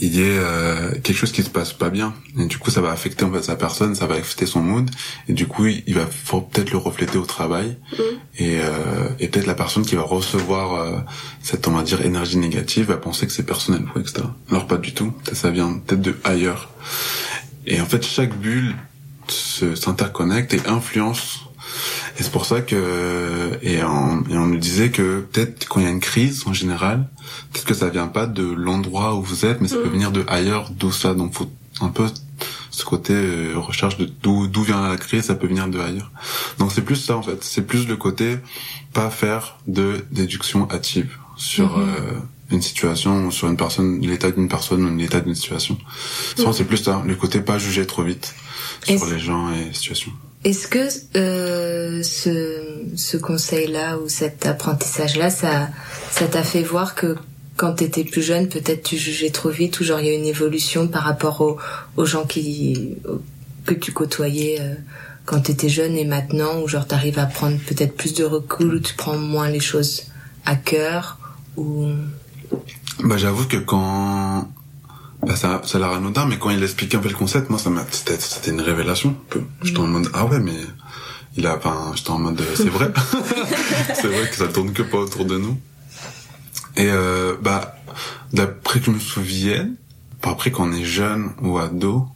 il 0.00 0.14
y 0.14 0.20
ait 0.22 0.38
euh, 0.38 0.92
quelque 1.02 1.16
chose 1.16 1.32
qui 1.32 1.42
se 1.42 1.50
passe 1.50 1.72
pas 1.72 1.90
bien, 1.90 2.14
et 2.38 2.46
du 2.46 2.58
coup, 2.58 2.70
ça 2.70 2.80
va 2.80 2.90
affecter 2.90 3.24
en 3.24 3.32
fait 3.32 3.42
sa 3.42 3.56
personne, 3.56 3.94
ça 3.94 4.06
va 4.06 4.14
affecter 4.16 4.46
son 4.46 4.60
mood, 4.60 4.90
et 5.28 5.32
du 5.32 5.46
coup, 5.46 5.66
il 5.66 5.94
va 5.94 6.04
peut-être 6.50 6.70
le 6.70 6.78
refléter 6.78 7.18
au 7.18 7.24
travail, 7.26 7.76
et, 8.38 8.58
euh, 8.60 9.08
et 9.20 9.28
peut-être 9.28 9.46
la 9.46 9.54
personne 9.54 9.84
qui 9.84 9.94
va 9.94 10.02
recevoir 10.02 10.74
euh, 10.74 10.98
cette 11.42 11.66
on 11.68 11.72
va 11.72 11.82
dire 11.82 12.00
énergie 12.04 12.38
négative 12.38 12.86
va 12.86 12.96
penser 12.96 13.26
que 13.26 13.32
c'est 13.32 13.46
personnel, 13.46 13.82
ou 13.94 13.98
etc. 14.00 14.24
Alors 14.50 14.66
pas 14.66 14.78
du 14.78 14.92
tout, 14.94 15.12
ça 15.32 15.50
vient 15.50 15.78
peut-être 15.86 16.02
de 16.02 16.16
ailleurs. 16.24 16.70
Et 17.66 17.80
en 17.80 17.86
fait, 17.86 18.04
chaque 18.04 18.36
bulle 18.36 18.74
se- 19.28 19.74
s'interconnecte 19.76 20.52
et 20.54 20.60
influence. 20.66 21.40
Et 22.18 22.22
c'est 22.22 22.30
pour 22.32 22.44
ça 22.46 22.60
que 22.60 23.58
et 23.62 23.82
on, 23.82 24.22
et 24.28 24.36
on 24.36 24.46
nous 24.46 24.58
disait 24.58 24.90
que 24.90 25.20
peut-être 25.20 25.66
quand 25.68 25.80
il 25.80 25.84
y 25.84 25.86
a 25.86 25.90
une 25.90 26.00
crise 26.00 26.44
en 26.46 26.52
général, 26.52 27.08
peut-être 27.52 27.64
que 27.66 27.74
ça 27.74 27.88
vient 27.88 28.06
pas 28.08 28.26
de 28.26 28.42
l'endroit 28.44 29.14
où 29.14 29.22
vous 29.22 29.44
êtes, 29.46 29.60
mais 29.60 29.68
ça 29.68 29.76
peut 29.76 29.88
venir 29.88 30.10
de 30.12 30.24
ailleurs, 30.28 30.70
d'où 30.70 30.92
ça. 30.92 31.14
Donc 31.14 31.32
faut 31.34 31.50
un 31.80 31.88
peu 31.88 32.06
ce 32.70 32.84
côté 32.84 33.12
euh, 33.14 33.54
recherche 33.56 33.96
de 33.98 34.04
d'où 34.22 34.46
d'où 34.46 34.62
vient 34.62 34.88
la 34.88 34.96
crise, 34.96 35.24
ça 35.24 35.34
peut 35.34 35.46
venir 35.46 35.68
de 35.68 35.78
ailleurs. 35.78 36.10
Donc 36.58 36.70
c'est 36.72 36.82
plus 36.82 36.96
ça 36.96 37.16
en 37.16 37.22
fait, 37.22 37.42
c'est 37.42 37.62
plus 37.66 37.86
le 37.88 37.96
côté 37.96 38.38
pas 38.92 39.08
faire 39.10 39.56
de 39.66 40.04
déduction 40.10 40.68
hâtive 40.70 41.16
sur 41.36 41.78
Mhm. 41.78 41.82
euh, 41.88 42.18
une 42.50 42.60
situation, 42.62 43.30
sur 43.30 43.48
une 43.48 43.56
personne, 43.56 44.00
l'état 44.02 44.30
d'une 44.30 44.48
personne 44.48 44.84
ou 44.84 44.94
l'état 44.96 45.20
d'une 45.20 45.34
situation. 45.34 45.78
Souvent 46.36 46.52
c'est 46.52 46.64
plus 46.64 46.76
ça, 46.76 47.02
le 47.06 47.14
côté 47.16 47.40
pas 47.40 47.58
juger 47.58 47.86
trop 47.86 48.02
vite 48.02 48.34
sur 48.84 49.06
les 49.06 49.18
gens 49.18 49.50
et 49.50 49.64
les 49.68 49.72
situations. 49.72 50.12
Est-ce 50.44 50.66
que 50.66 50.88
euh, 51.16 52.02
ce, 52.02 52.82
ce 52.96 53.16
conseil-là 53.16 53.98
ou 53.98 54.08
cet 54.08 54.44
apprentissage-là, 54.46 55.30
ça 55.30 55.68
ça 56.10 56.26
t'a 56.26 56.42
fait 56.42 56.62
voir 56.62 56.94
que 56.94 57.16
quand 57.56 57.74
t'étais 57.74 58.04
plus 58.04 58.22
jeune, 58.22 58.48
peut-être 58.48 58.82
tu 58.82 58.96
jugeais 58.96 59.30
trop 59.30 59.50
vite 59.50 59.78
ou 59.80 59.84
genre 59.84 60.00
il 60.00 60.06
y 60.06 60.10
a 60.10 60.14
une 60.14 60.26
évolution 60.26 60.88
par 60.88 61.04
rapport 61.04 61.58
aux, 61.96 62.04
gens 62.04 62.24
qui 62.24 62.96
que 63.64 63.74
tu 63.74 63.92
côtoyais 63.92 64.58
euh, 64.60 64.74
quand 65.24 65.42
t'étais 65.42 65.68
jeune 65.68 65.96
et 65.96 66.04
maintenant 66.04 66.60
ou 66.60 66.66
genre 66.66 66.86
t'arrives 66.86 67.20
à 67.20 67.26
prendre 67.26 67.58
peut-être 67.58 67.96
plus 67.96 68.14
de 68.14 68.24
recul 68.24 68.74
ou 68.74 68.80
tu 68.80 68.94
prends 68.94 69.16
moins 69.16 69.48
les 69.48 69.60
choses 69.60 70.02
à 70.44 70.56
cœur 70.56 71.18
ou 71.56 71.86
Bah 73.04 73.16
j'avoue 73.16 73.46
que 73.46 73.58
quand 73.58 74.48
ça 75.34 75.62
ça 75.64 75.78
a 75.78 75.80
l'air 75.80 75.90
anodin 75.92 76.26
mais 76.26 76.38
quand 76.38 76.50
il 76.50 76.62
expliquait 76.62 76.96
un 76.96 77.00
peu 77.00 77.08
le 77.08 77.14
concept 77.14 77.48
moi 77.48 77.58
ça 77.58 77.70
m'a 77.70 77.84
c'était 77.90 78.18
c'était 78.18 78.50
une 78.50 78.60
révélation. 78.60 79.16
J'étais 79.62 79.78
en 79.78 79.86
mode 79.86 80.08
ah 80.14 80.26
ouais 80.26 80.40
mais 80.40 80.58
il 81.36 81.46
a 81.46 81.56
enfin 81.56 81.92
j'étais 81.94 82.10
en 82.10 82.18
mode 82.18 82.40
euh, 82.40 82.54
c'est 82.56 82.68
vrai. 82.68 82.92
C'est 83.94 84.08
vrai 84.08 84.28
que 84.28 84.36
ça 84.36 84.48
tourne 84.48 84.72
que 84.72 84.82
pas 84.82 84.98
autour 84.98 85.24
de 85.24 85.38
nous. 85.38 85.58
Et 86.76 86.88
euh, 86.88 87.36
bah 87.40 87.76
d'après 88.32 88.80
que 88.80 88.86
je 88.86 88.90
me 88.90 88.98
souvienne 88.98 89.76
bah, 90.22 90.30
après 90.32 90.50
quand 90.50 90.68
on 90.68 90.72
est 90.72 90.84
jeune 90.84 91.30
ou 91.42 91.58
ado 91.58 92.06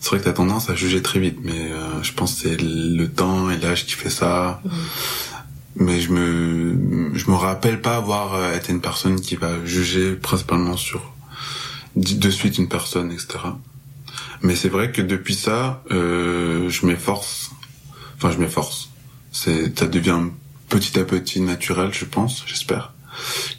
c'est 0.00 0.10
vrai 0.10 0.18
que 0.18 0.24
t'as 0.24 0.32
tendance 0.32 0.68
à 0.70 0.74
juger 0.74 1.02
très 1.02 1.20
vite 1.20 1.38
mais 1.42 1.70
euh, 1.72 2.02
je 2.02 2.12
pense 2.12 2.34
que 2.34 2.48
c'est 2.48 2.60
le 2.60 3.06
temps 3.06 3.50
et 3.50 3.58
l'âge 3.58 3.86
qui 3.86 3.92
fait 3.92 4.10
ça. 4.10 4.60
Mais 5.76 6.00
je 6.00 6.10
me 6.12 7.14
je 7.14 7.30
me 7.30 7.36
rappelle 7.36 7.80
pas 7.80 7.96
avoir 7.96 8.34
euh, 8.34 8.54
été 8.54 8.72
une 8.72 8.80
personne 8.80 9.20
qui 9.20 9.36
va 9.36 9.64
juger 9.64 10.12
principalement 10.14 10.76
sur 10.76 11.14
de 11.96 12.30
suite 12.30 12.58
une 12.58 12.68
personne 12.68 13.10
etc 13.12 13.38
mais 14.42 14.56
c'est 14.56 14.68
vrai 14.68 14.90
que 14.90 15.02
depuis 15.02 15.34
ça 15.34 15.82
euh, 15.90 16.68
je 16.70 16.86
m'efforce. 16.86 17.50
Enfin 18.16 18.30
je 18.30 18.38
m'efforce. 18.38 18.90
C'est 19.32 19.78
ça 19.78 19.86
devient 19.86 20.20
petit 20.68 20.98
à 20.98 21.04
petit 21.04 21.40
naturel 21.40 21.90
je 21.92 22.04
pense 22.04 22.44
j'espère 22.46 22.92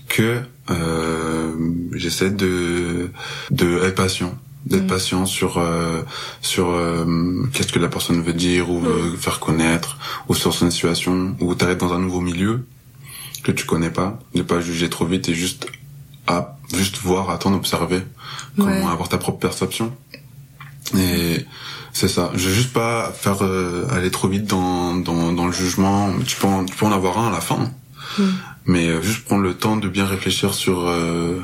que 0.08 0.42
euh, 0.70 1.54
j'essaie 1.94 2.32
de 2.32 3.12
de 3.52 3.84
être 3.84 3.96
patient. 3.96 4.38
D'être 4.66 4.84
Mm. 4.84 4.88
patient 4.88 5.26
sur 5.26 5.58
euh, 5.58 6.04
sur 6.42 6.70
euh, 6.70 7.50
qu'est-ce 7.52 7.74
que 7.74 7.80
la 7.80 7.88
personne 7.88 8.22
veut 8.22 8.34
dire 8.34 8.70
ou 8.70 8.80
veut 8.80 9.18
faire 9.18 9.40
connaître 9.40 9.98
ou 10.30 10.36
sur 10.36 10.54
son 10.54 10.70
situation 10.70 11.36
ou 11.40 11.56
t'arrives 11.56 11.78
dans 11.78 11.94
un 11.94 12.00
nouveau 12.00 12.22
milieu 12.22 12.66
que 13.44 13.52
tu 13.52 13.66
connais 13.66 13.90
pas 13.90 14.20
ne 14.36 14.44
pas 14.44 14.62
juger 14.62 14.88
trop 14.88 15.06
vite 15.06 15.30
et 15.30 15.34
juste 15.34 15.66
à 16.28 16.58
juste 16.74 16.98
voir 17.00 17.30
attendre 17.30 17.58
observer 17.58 18.04
comment 18.58 18.68
Ouais. 18.86 18.92
avoir 18.92 19.10
ta 19.10 19.18
propre 19.18 19.40
perception 19.40 19.94
et 20.98 21.46
c'est 21.94 22.08
ça 22.08 22.32
je 22.36 22.48
veux 22.50 22.54
juste 22.54 22.74
pas 22.74 23.12
faire 23.14 23.44
euh, 23.44 23.88
aller 23.92 24.12
trop 24.12 24.28
vite 24.28 24.46
dans, 24.46 24.96
dans 24.96 25.32
dans 25.34 25.46
le 25.46 25.52
jugement 25.52 26.10
tu 26.26 26.36
peux 26.38 26.48
en, 26.48 26.66
tu 26.66 26.76
peux 26.76 26.86
en 26.86 26.92
avoir 26.92 27.18
un 27.20 27.28
à 27.28 27.32
la 27.32 27.42
fin 27.42 27.72
Mm. 28.20 28.24
mais 28.66 28.88
euh, 28.90 29.02
juste 29.02 29.24
prendre 29.24 29.42
le 29.44 29.54
temps 29.54 29.78
de 29.78 29.88
bien 29.88 30.06
réfléchir 30.06 30.54
sur 30.54 30.84
euh, 30.86 31.40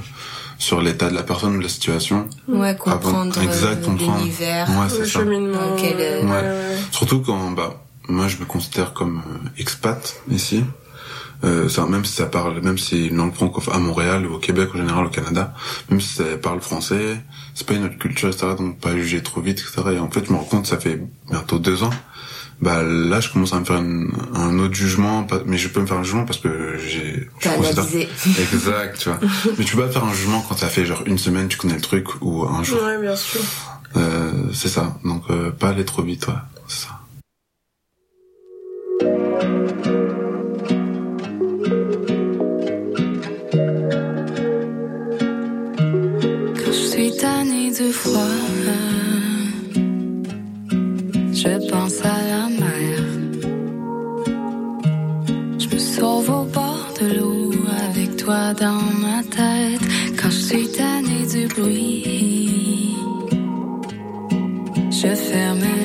sur 0.57 0.81
l'état 0.81 1.09
de 1.09 1.15
la 1.15 1.23
personne 1.23 1.55
ou 1.55 1.59
de 1.59 1.63
la 1.63 1.69
situation 1.69 2.27
ouais 2.49 2.75
comprendre 2.75 3.41
exact, 3.41 3.83
euh, 3.83 3.85
comprendre. 3.85 4.17
l'univers 4.19 4.67
ouais 4.71 4.83
Le 4.83 4.89
c'est 4.89 5.05
ça 5.05 5.19
cheminement. 5.19 5.59
Ok, 5.75 5.81
le- 5.81 5.87
ouais, 5.87 6.23
Ouais. 6.25 6.41
ouais. 6.41 6.77
Surtout 6.91 7.21
quand, 7.21 7.51
bah, 7.51 7.81
moi 8.09 8.27
je 8.27 8.35
me 8.37 8.43
considère 8.45 8.91
comme 8.91 9.19
euh, 9.19 9.49
expat 9.59 10.17
ici. 10.29 10.65
Euh, 11.43 11.69
ça, 11.69 11.85
même 11.85 12.03
si 12.03 12.13
ça 12.13 12.25
parle, 12.25 12.59
même 12.61 12.77
si 12.79 13.07
une 13.07 13.17
langue 13.17 13.33
francophone 13.33 13.75
à 13.75 13.79
Montréal 13.79 14.25
ou 14.25 14.33
au 14.35 14.39
Québec 14.39 14.69
en 14.73 14.77
général 14.77 15.05
au 15.05 15.09
Canada, 15.09 15.53
même 15.89 16.01
si 16.01 16.15
ça 16.15 16.23
parle 16.41 16.61
français, 16.61 17.21
c'est 17.53 17.67
pas 17.67 17.75
une 17.75 17.85
autre 17.85 17.97
culture, 17.99 18.29
etc. 18.29 18.47
Donc 18.57 18.79
pas 18.79 18.95
juger 18.95 19.21
trop 19.21 19.41
vite, 19.41 19.59
etc. 19.59 19.89
Et 19.95 19.99
en 19.99 20.09
fait, 20.09 20.25
je 20.25 20.31
me 20.31 20.37
rends 20.37 20.43
compte, 20.45 20.65
ça 20.65 20.77
fait 20.79 20.99
bientôt 21.29 21.59
deux 21.59 21.83
ans. 21.83 21.91
Bah 22.59 22.81
là, 22.81 23.19
je 23.19 23.29
commence 23.31 23.53
à 23.53 23.59
me 23.59 23.65
faire 23.65 23.77
une- 23.77 24.11
un 24.33 24.57
autre 24.57 24.73
jugement, 24.73 25.27
mais 25.45 25.59
je 25.59 25.67
peux 25.69 25.79
me 25.79 25.85
faire 25.85 25.97
un 25.99 26.03
jugement 26.03 26.25
parce 26.25 26.39
que 26.39 26.75
j'ai. 26.79 27.29
t'as 27.39 27.51
analysé. 27.51 28.09
Exact, 28.53 28.97
tu 28.97 29.09
vois. 29.09 29.19
mais 29.59 29.63
tu 29.63 29.75
peux 29.75 29.83
pas 29.83 29.91
faire 29.91 30.05
un 30.05 30.13
jugement 30.15 30.43
quand 30.49 30.57
ça 30.57 30.67
fait 30.67 30.87
genre 30.87 31.03
une 31.05 31.19
semaine, 31.19 31.47
tu 31.49 31.57
connais 31.57 31.75
le 31.75 31.81
truc 31.81 32.07
ou 32.21 32.45
un 32.47 32.63
jour. 32.63 32.81
Ouais, 32.81 32.99
bien 32.99 33.15
sûr. 33.15 33.41
Euh, 33.95 34.31
c'est 34.53 34.69
ça. 34.69 34.97
Donc 35.05 35.21
euh, 35.29 35.51
pas 35.51 35.69
aller 35.69 35.85
trop 35.85 36.01
vite, 36.01 36.27
ouais. 36.27 36.33
Suis 46.97 47.11
tannée 47.11 47.69
de 47.69 47.91
froid, 47.91 48.37
je 51.41 51.69
pense 51.69 51.99
à 52.01 52.17
la 52.31 52.43
mer. 52.61 52.97
Je 55.59 55.67
me 55.75 55.77
sauve 55.77 56.29
au 56.29 56.43
bord 56.57 56.87
de 56.99 57.07
l'eau 57.17 57.51
avec 57.87 58.17
toi 58.17 58.53
dans 58.55 58.81
ma 59.05 59.21
tête. 59.37 59.85
Quand 60.19 60.31
je 60.31 60.41
suis 60.49 60.67
tannée 60.71 61.25
du 61.35 61.45
bruit, 61.53 62.95
je 64.89 65.13
ferme 65.29 65.76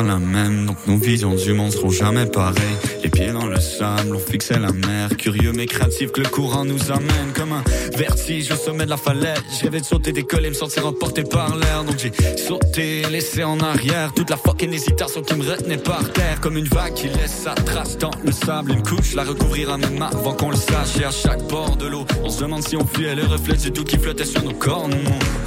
la 0.00 0.18
même, 0.18 0.66
donc 0.66 0.76
nos 0.86 0.96
visions 0.96 1.34
du 1.34 1.52
monde 1.52 1.72
seront 1.72 1.90
jamais 1.90 2.24
pareilles. 2.24 2.78
Les 3.02 3.10
pieds 3.10 3.32
dans 3.32 3.46
le 3.46 3.60
sable, 3.60 4.14
on 4.14 4.18
fixait 4.18 4.58
la 4.58 4.72
mer, 4.72 5.10
curieux 5.18 5.52
mais 5.52 5.66
créatif 5.66 6.12
que 6.12 6.22
le 6.22 6.28
courant 6.28 6.64
nous 6.64 6.90
amène 6.90 7.32
comme 7.34 7.52
un 7.52 7.62
vertige 7.96 8.50
au 8.52 8.56
sommet 8.56 8.84
de 8.84 8.90
la 8.90 8.96
falaise. 8.96 9.42
Je 9.58 9.64
rêvais 9.64 9.80
de 9.80 9.84
sauter, 9.84 10.12
décoller, 10.12 10.48
me 10.48 10.54
sentir 10.54 10.86
emporté 10.86 11.24
par 11.24 11.56
l'air, 11.56 11.84
donc 11.84 11.96
j'ai 11.98 12.12
sauté, 12.38 13.02
laissé 13.10 13.44
en 13.44 13.58
arrière 13.60 14.14
toute 14.14 14.30
la 14.30 14.36
fucking 14.62 14.74
hésitation 14.74 15.22
qui 15.22 15.34
me 15.34 15.50
retenait 15.50 15.78
par 15.78 16.08
terre, 16.12 16.40
comme 16.40 16.56
une 16.56 16.66
vague 16.66 16.94
qui 16.94 17.08
laisse 17.08 17.42
sa 17.44 17.54
trace 17.54 17.98
dans 17.98 18.10
le 18.24 18.32
sable, 18.32 18.72
une 18.72 18.82
couche 18.82 19.14
la 19.14 19.24
recouvrira 19.24 19.76
même 19.76 20.00
avant 20.02 20.34
qu'on 20.34 20.50
le 20.50 20.56
sache. 20.56 20.98
Et 21.00 21.04
à 21.04 21.10
chaque 21.10 21.42
bord 21.48 21.76
de 21.76 21.86
l'eau, 21.86 22.04
on 22.22 22.28
se 22.28 22.42
demande 22.42 22.66
si 22.66 22.76
on 22.76 22.86
fuyait 22.86 23.14
le 23.14 23.24
reflet 23.24 23.56
du 23.56 23.72
tout 23.72 23.84
qui 23.84 23.98
flottait 23.98 24.24
sur 24.24 24.42
nos 24.42 24.54
corps, 24.54 24.88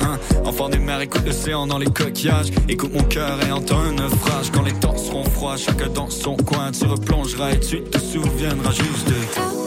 hein. 0.01 0.19
Enfant 0.43 0.69
des 0.69 0.79
mers, 0.79 1.01
écoute 1.01 1.23
l'océan 1.25 1.65
dans 1.65 1.77
les 1.77 1.87
coquillages, 1.87 2.51
écoute 2.67 2.93
mon 2.93 3.03
cœur 3.03 3.39
et 3.47 3.51
entends 3.51 3.79
un 3.79 3.93
naufrage. 3.93 4.51
Quand 4.53 4.63
les 4.63 4.73
temps 4.73 4.97
seront 4.97 5.23
froids, 5.23 5.57
chacun 5.57 5.89
dans 5.89 6.09
son 6.09 6.35
coin, 6.35 6.71
tu 6.71 6.85
replongeras 6.85 7.51
et 7.51 7.59
tu 7.59 7.81
te 7.81 7.97
souviendras 7.97 8.71
juste 8.71 9.07
de 9.07 9.64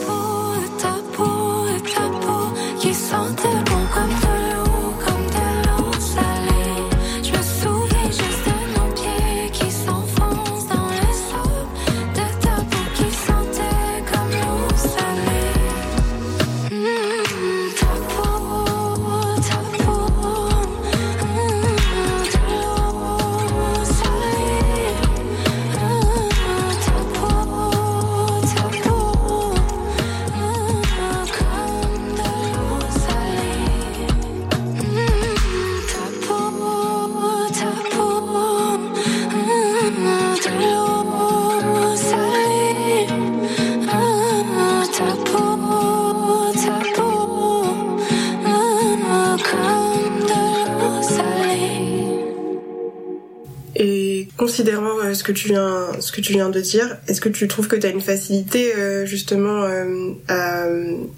ce 56.09 56.11
que 56.11 56.21
tu 56.21 56.33
viens 56.33 56.49
de 56.49 56.59
dire, 56.59 56.97
est-ce 57.07 57.21
que 57.21 57.29
tu 57.29 57.47
trouves 57.47 57.67
que 57.67 57.75
tu 57.75 57.85
as 57.85 57.91
une 57.91 58.01
facilité 58.01 58.73
euh, 58.75 59.05
justement 59.05 59.61
euh, 59.63 60.13
à, 60.27 60.63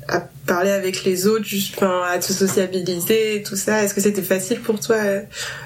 à 0.10 0.20
parler 0.46 0.72
avec 0.72 1.06
les 1.06 1.28
autres, 1.28 1.46
juste, 1.46 1.76
enfin, 1.78 2.02
à 2.12 2.20
te 2.20 2.34
sociabiliser 2.34 3.38
et 3.38 3.44
tout 3.44 3.56
ça? 3.56 3.84
Est-ce 3.84 3.94
que 3.94 4.02
c'était 4.02 4.22
facile 4.22 4.60
pour 4.60 4.82
toi 4.82 4.98
euh, 4.98 5.22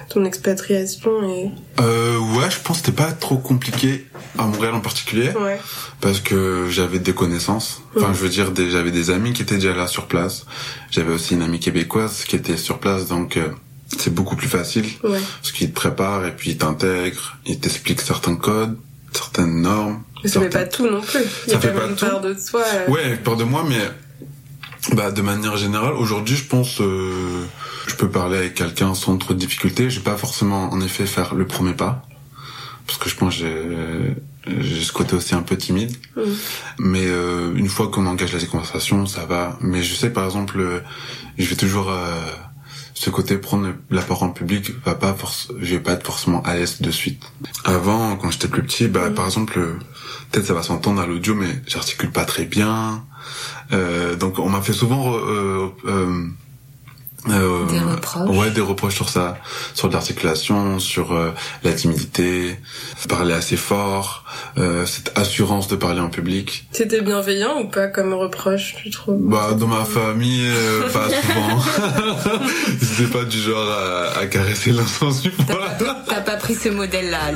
ton 0.08 0.24
expatriation 0.24 1.10
et 1.28 1.50
Euh, 1.80 2.18
ouais, 2.36 2.48
je 2.50 2.60
pense 2.60 2.78
que 2.80 2.86
c'était 2.86 3.02
pas 3.02 3.10
trop 3.10 3.36
compliqué 3.38 4.06
à 4.38 4.44
Montréal 4.44 4.74
en 4.74 4.80
particulier. 4.80 5.30
ouais, 5.30 5.58
parce 6.00 6.20
que 6.20 6.68
j'avais 6.70 7.00
des 7.00 7.12
connaissances. 7.12 7.82
Enfin, 7.96 8.12
je 8.14 8.18
veux 8.20 8.28
dire, 8.28 8.52
j'avais 8.70 8.92
des 8.92 9.10
amis 9.10 9.32
qui 9.32 9.42
étaient 9.42 9.56
déjà 9.56 9.74
là 9.74 9.88
sur 9.88 10.06
place. 10.06 10.46
J'avais 10.92 11.12
aussi 11.12 11.34
une 11.34 11.42
amie 11.42 11.58
québécoise 11.58 12.22
qui 12.24 12.36
était 12.36 12.56
sur 12.56 12.78
place, 12.78 13.08
donc 13.08 13.38
c'est 13.98 14.12
beaucoup 14.14 14.36
plus 14.36 14.48
facile 14.48 14.86
ouais. 15.04 15.18
parce 15.40 15.52
qu'il 15.52 15.68
te 15.70 15.74
prépare 15.74 16.26
et 16.26 16.34
puis 16.34 16.50
il 16.50 16.58
t'intègre, 16.58 17.38
il 17.46 17.58
t'explique 17.60 18.00
certains 18.00 18.34
codes, 18.34 18.76
certaines 19.16 19.60
normes. 19.62 20.02
Mais 20.22 20.28
ça 20.30 20.40
fait 20.40 20.50
certains- 20.50 20.58
pas 20.66 20.70
tout 20.70 20.90
non 20.90 21.00
plus. 21.00 21.20
Il 21.46 21.48
y 21.48 21.50
Ça 21.52 21.56
a 21.56 21.60
fait 21.60 21.68
quand 21.68 21.74
même 21.74 21.82
pas 21.82 21.88
une 21.90 21.96
tout. 21.96 22.06
part 22.06 22.20
de 22.20 22.34
toi. 22.34 22.62
euh, 22.74 22.90
Ouais, 22.90 23.16
peur 23.16 23.36
de 23.36 23.44
moi, 23.44 23.64
mais 23.68 23.80
bah 24.94 25.10
de 25.10 25.20
manière 25.22 25.56
générale, 25.56 25.94
aujourd'hui, 25.94 26.36
je 26.36 26.44
pense, 26.44 26.80
euh, 26.80 27.44
je 27.86 27.94
peux 27.96 28.08
parler 28.08 28.38
avec 28.38 28.54
quelqu'un 28.54 28.94
sans 28.94 29.16
trop 29.18 29.34
de 29.34 29.38
difficultés. 29.38 29.90
Je 29.90 29.98
vais 29.98 30.04
pas 30.04 30.16
forcément, 30.16 30.72
en 30.72 30.80
effet, 30.80 31.06
faire 31.06 31.34
le 31.34 31.46
premier 31.46 31.72
pas, 31.74 32.06
parce 32.86 32.98
que 32.98 33.08
je 33.08 33.16
pense 33.16 33.34
que 33.36 33.40
j'ai 33.40 34.14
j'ai 34.60 34.80
ce 34.84 34.92
côté 34.92 35.16
aussi 35.16 35.34
un 35.34 35.42
peu 35.42 35.56
timide. 35.56 35.96
Mhm. 36.16 36.24
Mais 36.78 37.04
euh, 37.04 37.52
une 37.56 37.68
fois 37.68 37.88
qu'on 37.88 38.06
engage 38.06 38.32
la 38.32 38.38
conversation, 38.46 39.04
ça 39.06 39.26
va. 39.26 39.58
Mais 39.60 39.82
je 39.82 39.92
sais, 39.92 40.10
par 40.10 40.24
exemple, 40.24 40.60
euh, 40.60 40.78
je 41.36 41.46
vais 41.46 41.56
toujours 41.56 41.90
euh, 41.90 42.14
ce 42.98 43.10
côté 43.10 43.36
prendre 43.36 43.74
la 43.90 44.00
parole 44.00 44.30
en 44.30 44.32
public 44.32 44.72
va 44.84 44.94
pas 44.94 45.12
force, 45.12 45.52
je 45.60 45.74
vais 45.74 45.80
pas 45.82 45.92
être 45.92 46.06
forcément 46.06 46.42
à 46.44 46.54
l'aise 46.54 46.80
de 46.80 46.90
suite. 46.90 47.22
Avant, 47.64 48.16
quand 48.16 48.30
j'étais 48.30 48.48
plus 48.48 48.62
petit, 48.62 48.88
bah 48.88 49.10
par 49.10 49.26
exemple, 49.26 49.58
euh, 49.58 49.78
peut-être 50.30 50.46
ça 50.46 50.54
va 50.54 50.62
s'entendre 50.62 51.02
à 51.02 51.06
l'audio, 51.06 51.34
mais 51.34 51.60
j'articule 51.66 52.10
pas 52.10 52.24
très 52.24 52.46
bien. 52.46 53.04
Euh, 53.72 54.16
donc 54.16 54.38
on 54.38 54.48
m'a 54.48 54.62
fait 54.62 54.72
souvent 54.72 55.14
euh, 55.14 55.68
euh, 55.86 56.26
euh, 57.28 57.66
Des 57.66 57.80
reproches. 57.80 58.36
Ouais, 58.36 58.50
des 58.50 58.60
reproches 58.62 58.94
sur 58.94 59.10
ça, 59.10 59.36
sur 59.74 59.90
l'articulation, 59.90 60.78
sur 60.78 61.12
euh, 61.12 61.32
la 61.64 61.72
timidité, 61.72 62.56
parler 63.08 63.34
assez 63.34 63.56
fort, 63.56 64.24
euh, 64.58 64.86
cette 64.86 65.12
assurance 65.16 65.68
de 65.68 65.76
parler 65.76 66.00
en 66.00 66.08
public. 66.08 66.66
C'était 66.72 67.00
bienveillant 67.00 67.60
ou 67.60 67.68
pas 67.68 67.88
comme 67.88 68.14
reproche, 68.14 68.74
tu 68.82 68.90
trouves? 68.90 69.18
Bah 69.20 69.54
dans 69.58 69.66
ma 69.66 69.84
famille, 69.84 70.46
euh, 70.48 70.88
pas 70.90 71.08
souvent. 71.10 72.38
Ils 72.68 73.02
étaient 73.04 73.12
pas 73.12 73.24
du 73.24 73.38
genre 73.38 73.68
à, 73.70 74.18
à 74.20 74.26
caresser 74.26 74.72
poil. 74.98 75.12
T'as 76.08 76.20
pas 76.20 76.36
pris 76.36 76.54
ce 76.54 76.68
modèle-là, 76.68 77.32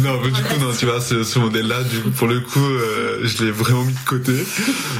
Non, 0.00 0.20
mais 0.22 0.30
du 0.30 0.42
coup, 0.42 0.60
non, 0.60 0.70
tu 0.78 0.86
vois, 0.86 1.00
ce, 1.00 1.22
ce 1.22 1.38
modèle-là, 1.38 1.82
du 1.82 2.00
coup, 2.00 2.10
pour 2.10 2.28
le 2.28 2.40
coup, 2.40 2.60
euh, 2.60 3.20
je 3.24 3.44
l'ai 3.44 3.50
vraiment 3.50 3.84
mis 3.84 3.92
de 3.92 3.98
côté. 4.06 4.32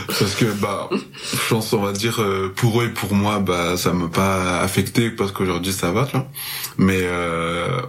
Parce 0.07 0.34
que, 0.34 0.44
bah, 0.61 0.88
je 0.92 1.48
pense, 1.48 1.72
on 1.72 1.80
va 1.80 1.92
dire, 1.92 2.20
euh, 2.20 2.53
pour 2.55 2.80
eux 2.82 2.86
et 2.86 2.88
pour 2.90 3.14
moi, 3.14 3.40
bah, 3.40 3.76
ça 3.76 3.92
m'a 3.92 4.09
pas 4.09 4.61
affecté 4.61 5.11
parce 5.11 5.32
qu'aujourd'hui, 5.32 5.72
ça 5.72 5.90
va, 5.92 6.05
tu 6.07 6.12
vois. 6.16 6.26
Mais, 6.78 7.00
euh, 7.00 7.80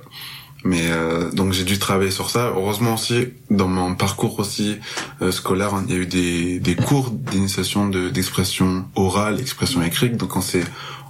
mais, 0.64 0.84
euh, 0.92 1.30
donc 1.32 1.54
j'ai 1.54 1.64
dû 1.64 1.78
travailler 1.80 2.12
sur 2.12 2.30
ça. 2.30 2.52
Heureusement 2.56 2.94
aussi, 2.96 3.30
dans 3.50 3.68
mon 3.68 3.96
parcours 3.96 4.40
aussi 4.40 4.78
euh, 5.22 5.32
scolaire, 5.32 5.72
il 5.88 5.94
y 5.94 5.98
a 5.98 6.00
eu 6.00 6.06
des, 6.06 6.60
des 6.60 6.76
cours 6.76 7.12
d'initiation 7.12 7.88
de, 7.88 8.10
d'expression 8.10 8.86
orale, 8.96 9.40
expression 9.40 9.82
écrite. 9.84 10.18
Donc 10.18 10.36
on 10.36 10.42
s'est 10.42 10.64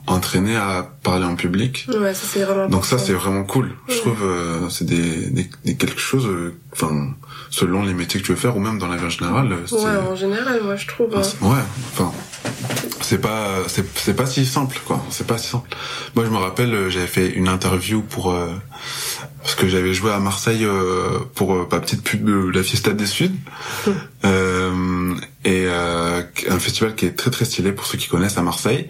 entraîné 0.05 0.55
à 0.57 0.83
parler 1.01 1.25
en 1.25 1.35
public. 1.35 1.87
Ouais, 1.87 2.13
ça 2.13 2.25
c'est 2.29 2.43
vraiment 2.43 2.67
Donc 2.67 2.85
ça 2.85 2.97
c'est 2.97 3.13
vraiment 3.13 3.43
cool. 3.45 3.71
Je 3.87 3.95
trouve 3.99 4.21
euh, 4.23 4.67
c'est 4.69 4.85
des, 4.85 5.27
des, 5.29 5.49
des 5.63 5.75
quelque 5.75 5.99
chose 5.99 6.25
euh, 6.25 6.55
enfin 6.73 7.13
selon 7.49 7.83
les 7.83 7.93
métiers 7.93 8.19
que 8.19 8.25
tu 8.25 8.31
veux 8.33 8.37
faire 8.37 8.57
ou 8.57 8.59
même 8.59 8.79
dans 8.79 8.87
la 8.87 8.97
vie 8.97 9.05
en 9.05 9.09
général 9.09 9.49
euh, 9.53 9.57
c'est 9.65 9.75
Ouais, 9.75 9.95
en 10.11 10.15
général, 10.15 10.59
moi 10.61 10.75
je 10.75 10.87
trouve. 10.87 11.15
hein. 11.15 11.21
ouais, 11.47 11.61
enfin 11.93 12.11
c'est 12.99 13.19
pas 13.21 13.47
c'est 13.67 13.85
c'est 13.97 14.13
pas 14.15 14.25
si 14.25 14.45
simple 14.45 14.77
quoi, 14.85 15.01
c'est 15.09 15.25
pas 15.27 15.37
si 15.37 15.47
simple. 15.47 15.69
Moi 16.15 16.25
je 16.25 16.31
me 16.31 16.37
rappelle 16.37 16.73
euh, 16.73 16.89
j'avais 16.89 17.07
fait 17.07 17.29
une 17.29 17.47
interview 17.47 18.01
pour 18.01 18.31
euh, 18.31 18.49
parce 19.43 19.55
que 19.55 19.67
j'avais 19.67 19.93
joué 19.93 20.11
à 20.11 20.19
Marseille 20.19 20.63
euh, 20.65 21.19
pour 21.35 21.53
euh, 21.53 21.67
ma 21.71 21.79
petite 21.79 22.01
pub 22.01 22.25
de 22.25 22.49
la 22.49 22.63
Fiesta 22.63 22.91
des 22.93 23.05
Suds. 23.05 23.31
Euh, 24.25 25.15
et 25.43 25.65
euh, 25.67 26.21
un 26.49 26.57
festival 26.59 26.95
qui 26.95 27.05
est 27.05 27.11
très 27.11 27.29
très 27.29 27.43
stylé 27.43 27.73
pour 27.73 27.85
ceux 27.85 27.97
qui 27.97 28.07
connaissent 28.07 28.37
à 28.37 28.41
Marseille. 28.41 28.87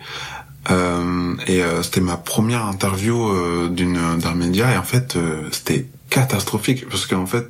Euh, 0.69 1.33
et 1.47 1.63
euh, 1.63 1.81
c'était 1.81 2.01
ma 2.01 2.17
première 2.17 2.65
interview 2.65 3.29
euh, 3.29 3.67
d'une 3.69 3.97
d'un 4.19 4.35
média. 4.35 4.71
Et 4.71 4.77
en 4.77 4.83
fait 4.83 5.15
euh, 5.15 5.41
c'était 5.51 5.87
catastrophique. 6.11 6.87
Parce 6.87 7.07
qu'en 7.07 7.25
fait 7.25 7.47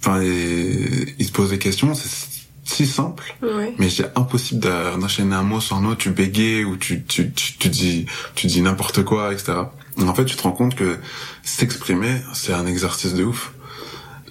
enfin 0.00 0.20
et- 0.22 1.14
il 1.18 1.24
se 1.26 1.30
pose 1.32 1.50
des 1.50 1.58
questions 1.58 1.94
c'est 1.94 2.08
si 2.64 2.86
simple 2.86 3.34
Ouais. 3.42 3.72
mais 3.78 3.88
c'est 3.88 4.10
impossible 4.18 4.60
d'enchaîner 4.60 5.34
un 5.36 5.42
mot 5.44 5.60
sur 5.60 5.76
un 5.76 5.84
autre. 5.84 5.98
Tu 5.98 6.10
bégayes 6.10 6.64
ou 6.64 6.76
tu 6.76 7.04
tu 7.04 7.32
tu, 7.32 7.56
tu 7.58 7.68
dis 7.68 8.06
tu 8.34 8.46
dis 8.48 8.60
n'importe 8.60 9.04
quoi 9.04 9.32
etc 9.32 9.52
et 9.52 9.77
en 10.06 10.14
fait 10.14 10.24
tu 10.24 10.36
te 10.36 10.42
rends 10.42 10.52
compte 10.52 10.74
que 10.74 10.98
s'exprimer 11.42 12.20
c'est 12.34 12.52
un 12.52 12.66
exercice 12.66 13.14
de 13.14 13.24
ouf 13.24 13.52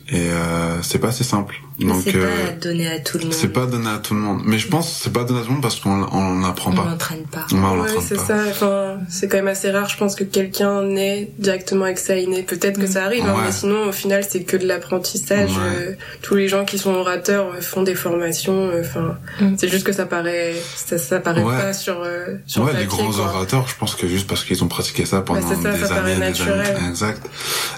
et 0.10 0.30
euh, 0.32 0.82
c'est 0.84 1.00
pas 1.00 1.12
si 1.12 1.24
simple 1.26 1.56
donc 1.80 2.02
c'est 2.04 2.16
euh, 2.16 2.46
pas 2.48 2.52
donné 2.54 2.88
à 2.88 3.00
tout 3.00 3.18
le 3.18 3.26
monde. 3.26 3.34
c'est 3.34 3.50
pas 3.54 3.66
donné 3.66 3.90
à 3.90 3.98
tout 3.98 4.14
le 4.16 4.22
monde 4.22 4.42
mais 4.46 4.58
je 4.58 4.68
pense 4.68 4.88
que 4.88 5.04
c'est 5.04 5.14
pas 5.14 5.26
donné 5.26 5.40
à 5.40 5.44
tout 5.44 5.50
le 5.50 5.54
monde 5.56 5.62
parce 5.62 5.80
qu'on 5.80 6.08
on 6.12 6.36
n'apprend 6.36 6.72
On 6.72 6.76
pas 6.76 6.86
n'entraîne 6.86 7.24
pas. 7.26 7.40
Ouais, 7.52 7.60
on 7.60 7.72
Ouais, 7.72 7.78
l'entraîne 7.78 8.02
c'est 8.02 8.18
ça. 8.18 8.38
Enfin, 8.50 8.98
c'est 9.10 9.28
quand 9.28 9.38
même 9.38 9.48
assez 9.50 9.70
rare, 9.70 9.88
je 9.90 9.98
pense, 9.98 10.16
que 10.16 10.24
quelqu'un 10.24 10.82
naît 10.84 11.30
directement 11.38 11.84
avec 11.86 12.00
ça 12.00 12.16
inné. 12.16 12.42
Peut-être 12.44 12.80
que 12.80 12.88
ça 12.88 13.04
arrive, 13.04 13.26
hein, 13.26 13.36
mais 13.46 13.52
sinon, 13.52 13.88
au 13.90 13.92
final, 13.92 14.24
c'est 14.28 14.44
que 14.44 14.58
de 14.58 14.66
l'apprentissage. 14.66 15.52
Ouais. 15.52 15.58
Euh, 15.76 15.92
tous 16.22 16.36
les 16.36 16.48
gens 16.48 16.66
qui 16.66 16.78
sont 16.80 16.94
orateurs 16.94 17.52
euh, 17.56 17.62
font 17.62 17.84
des 17.84 17.96
formations. 17.96 18.70
euh, 18.70 18.82
Enfin, 18.82 19.18
Mm. 19.42 19.56
c'est 19.58 19.68
juste 19.68 19.86
que 19.86 19.92
ça 19.92 20.06
paraît, 20.06 20.56
ça, 20.76 20.98
ça 20.98 21.20
paraît 21.20 21.44
Ouais. 21.44 21.58
pas 21.58 21.74
sur 21.74 21.96
sur, 21.96 22.06
sur 22.48 22.62
ouais, 22.64 22.68
papier. 22.72 22.82
les 22.82 22.88
grands 22.88 23.12
quoi. 23.12 23.26
orateurs, 23.26 23.68
je 23.68 23.76
pense 23.76 23.94
que 23.96 24.08
juste 24.08 24.28
parce 24.28 24.44
qu'ils 24.46 24.64
ont 24.64 24.68
pratiqué 24.68 25.06
ça 25.06 25.22
pendant 25.22 25.42
Bah, 25.42 25.48
c'est 25.56 25.62
ça, 25.62 25.72
des 25.74 25.80
ça 25.80 25.88
paraît 25.90 26.12
années, 26.14 26.16
des 26.16 26.20
naturel. 26.20 26.60
années. 26.62 26.88
Exact. 26.90 27.22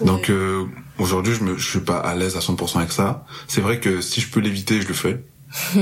Donc 0.06 0.30
euh, 0.30 0.64
aujourd'hui, 1.00 1.34
je 1.34 1.44
me, 1.44 1.58
je 1.58 1.68
suis 1.70 1.80
pas 1.80 1.98
à 1.98 2.16
l'aise 2.16 2.36
à 2.38 2.40
100% 2.40 2.78
avec 2.78 2.92
ça. 2.92 3.26
C'est 3.48 3.62
vrai 3.62 3.80
que 3.80 4.02
si 4.02 4.22
je 4.22 4.28
peux 4.30 4.40
l'éviter, 4.40 4.82
je 4.82 4.88
le 4.88 4.94
fais. 4.94 5.24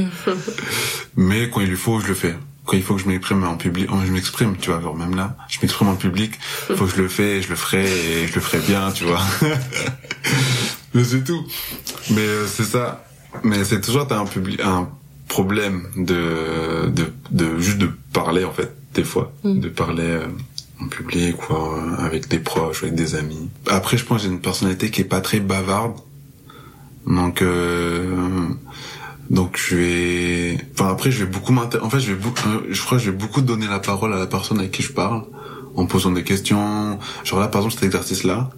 Mais 1.15 1.49
quand 1.49 1.61
il 1.61 1.70
le 1.70 1.76
faut, 1.78 1.99
je 1.99 2.07
le 2.07 2.13
fais. 2.13 2.36
Quand 2.65 2.76
il 2.76 2.84
faut 2.84 2.95
que 2.95 3.01
je 3.01 3.07
m'exprime 3.07 3.43
en 3.45 3.55
public, 3.55 3.89
je 4.05 4.11
m'exprime, 4.11 4.57
tu 4.57 4.70
vois, 4.72 4.82
genre 4.82 4.95
même 4.95 5.15
là, 5.15 5.38
je 5.47 5.57
m'exprime 5.61 5.88
en 5.88 5.95
public, 5.95 6.34
faut 6.76 6.86
que 6.86 6.91
je 6.91 7.01
le 7.01 7.07
fais, 7.07 7.41
je 7.41 7.49
le 7.49 7.55
ferai 7.55 7.86
et 7.86 8.28
je 8.28 8.36
le 8.36 8.41
ferai 8.41 8.59
bien, 8.59 8.91
tu 8.91 9.05
vois. 9.05 9.22
Mais 10.93 11.03
c'est 11.03 11.24
tout. 11.24 11.45
Mais 12.11 12.22
euh, 12.22 12.45
c'est 12.47 12.65
ça. 12.65 13.05
Mais 13.43 13.63
c'est 13.63 13.80
toujours 13.82 14.07
t'as 14.07 14.20
un 14.20 14.26
public, 14.26 14.59
un 14.61 14.89
problème 15.30 15.88
de, 15.95 16.89
de, 16.89 17.13
de 17.32 17.59
juste 17.59 17.78
de 17.78 17.89
parler 18.13 18.43
en 18.43 18.51
fait 18.51 18.74
des 18.93 19.03
fois, 19.03 19.32
Mm. 19.43 19.59
de 19.59 19.70
parler 19.70 20.03
euh, 20.03 20.28
en 20.88 20.89
public 20.89 21.49
ou 21.49 21.53
avec 21.99 22.27
des 22.27 22.39
proches, 22.39 22.83
avec 22.83 22.95
des 22.95 23.15
amis. 23.15 23.49
Après, 23.67 23.97
je 23.97 24.05
pense 24.05 24.21
que 24.21 24.27
j'ai 24.27 24.33
une 24.33 24.41
personnalité 24.41 24.89
qui 24.89 25.01
est 25.01 25.05
pas 25.05 25.21
très 25.21 25.39
bavarde, 25.39 25.95
donc 27.05 27.41
euh, 27.41 28.47
donc 29.29 29.57
je 29.57 29.75
vais, 29.75 30.57
enfin 30.73 30.89
après 30.89 31.11
je 31.11 31.23
vais 31.23 31.29
beaucoup 31.29 31.51
m'intéresser. 31.51 31.85
En 31.85 31.89
fait, 31.89 31.99
je 31.99 32.13
vais 32.13 32.19
beaucoup, 32.19 32.47
euh, 32.47 32.67
je 32.69 32.81
crois 32.81 32.97
que 32.97 33.03
je 33.03 33.11
vais 33.11 33.17
beaucoup 33.17 33.41
donner 33.41 33.67
la 33.67 33.79
parole 33.79 34.13
à 34.13 34.17
la 34.17 34.27
personne 34.27 34.59
avec 34.59 34.71
qui 34.71 34.83
je 34.83 34.91
parle 34.91 35.23
en 35.75 35.85
posant 35.85 36.11
des 36.11 36.23
questions. 36.23 36.99
Genre 37.23 37.39
là, 37.39 37.47
par 37.47 37.61
exemple, 37.61 37.75
cet 37.75 37.83
exercice-là, 37.83 38.49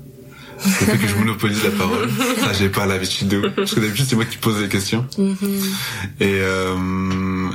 ça 0.60 0.70
fait 0.70 0.98
que 0.98 1.08
je 1.08 1.16
monopolise 1.16 1.64
la 1.64 1.72
parole. 1.72 2.10
Ça, 2.40 2.54
j'ai 2.54 2.70
pas 2.70 2.86
l'habitude 2.86 3.30
de. 3.30 3.40
Parce 3.50 3.74
que 3.74 3.80
d'habitude, 3.80 4.06
c'est 4.10 4.16
moi 4.16 4.26
qui 4.26 4.38
pose 4.38 4.62
les 4.62 4.68
questions. 4.68 5.06
Et, 6.20 6.40
euh, 6.42 6.76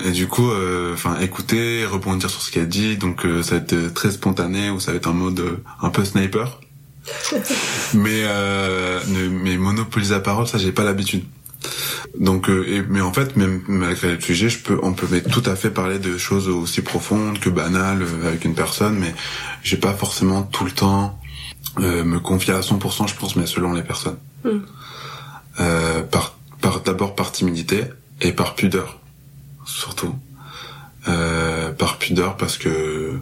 et 0.04 0.10
du 0.10 0.26
coup, 0.28 0.50
euh, 0.50 0.92
enfin, 0.94 1.18
écouter, 1.20 1.84
rebondir 1.86 2.28
sur 2.30 2.42
ce 2.42 2.52
qu'elle 2.52 2.68
dit. 2.68 2.96
Donc, 2.96 3.24
euh, 3.24 3.42
ça 3.42 3.52
va 3.56 3.62
être 3.62 3.94
très 3.94 4.10
spontané 4.10 4.70
ou 4.70 4.78
ça 4.80 4.90
va 4.92 4.98
être 4.98 5.06
en 5.08 5.14
mode 5.14 5.40
euh, 5.40 5.62
un 5.82 5.90
peu 5.90 6.04
sniper. 6.04 6.60
mais, 7.94 8.22
euh, 8.24 9.00
ne- 9.08 9.28
mais 9.28 9.56
monopoliser 9.56 10.14
la 10.14 10.20
parole, 10.20 10.46
ça, 10.46 10.58
j'ai 10.58 10.72
pas 10.72 10.84
l'habitude. 10.84 11.24
Donc, 12.18 12.48
euh, 12.48 12.64
et, 12.68 12.82
mais 12.88 13.00
en 13.00 13.12
fait, 13.12 13.36
même 13.36 13.62
malgré 13.66 14.14
le 14.14 14.20
sujet, 14.20 14.48
je 14.48 14.58
peux, 14.58 14.78
on 14.82 14.92
peut 14.92 15.06
mais 15.10 15.22
tout 15.22 15.42
à 15.46 15.56
fait 15.56 15.70
parler 15.70 15.98
de 15.98 16.16
choses 16.18 16.48
aussi 16.48 16.82
profondes 16.82 17.38
que 17.40 17.48
banales 17.48 18.02
euh, 18.02 18.28
avec 18.28 18.44
une 18.44 18.54
personne, 18.54 18.98
mais 18.98 19.14
j'ai 19.62 19.78
pas 19.78 19.94
forcément 19.94 20.42
tout 20.42 20.64
le 20.64 20.70
temps 20.70 21.18
euh, 21.80 22.04
me 22.04 22.20
confier 22.20 22.52
à 22.54 22.60
100%, 22.60 23.08
je 23.08 23.14
pense, 23.14 23.36
mais 23.36 23.46
selon 23.46 23.72
les 23.72 23.82
personnes. 23.82 24.18
Mm. 24.44 24.50
Euh, 25.60 26.02
par, 26.02 26.36
par 26.60 26.80
d'abord 26.80 27.14
par 27.14 27.32
timidité 27.32 27.84
et 28.20 28.32
par 28.32 28.54
pudeur, 28.54 28.98
surtout. 29.64 30.14
Euh, 31.06 31.70
par 31.72 31.98
pudeur 31.98 32.38
parce 32.38 32.56
que 32.56 33.12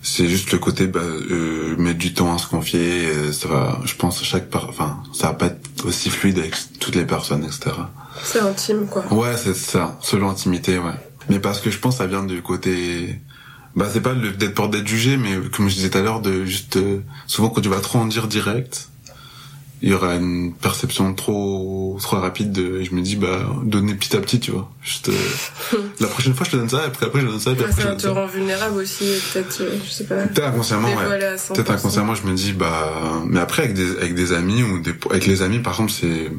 c'est 0.00 0.26
juste 0.26 0.52
le 0.52 0.58
côté 0.58 0.86
bah, 0.86 1.00
euh, 1.00 1.76
mettre 1.76 1.98
du 1.98 2.14
temps 2.14 2.34
à 2.34 2.38
se 2.38 2.46
confier. 2.46 3.06
euh, 3.06 3.32
ça 3.32 3.46
va, 3.48 3.78
je 3.84 3.94
pense, 3.94 4.22
chaque 4.24 4.48
par, 4.48 4.68
enfin, 4.70 5.02
ça 5.12 5.26
va 5.28 5.34
pas 5.34 5.46
être 5.46 5.84
aussi 5.84 6.08
fluide 6.08 6.38
avec 6.38 6.54
toutes 6.78 6.94
les 6.94 7.04
personnes, 7.04 7.44
etc. 7.44 7.72
C'est 8.24 8.40
intime, 8.40 8.86
quoi. 8.86 9.04
Ouais, 9.12 9.36
c'est 9.36 9.54
ça, 9.54 9.98
selon 10.00 10.30
intimité, 10.30 10.78
ouais. 10.78 10.94
Mais 11.28 11.40
parce 11.40 11.60
que 11.60 11.70
je 11.70 11.78
pense 11.78 11.96
que 11.96 11.98
ça 11.98 12.06
vient 12.06 12.24
du 12.24 12.40
côté 12.40 13.20
bah 13.76 13.86
c'est 13.92 14.00
pas 14.00 14.14
le 14.14 14.32
d'être 14.32 14.54
peur 14.54 14.68
d'être 14.68 14.88
jugé 14.88 15.16
mais 15.16 15.36
comme 15.54 15.68
je 15.68 15.74
disais 15.74 15.90
tout 15.90 15.98
à 15.98 16.00
l'heure 16.00 16.20
de 16.20 16.44
juste 16.44 16.76
euh, 16.76 17.02
souvent 17.28 17.50
quand 17.50 17.60
tu 17.60 17.68
vas 17.68 17.78
trop 17.78 18.00
en 18.00 18.06
dire 18.06 18.26
direct 18.26 18.88
il 19.82 19.88
y 19.88 19.94
aura 19.94 20.14
une 20.14 20.52
perception 20.52 21.14
trop 21.14 21.96
trop 22.00 22.18
rapide 22.18 22.52
de 22.52 22.80
et 22.80 22.84
je 22.84 22.94
me 22.94 23.00
dis 23.00 23.16
bah 23.16 23.48
donner 23.64 23.94
petit 23.94 24.14
à 24.16 24.20
petit 24.20 24.38
tu 24.38 24.50
vois 24.50 24.70
juste 24.82 25.08
euh, 25.08 25.78
la 26.00 26.06
prochaine 26.06 26.34
fois 26.34 26.44
je 26.44 26.52
te 26.52 26.56
donne 26.56 26.68
ça 26.68 26.82
et 26.82 26.86
après 26.86 27.06
après 27.06 27.20
je 27.20 27.26
te 27.26 27.30
donne 27.30 27.40
ça 27.40 27.52
et 27.52 27.54
puis 27.54 27.64
Ouais, 27.64 27.70
après 27.70 27.82
ça 27.82 27.96
te 27.96 28.08
rend 28.08 28.26
vulnérable 28.26 28.78
aussi, 28.78 29.04
peut-être, 29.32 29.60
euh, 29.60 29.76
je 29.84 29.90
sais 29.90 30.04
pas. 30.04 30.16
Peut-être 30.26 30.48
inconsciemment, 30.48 30.88
ouais. 30.88 30.96
dévoiler 30.96 31.24
à 31.24 31.36
100%. 31.36 31.54
Peut-être 31.54 31.70
inconsciemment, 31.70 32.14
je 32.14 32.26
me 32.26 32.34
dis, 32.34 32.52
bah, 32.52 33.22
mais 33.26 33.40
après, 33.40 33.64
avec 33.64 33.74
des, 33.74 33.96
avec 33.98 34.14
des 34.14 34.32
amis 34.32 34.62
ou 34.62 34.80
des, 34.80 34.94
avec 35.10 35.26
les 35.26 35.42
amis, 35.42 35.58
par 35.60 35.74
exemple, 35.74 35.92
c'est, 35.92 36.30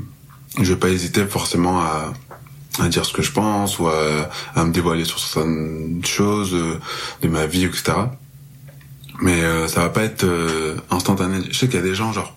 je 0.61 0.73
vais 0.73 0.79
pas 0.79 0.89
hésiter 0.89 1.25
forcément 1.25 1.79
à, 1.81 2.13
à 2.79 2.87
dire 2.87 3.05
ce 3.05 3.13
que 3.13 3.21
je 3.21 3.31
pense 3.31 3.79
ou 3.79 3.87
à, 3.87 4.29
à 4.55 4.63
me 4.65 4.71
dévoiler 4.71 5.05
sur 5.05 5.19
certaines 5.19 6.01
choses 6.05 6.53
euh, 6.53 6.79
de 7.21 7.27
ma 7.27 7.45
vie, 7.45 7.65
etc. 7.65 7.93
Mais 9.21 9.41
euh, 9.43 9.67
ça 9.67 9.81
va 9.81 9.89
pas 9.89 10.03
être 10.03 10.23
euh, 10.23 10.75
instantané. 10.89 11.39
Je 11.49 11.57
sais 11.57 11.67
qu'il 11.67 11.75
y 11.75 11.83
a 11.83 11.85
des 11.85 11.95
gens, 11.95 12.11
genre, 12.13 12.35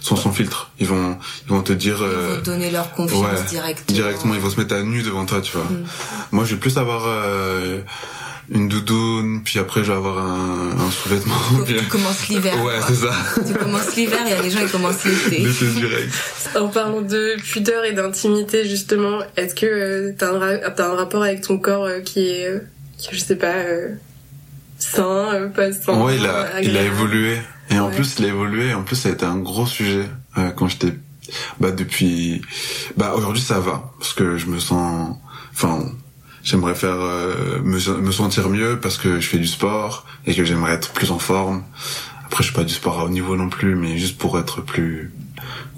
sans 0.00 0.16
son 0.16 0.32
filtre, 0.32 0.70
ils 0.78 0.86
vont, 0.86 1.18
ils 1.46 1.50
vont 1.50 1.62
te 1.62 1.72
dire. 1.72 1.98
euh, 2.02 2.36
Faut 2.36 2.42
donner 2.42 2.70
leur 2.70 2.90
confiance 2.92 3.20
ouais, 3.22 3.42
directement. 3.48 3.94
Directement, 3.96 4.34
ils 4.34 4.40
vont 4.40 4.50
se 4.50 4.60
mettre 4.60 4.74
à 4.74 4.82
nu 4.82 5.02
devant 5.02 5.24
toi, 5.26 5.40
tu 5.40 5.52
vois. 5.52 5.64
Mm. 5.64 5.84
Moi, 6.32 6.44
je 6.44 6.54
vais 6.54 6.60
plus 6.60 6.76
avoir 6.78 7.04
euh, 7.06 7.80
une 8.50 8.68
doudoune, 8.68 9.42
puis 9.44 9.58
après, 9.58 9.84
je 9.84 9.90
vais 9.92 9.96
avoir 9.98 10.18
un, 10.18 10.70
un 10.78 10.90
sous-vêtement. 10.90 11.34
puis- 11.66 11.76
Tu 11.76 11.84
commences 11.86 12.28
l'hiver. 12.28 12.54
Ouais, 12.64 12.74
c'est 12.86 12.94
ça. 12.94 13.10
Tu 13.46 13.54
commences 13.54 13.94
l'hiver, 13.96 14.18
il 14.24 14.30
y 14.30 14.34
a 14.34 14.42
des 14.42 14.50
gens 14.50 14.64
qui 14.64 14.70
commencent 14.72 15.04
l'été. 15.04 15.38
L'été 15.38 15.66
direct. 15.66 16.12
En 16.58 16.68
parlant 16.68 17.02
de 17.02 17.36
pudeur 17.42 17.84
et 17.84 17.92
d'intimité, 17.92 18.66
justement, 18.66 19.18
est-ce 19.36 19.54
que 19.54 19.66
euh, 19.66 20.12
t'as 20.16 20.32
un, 20.34 20.38
ra- 20.38 20.70
t'as 20.70 20.88
un 20.92 20.94
rapport 20.96 21.22
avec 21.22 21.42
ton 21.42 21.58
corps 21.58 21.84
euh, 21.84 22.00
qui 22.00 22.20
est, 22.30 22.46
euh, 22.48 22.60
qui, 22.96 23.08
je 23.12 23.18
sais 23.20 23.36
pas, 23.36 23.48
euh, 23.54 23.88
sain, 24.78 25.34
euh, 25.34 25.48
pas 25.48 25.72
sain 25.72 26.00
Ouais, 26.02 26.16
il 26.16 26.24
a, 26.26 26.60
il 26.62 26.76
a 26.76 26.82
évolué. 26.82 27.36
Et 27.70 27.78
en 27.78 27.90
plus, 27.90 28.16
il 28.18 28.24
a 28.24 28.28
évolué. 28.28 28.74
En 28.74 28.82
plus, 28.82 28.96
ça 28.96 29.08
a 29.08 29.12
été 29.12 29.24
un 29.24 29.38
gros 29.38 29.66
sujet 29.66 30.08
euh, 30.36 30.50
quand 30.50 30.68
j'étais. 30.68 30.94
Bah 31.60 31.70
depuis. 31.70 32.40
Bah 32.96 33.12
aujourd'hui, 33.14 33.42
ça 33.42 33.60
va 33.60 33.92
parce 33.98 34.12
que 34.12 34.38
je 34.38 34.46
me 34.46 34.58
sens. 34.58 35.16
Enfin, 35.52 35.84
j'aimerais 36.42 36.74
faire 36.74 36.96
euh, 37.00 37.60
me, 37.62 38.00
me 38.00 38.12
sentir 38.12 38.48
mieux 38.48 38.78
parce 38.80 38.96
que 38.96 39.20
je 39.20 39.28
fais 39.28 39.38
du 39.38 39.46
sport 39.46 40.06
et 40.26 40.34
que 40.34 40.44
j'aimerais 40.44 40.72
être 40.72 40.92
plus 40.92 41.10
en 41.10 41.18
forme. 41.18 41.62
Après, 42.24 42.42
je 42.42 42.48
fais 42.48 42.54
pas 42.54 42.64
du 42.64 42.72
sport 42.72 43.00
à 43.00 43.04
haut 43.04 43.10
niveau 43.10 43.36
non 43.36 43.48
plus, 43.48 43.74
mais 43.74 43.98
juste 43.98 44.18
pour 44.18 44.38
être 44.38 44.62
plus 44.62 45.12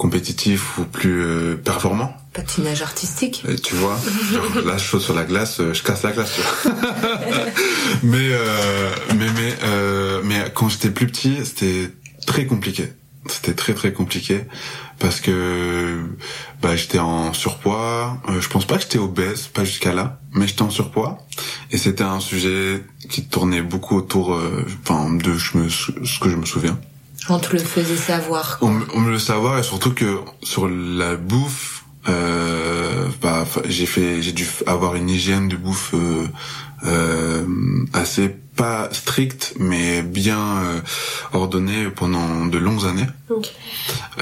compétitif 0.00 0.78
ou 0.78 0.84
plus 0.84 1.22
euh, 1.22 1.56
performant. 1.56 2.16
Patinage 2.32 2.80
artistique. 2.80 3.44
Et 3.46 3.56
tu 3.56 3.74
vois, 3.74 3.98
genre, 4.32 4.64
là, 4.64 4.78
je 4.78 4.84
saute 4.84 5.02
sur 5.02 5.14
la 5.14 5.24
glace, 5.24 5.60
euh, 5.60 5.74
je 5.74 5.82
casse 5.82 6.04
la 6.04 6.12
glace, 6.12 6.40
mais, 8.02 8.16
euh, 8.18 8.90
mais, 9.18 9.26
mais, 9.34 9.54
euh, 9.64 10.22
mais 10.24 10.50
quand 10.54 10.70
j'étais 10.70 10.90
plus 10.90 11.06
petit, 11.06 11.36
c'était 11.44 11.90
très 12.26 12.46
compliqué. 12.46 12.94
C'était 13.26 13.52
très 13.52 13.74
très 13.74 13.92
compliqué 13.92 14.40
parce 14.98 15.20
que 15.20 15.98
bah 16.62 16.74
j'étais 16.76 16.98
en 16.98 17.34
surpoids. 17.34 18.16
Euh, 18.30 18.40
je 18.40 18.48
pense 18.48 18.64
pas 18.64 18.76
que 18.76 18.82
j'étais 18.82 18.98
obèse, 18.98 19.48
pas 19.48 19.64
jusqu'à 19.64 19.92
là, 19.92 20.20
mais 20.32 20.46
j'étais 20.46 20.62
en 20.62 20.70
surpoids 20.70 21.18
et 21.70 21.76
c'était 21.76 22.04
un 22.04 22.20
sujet 22.20 22.82
qui 23.10 23.26
tournait 23.26 23.60
beaucoup 23.60 23.96
autour, 23.96 24.32
euh, 24.32 24.64
enfin 24.82 25.12
de 25.12 25.34
je 25.34 25.58
me, 25.58 25.68
ce 25.68 26.18
que 26.18 26.30
je 26.30 26.36
me 26.36 26.46
souviens. 26.46 26.78
On 27.28 27.38
te 27.38 27.52
le 27.52 27.58
faisait 27.58 27.96
savoir. 27.96 28.58
On, 28.62 28.68
me- 28.70 28.86
on 28.94 29.00
me 29.00 29.10
le 29.10 29.18
savoir 29.18 29.58
et 29.58 29.62
surtout 29.62 29.92
que 29.92 30.18
sur 30.42 30.68
la 30.68 31.16
bouffe, 31.16 31.84
euh, 32.08 33.06
bah, 33.22 33.44
j'ai 33.68 33.86
fait, 33.86 34.22
j'ai 34.22 34.32
dû 34.32 34.46
avoir 34.66 34.94
une 34.96 35.08
hygiène 35.10 35.48
de 35.48 35.56
bouffe 35.56 35.92
euh, 35.94 36.26
euh, 36.86 37.44
assez 37.92 38.28
pas 38.56 38.88
stricte 38.92 39.54
mais 39.58 40.02
bien 40.02 40.38
euh, 40.38 40.80
ordonnée 41.32 41.88
pendant 41.94 42.46
de 42.46 42.58
longues 42.58 42.86
années. 42.86 43.06
Ok. 43.28 43.46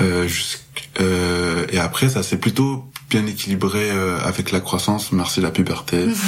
Euh, 0.00 0.26
jusqu'- 0.26 0.58
euh, 1.00 1.66
et 1.70 1.78
après 1.78 2.08
ça 2.08 2.22
s'est 2.22 2.36
plutôt 2.38 2.84
bien 3.10 3.24
équilibré 3.26 3.90
euh, 3.90 4.18
avec 4.22 4.50
la 4.50 4.60
croissance, 4.60 5.12
merci 5.12 5.40
la 5.40 5.50
puberté. 5.50 6.06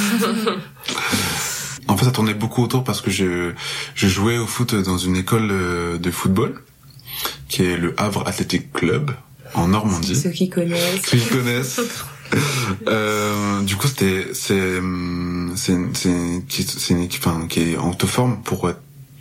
En 1.91 1.97
fait, 1.97 2.05
ça 2.05 2.13
tournait 2.13 2.35
beaucoup 2.35 2.63
autour 2.63 2.85
parce 2.85 3.01
que 3.01 3.11
je, 3.11 3.53
je 3.95 4.07
jouais 4.09 4.39
au 4.39 4.47
foot 4.47 4.75
dans 4.75 4.99
une 4.99 5.17
école 5.17 5.49
euh, 5.51 5.99
de 5.99 6.11
football, 6.11 6.63
qui 7.49 7.65
est 7.65 7.77
le 7.77 7.95
Havre 7.99 8.27
Athletic 8.27 8.73
Club, 8.73 9.11
en 9.55 9.69
Normandie. 9.69 10.15
Ceux 10.17 10.31
qui 10.31 10.49
connaissent. 10.49 11.03
Ceux 11.05 11.19
qui 11.19 11.29
connaissent. 11.29 11.81
Euh, 12.87 13.61
du 13.63 13.75
coup, 13.75 13.89
c'était, 13.89 14.29
c'est, 14.35 14.79
hum, 14.79 15.53
c'est, 15.57 15.77
c'est, 15.95 16.91
une 16.95 17.03
équipe, 17.03 17.27
enfin, 17.27 17.47
qui 17.49 17.73
est, 17.73 17.77
on 17.77 17.93
te 17.93 18.07
forme 18.07 18.41
pour 18.43 18.71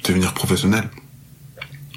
devenir 0.08 0.36
professionnel. 0.36 0.88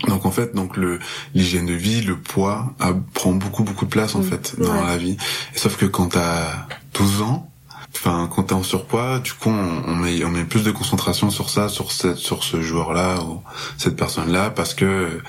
Donc 0.08 0.24
en 0.24 0.30
fait, 0.30 0.54
donc 0.54 0.78
le 0.78 0.98
l'hygiène 1.34 1.66
de 1.66 1.74
vie, 1.74 2.00
le 2.00 2.16
poids 2.16 2.74
a- 2.80 2.94
prend 3.12 3.32
beaucoup 3.32 3.62
beaucoup 3.62 3.84
de 3.84 3.90
place 3.90 4.14
en 4.14 4.20
Mm. 4.20 4.24
fait 4.24 4.54
dans 4.58 4.72
Ouais. 4.72 4.86
la 4.86 4.96
vie. 4.96 5.18
Et 5.54 5.58
sauf 5.58 5.76
que 5.76 5.84
quand 5.84 6.08
t'as 6.08 6.66
12 6.94 7.20
ans, 7.20 7.51
enfin 7.95 8.28
quand 8.34 8.45
t'es 8.45 8.55
en 8.55 8.62
surpoids, 8.62 9.18
du 9.18 9.32
coup 9.32 9.51
on, 9.51 9.82
on 9.86 9.95
met 9.95 10.24
on 10.24 10.30
met 10.30 10.45
plus 10.45 10.62
de 10.62 10.70
concentration 10.70 11.30
sur 11.30 11.51
ça, 11.51 11.68
sur 11.68 11.93
cette 11.93 12.16
sur 12.16 12.45
ce 12.45 12.61
joueur-là 12.61 13.20
ou 13.22 13.43
cette 13.78 13.97
personne-là 13.97 14.51
parce 14.51 14.74
que 14.74 15.20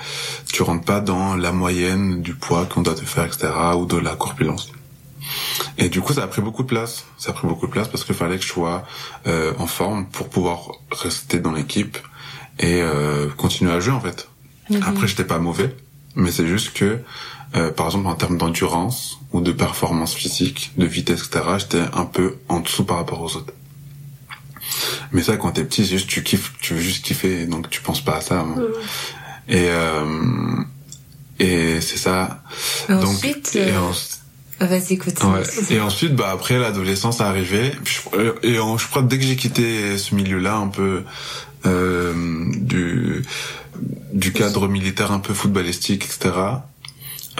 tu 0.52 0.62
rentres 0.62 0.84
pas 0.84 1.00
dans 1.00 1.36
la 1.36 1.52
moyenne 1.52 2.22
du 2.22 2.34
poids 2.34 2.66
qu'on 2.66 2.82
doit 2.82 2.94
te 2.94 3.04
faire, 3.04 3.24
etc. 3.24 3.48
ou 3.76 3.86
de 3.86 3.96
la 3.96 4.14
corpulence. 4.16 4.70
Et 5.78 5.88
du 5.88 6.00
coup, 6.00 6.12
ça 6.12 6.22
a 6.22 6.26
pris 6.26 6.42
beaucoup 6.42 6.62
de 6.62 6.68
place. 6.68 7.06
Ça 7.18 7.30
a 7.30 7.32
pris 7.34 7.46
beaucoup 7.48 7.66
de 7.66 7.72
place 7.72 7.88
parce 7.88 8.04
qu'il 8.04 8.14
fallait 8.14 8.36
que 8.36 8.44
je 8.44 8.48
sois 8.48 8.84
euh, 9.26 9.52
en 9.58 9.66
forme 9.66 10.06
pour 10.06 10.28
pouvoir 10.28 10.72
rester 10.90 11.40
dans 11.40 11.52
l'équipe 11.52 11.98
et 12.58 12.80
euh, 12.82 13.28
continuer 13.36 13.72
à 13.72 13.80
jouer 13.80 13.94
en 13.94 14.00
fait. 14.00 14.28
Après, 14.82 15.06
j'étais 15.06 15.24
pas 15.24 15.38
mauvais, 15.38 15.76
mais 16.14 16.30
c'est 16.30 16.46
juste 16.46 16.72
que, 16.72 17.00
euh, 17.56 17.70
par 17.70 17.86
exemple, 17.86 18.06
en 18.08 18.14
termes 18.14 18.38
d'endurance 18.38 19.18
ou 19.32 19.40
de 19.40 19.52
performance 19.52 20.14
physique, 20.14 20.72
de 20.76 20.86
vitesse, 20.86 21.20
etc., 21.26 21.44
j'étais 21.58 21.82
un 21.92 22.04
peu 22.04 22.36
en 22.48 22.60
dessous 22.60 22.84
par 22.84 22.96
rapport 22.96 23.20
aux 23.22 23.36
autres. 23.36 23.52
Mais 25.12 25.22
ça, 25.22 25.36
quand 25.36 25.52
t'es 25.52 25.64
petit, 25.64 25.84
c'est 25.84 25.92
juste 25.92 26.08
tu 26.08 26.22
kiffes, 26.22 26.52
tu 26.60 26.74
veux 26.74 26.80
juste 26.80 27.04
kiffer, 27.04 27.46
donc 27.46 27.68
tu 27.70 27.80
penses 27.80 28.00
pas 28.04 28.16
à 28.16 28.20
ça. 28.20 28.40
hein. 28.40 28.54
Et 29.48 29.66
euh, 29.68 30.56
et 31.38 31.80
c'est 31.80 31.98
ça. 31.98 32.42
Et 32.88 32.92
donc 32.92 33.04
ensuite, 33.04 33.54
et 33.56 33.70
euh, 33.72 33.80
en- 33.80 34.64
Vas-y, 34.66 34.96
continue. 34.98 35.32
Ouais. 35.32 35.42
Et 35.70 35.80
ensuite, 35.80 36.14
bah 36.14 36.30
après 36.32 36.58
l'adolescence 36.58 37.18
est 37.20 37.24
arrivée. 37.24 37.72
Je- 37.84 38.46
Et 38.48 38.58
en- 38.58 38.78
je 38.78 38.88
crois 38.88 39.02
que 39.02 39.08
dès 39.08 39.18
que 39.18 39.24
j'ai 39.24 39.36
quitté 39.36 39.98
ce 39.98 40.14
milieu-là, 40.14 40.56
un 40.56 40.68
peu 40.68 41.02
euh, 41.66 42.44
du 42.56 43.22
du 44.12 44.32
cadre 44.32 44.68
militaire, 44.68 45.10
un 45.12 45.18
peu 45.18 45.34
footballistique, 45.34 46.04
etc. 46.06 46.30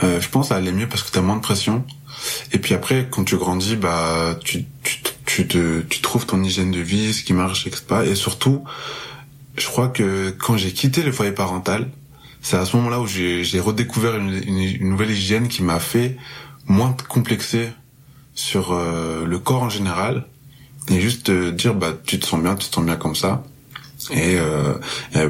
euh, 0.02 0.20
je 0.20 0.28
pense, 0.28 0.48
ça 0.48 0.56
allait 0.56 0.72
mieux 0.72 0.88
parce 0.88 1.02
que 1.02 1.10
t'as 1.10 1.20
moins 1.20 1.36
de 1.36 1.40
pression. 1.42 1.84
Et 2.52 2.58
puis 2.58 2.74
après, 2.74 3.08
quand 3.10 3.24
tu 3.24 3.36
grandis, 3.36 3.76
bah, 3.76 4.38
tu, 4.44 4.64
tu, 4.82 4.98
tu 5.26 5.46
te, 5.46 5.80
tu 5.82 6.00
trouves 6.00 6.26
ton 6.26 6.42
hygiène 6.42 6.70
de 6.70 6.80
vie, 6.80 7.12
ce 7.12 7.22
qui 7.22 7.32
marche, 7.32 7.66
etc. 7.66 7.84
Et 8.06 8.14
surtout, 8.14 8.64
je 9.56 9.66
crois 9.66 9.88
que 9.88 10.30
quand 10.30 10.56
j'ai 10.56 10.72
quitté 10.72 11.02
le 11.02 11.12
foyer 11.12 11.32
parental, 11.32 11.90
c'est 12.40 12.56
à 12.56 12.64
ce 12.64 12.76
moment-là 12.76 13.00
où 13.00 13.06
j'ai 13.06 13.60
redécouvert 13.60 14.16
une, 14.16 14.34
une, 14.34 14.58
une 14.58 14.88
nouvelle 14.90 15.10
hygiène 15.10 15.48
qui 15.48 15.62
m'a 15.62 15.80
fait 15.80 16.16
moins 16.66 16.94
complexer 17.08 17.70
sur 18.34 18.72
euh, 18.72 19.24
le 19.24 19.38
corps 19.38 19.62
en 19.62 19.70
général 19.70 20.26
et 20.90 21.00
juste 21.00 21.26
te 21.26 21.50
dire 21.50 21.74
bah 21.74 21.92
tu 22.04 22.18
te 22.18 22.26
sens 22.26 22.42
bien, 22.42 22.56
tu 22.56 22.68
te 22.68 22.74
sens 22.74 22.84
bien 22.84 22.96
comme 22.96 23.14
ça. 23.14 23.44
Et, 24.10 24.36
euh, 24.38 24.74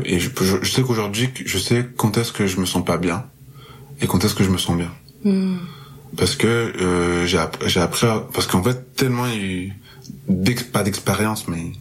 et 0.05 0.19
je, 0.19 0.31
je 0.63 0.71
sais 0.71 0.83
qu'aujourd'hui, 0.83 1.31
je 1.45 1.59
sais 1.59 1.87
quand 1.97 2.17
est-ce 2.19 2.33
que 2.33 2.47
je 2.47 2.59
me 2.59 2.67
sens 2.67 2.85
pas 2.85 2.97
bien 2.97 3.25
et 4.01 4.07
quand 4.07 4.25
est-ce 4.25 4.35
que 4.35 4.45
je 4.45 4.51
me 4.51 4.59
sens 4.59 4.77
bien. 4.77 4.91
Hmm. 5.25 5.57
Parce 6.17 6.37
que 6.37 6.47
euh, 6.47 7.27
j'ai 7.27 7.39
app- 7.39 7.63
j'ai 7.67 7.81
appris 7.81 8.07
à- 8.07 8.23
parce 8.33 8.47
qu'en 8.47 8.63
fait 8.63 8.95
tellement 8.95 9.27
il 9.27 9.35
y 9.35 9.39
a 9.39 9.43
eu 9.47 9.73
d'ex- 10.29 10.63
pas 10.63 10.83
d'expérience 10.83 11.49
mais 11.49 11.73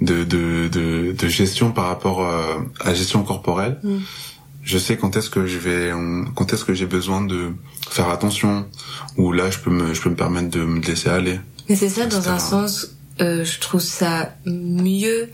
de, 0.00 0.24
de 0.24 0.68
de 0.68 1.12
de 1.12 1.28
gestion 1.28 1.72
par 1.72 1.86
rapport 1.86 2.24
euh, 2.24 2.56
à 2.80 2.88
la 2.88 2.94
gestion 2.94 3.22
corporelle. 3.24 3.78
Mm. 3.82 3.98
Je 4.62 4.78
sais 4.78 4.96
quand 4.96 5.16
est-ce 5.16 5.28
que 5.30 5.46
je 5.46 5.58
vais 5.58 5.92
quand 6.34 6.52
est-ce 6.52 6.64
que 6.64 6.74
j'ai 6.74 6.86
besoin 6.86 7.20
de 7.22 7.50
faire 7.90 8.08
attention 8.10 8.66
ou 9.16 9.32
là 9.32 9.50
je 9.50 9.58
peux 9.58 9.70
me 9.70 9.92
je 9.94 10.00
peux 10.00 10.10
me 10.10 10.16
permettre 10.16 10.48
de 10.50 10.60
me 10.64 10.80
laisser 10.80 11.08
aller. 11.10 11.38
Mais 11.68 11.76
c'est 11.76 11.88
ça, 11.90 12.06
dans 12.06 12.30
un 12.30 12.38
sens, 12.38 12.92
euh, 13.20 13.44
je 13.44 13.58
trouve 13.60 13.80
ça 13.82 14.34
mieux 14.46 15.28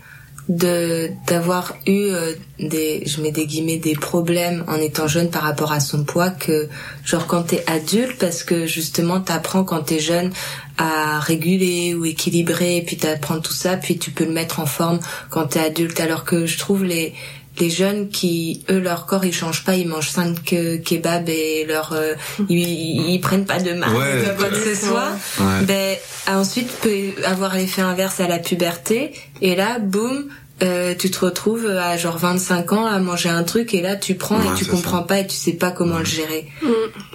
de 0.47 1.09
d'avoir 1.25 1.73
eu 1.87 2.09
euh, 2.11 2.33
des 2.59 3.03
je 3.05 3.21
mets 3.21 3.31
des 3.31 3.47
guillemets 3.47 3.77
des 3.77 3.95
problèmes 3.95 4.63
en 4.67 4.75
étant 4.75 5.07
jeune 5.07 5.29
par 5.31 5.41
rapport 5.41 5.71
à 5.71 5.79
son 5.79 6.03
poids 6.03 6.29
que 6.29 6.69
genre 7.03 7.25
quand 7.25 7.43
t'es 7.43 7.63
adulte 7.67 8.17
parce 8.19 8.43
que 8.43 8.67
justement 8.67 9.19
t'apprends 9.19 9.63
quand 9.63 9.81
t'es 9.81 9.99
jeune 9.99 10.31
à 10.77 11.19
réguler 11.19 11.95
ou 11.95 12.05
équilibrer 12.05 12.83
puis 12.85 12.97
t'apprends 12.97 13.39
tout 13.39 13.53
ça 13.53 13.77
puis 13.77 13.97
tu 13.97 14.11
peux 14.11 14.25
le 14.25 14.31
mettre 14.31 14.59
en 14.59 14.65
forme 14.65 14.99
quand 15.29 15.47
t'es 15.47 15.59
adulte. 15.59 15.99
Alors 15.99 16.25
que 16.25 16.45
je 16.45 16.57
trouve 16.57 16.83
les 16.83 17.13
les 17.59 17.69
jeunes 17.69 18.09
qui 18.09 18.63
eux 18.69 18.79
leur 18.79 19.05
corps 19.05 19.25
ils 19.25 19.33
changent 19.33 19.63
pas 19.63 19.75
ils 19.75 19.87
mangent 19.87 20.09
cinq 20.09 20.53
euh, 20.53 20.77
kebabs 20.77 21.29
et 21.29 21.65
leur 21.67 21.93
euh, 21.93 22.13
ils, 22.49 23.09
ils, 23.13 23.19
prennent 23.21 23.45
pas 23.45 23.59
de 23.59 23.73
marque 23.73 23.97
Ouais, 23.97 24.21
de 24.25 24.37
quoi 24.37 24.49
que 24.49 24.55
ce 24.55 24.75
soit 24.87 25.11
Ouais. 25.39 25.61
ben 25.63 25.97
ensuite 26.27 26.69
peut 26.81 27.11
avoir 27.25 27.55
l'effet 27.55 27.81
inverse 27.81 28.19
à 28.19 28.27
la 28.27 28.39
puberté 28.39 29.13
et 29.41 29.55
là 29.55 29.79
boum 29.79 30.25
euh, 30.63 30.93
tu 30.97 31.11
te 31.11 31.19
retrouves 31.25 31.65
à 31.67 31.97
genre 31.97 32.17
25 32.17 32.71
ans 32.73 32.85
à 32.85 32.97
manger 32.99 33.27
un 33.29 33.43
truc 33.43 33.73
et 33.73 33.81
là 33.81 33.95
tu 33.95 34.15
prends 34.15 34.37
Ouais, 34.39 34.45
et 34.53 34.57
tu 34.57 34.65
comprends 34.65 34.99
ça. 35.01 35.07
pas 35.07 35.19
et 35.19 35.27
tu 35.27 35.35
sais 35.35 35.53
pas 35.53 35.71
comment 35.71 35.99
le 35.99 36.05
gérer 36.05 36.47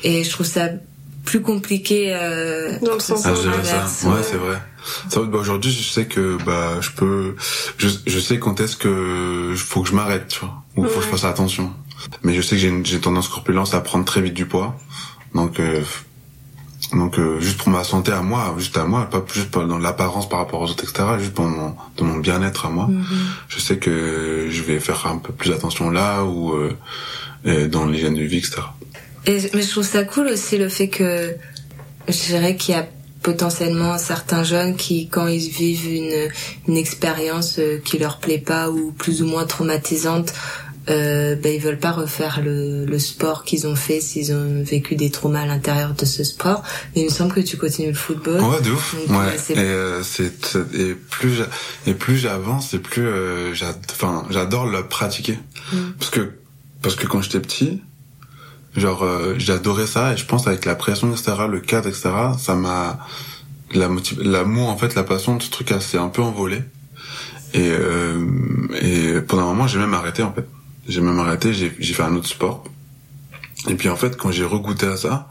et 0.04 0.24
je 0.24 0.30
trouve 0.30 0.46
ça 0.46 0.68
plus 1.24 1.42
compliqué 1.42 2.12
euh, 2.14 2.72
Dans 2.82 2.94
le 2.94 3.00
sens 3.00 3.24
inverse, 3.26 3.90
ça. 3.92 4.08
Ouais, 4.08 4.20
c'est 4.22 4.36
vrai. 4.36 4.56
Ça, 5.08 5.20
bah, 5.22 5.38
aujourd'hui, 5.38 5.70
je 5.70 5.82
sais 5.82 6.06
que 6.06 6.38
bah 6.44 6.80
je 6.80 6.90
peux, 6.90 7.36
je, 7.78 7.88
je 8.06 8.18
sais 8.18 8.38
quand 8.38 8.60
est-ce 8.60 8.76
que 8.76 9.54
faut 9.56 9.82
que 9.82 9.88
je 9.88 9.94
m'arrête, 9.94 10.28
tu 10.28 10.40
vois, 10.40 10.62
ou 10.76 10.84
faut 10.86 11.00
que 11.00 11.06
je 11.06 11.10
fasse 11.10 11.24
attention. 11.24 11.72
Mais 12.22 12.34
je 12.34 12.42
sais 12.42 12.56
que 12.56 12.62
j'ai 12.62 12.68
une, 12.68 12.82
tendance 12.82 13.28
corpulence 13.28 13.74
à 13.74 13.80
prendre 13.80 14.04
très 14.04 14.20
vite 14.22 14.34
du 14.34 14.46
poids, 14.46 14.78
donc 15.34 15.60
euh, 15.60 15.82
donc 16.92 17.18
euh, 17.18 17.40
juste 17.40 17.58
pour 17.58 17.68
ma 17.68 17.84
santé 17.84 18.10
à 18.10 18.22
moi, 18.22 18.54
juste 18.58 18.76
à 18.76 18.84
moi, 18.84 19.08
pas 19.08 19.24
juste 19.32 19.52
dans 19.52 19.78
l'apparence 19.78 20.28
par 20.28 20.40
rapport 20.40 20.60
aux 20.60 20.70
autres, 20.70 20.84
etc. 20.84 21.04
Juste 21.18 21.34
pour 21.34 21.44
mon, 21.44 22.18
bien-être 22.18 22.66
à 22.66 22.70
moi. 22.70 22.88
Je 23.48 23.60
sais 23.60 23.78
que 23.78 24.48
je 24.50 24.62
vais 24.62 24.80
faire 24.80 25.06
un 25.06 25.18
peu 25.18 25.32
plus 25.32 25.52
attention 25.52 25.90
là 25.90 26.24
ou 26.24 26.52
euh, 26.52 26.76
euh, 27.46 27.68
dans 27.68 27.86
l'hygiène 27.86 28.14
de 28.14 28.22
vie, 28.22 28.38
etc. 28.38 28.62
Et, 29.26 29.38
mais 29.54 29.62
je 29.62 29.70
trouve 29.70 29.84
ça 29.84 30.04
cool 30.04 30.28
aussi 30.28 30.58
le 30.58 30.68
fait 30.68 30.88
que 30.88 31.34
je 32.08 32.26
dirais 32.26 32.56
qu'il 32.56 32.74
y 32.74 32.78
a 32.78 32.88
potentiellement 33.22 33.98
certains 33.98 34.44
jeunes 34.44 34.76
qui, 34.76 35.08
quand 35.08 35.26
ils 35.26 35.48
vivent 35.50 35.90
une, 35.92 36.28
une 36.68 36.76
expérience 36.76 37.58
euh, 37.58 37.78
qui 37.84 37.98
leur 37.98 38.18
plaît 38.18 38.38
pas 38.38 38.70
ou 38.70 38.92
plus 38.92 39.22
ou 39.22 39.26
moins 39.26 39.44
traumatisante, 39.46 40.32
euh, 40.88 41.36
ben 41.36 41.54
ils 41.54 41.60
veulent 41.60 41.78
pas 41.78 41.92
refaire 41.92 42.40
le, 42.42 42.84
le 42.86 42.98
sport 42.98 43.44
qu'ils 43.44 43.66
ont 43.66 43.76
fait 43.76 44.00
s'ils 44.00 44.32
ont 44.32 44.64
vécu 44.64 44.96
des 44.96 45.10
traumas 45.10 45.42
à 45.42 45.46
l'intérieur 45.46 45.92
de 45.94 46.04
ce 46.06 46.24
sport. 46.24 46.62
Mais 46.96 47.02
il 47.02 47.04
me 47.04 47.10
semble 47.10 47.32
que 47.34 47.40
tu 47.40 47.58
continues 47.58 47.88
le 47.88 47.94
football. 47.94 48.40
Ouais, 48.40 48.60
de 48.62 48.70
ouf. 48.70 48.96
Donc, 49.06 49.18
ouais. 49.20 49.26
euh, 49.58 50.02
c'est- 50.02 50.24
Et 50.24 50.56
euh, 50.56 50.90
et 50.90 50.94
plus 50.94 51.42
et 51.86 51.92
plus 51.94 52.16
j'avance 52.16 52.72
et 52.74 52.78
plus 52.78 53.06
euh, 53.06 53.54
j'adore 53.54 54.66
le 54.66 54.86
pratiquer 54.88 55.38
Mm. 55.72 55.76
parce 55.98 56.10
que 56.10 56.32
parce 56.82 56.96
que 56.96 57.06
quand 57.06 57.20
j'étais 57.22 57.38
petit 57.40 57.82
genre 58.76 59.02
euh, 59.02 59.34
j'adorais 59.38 59.86
ça 59.86 60.12
et 60.12 60.16
je 60.16 60.24
pense 60.24 60.46
avec 60.46 60.64
la 60.64 60.74
pression 60.74 61.10
etc 61.10 61.32
le 61.50 61.60
cadre 61.60 61.88
etc 61.88 62.10
ça 62.38 62.54
m'a 62.54 63.00
la 63.74 63.88
l'amour 64.18 64.68
en 64.68 64.76
fait 64.76 64.94
la 64.94 65.04
passion 65.04 65.36
de 65.36 65.42
ce 65.42 65.50
truc 65.50 65.72
s'est 65.80 65.98
un 65.98 66.08
peu 66.08 66.22
envolé. 66.22 66.62
Et 67.52 67.68
euh, 67.70 68.26
et 68.80 69.20
pendant 69.22 69.42
un 69.42 69.46
moment 69.46 69.66
j'ai 69.66 69.78
même 69.78 69.94
arrêté 69.94 70.22
en 70.22 70.32
fait. 70.32 70.46
J'ai 70.88 71.00
même 71.00 71.18
arrêté 71.18 71.52
j'ai 71.52 71.74
j'ai 71.78 71.94
fait 71.94 72.02
un 72.02 72.14
autre 72.16 72.28
sport. 72.28 72.64
Et 73.68 73.74
puis 73.74 73.88
en 73.88 73.96
fait 73.96 74.16
quand 74.16 74.30
j'ai 74.30 74.44
regoûté 74.44 74.86
à 74.86 74.96
ça 74.96 75.28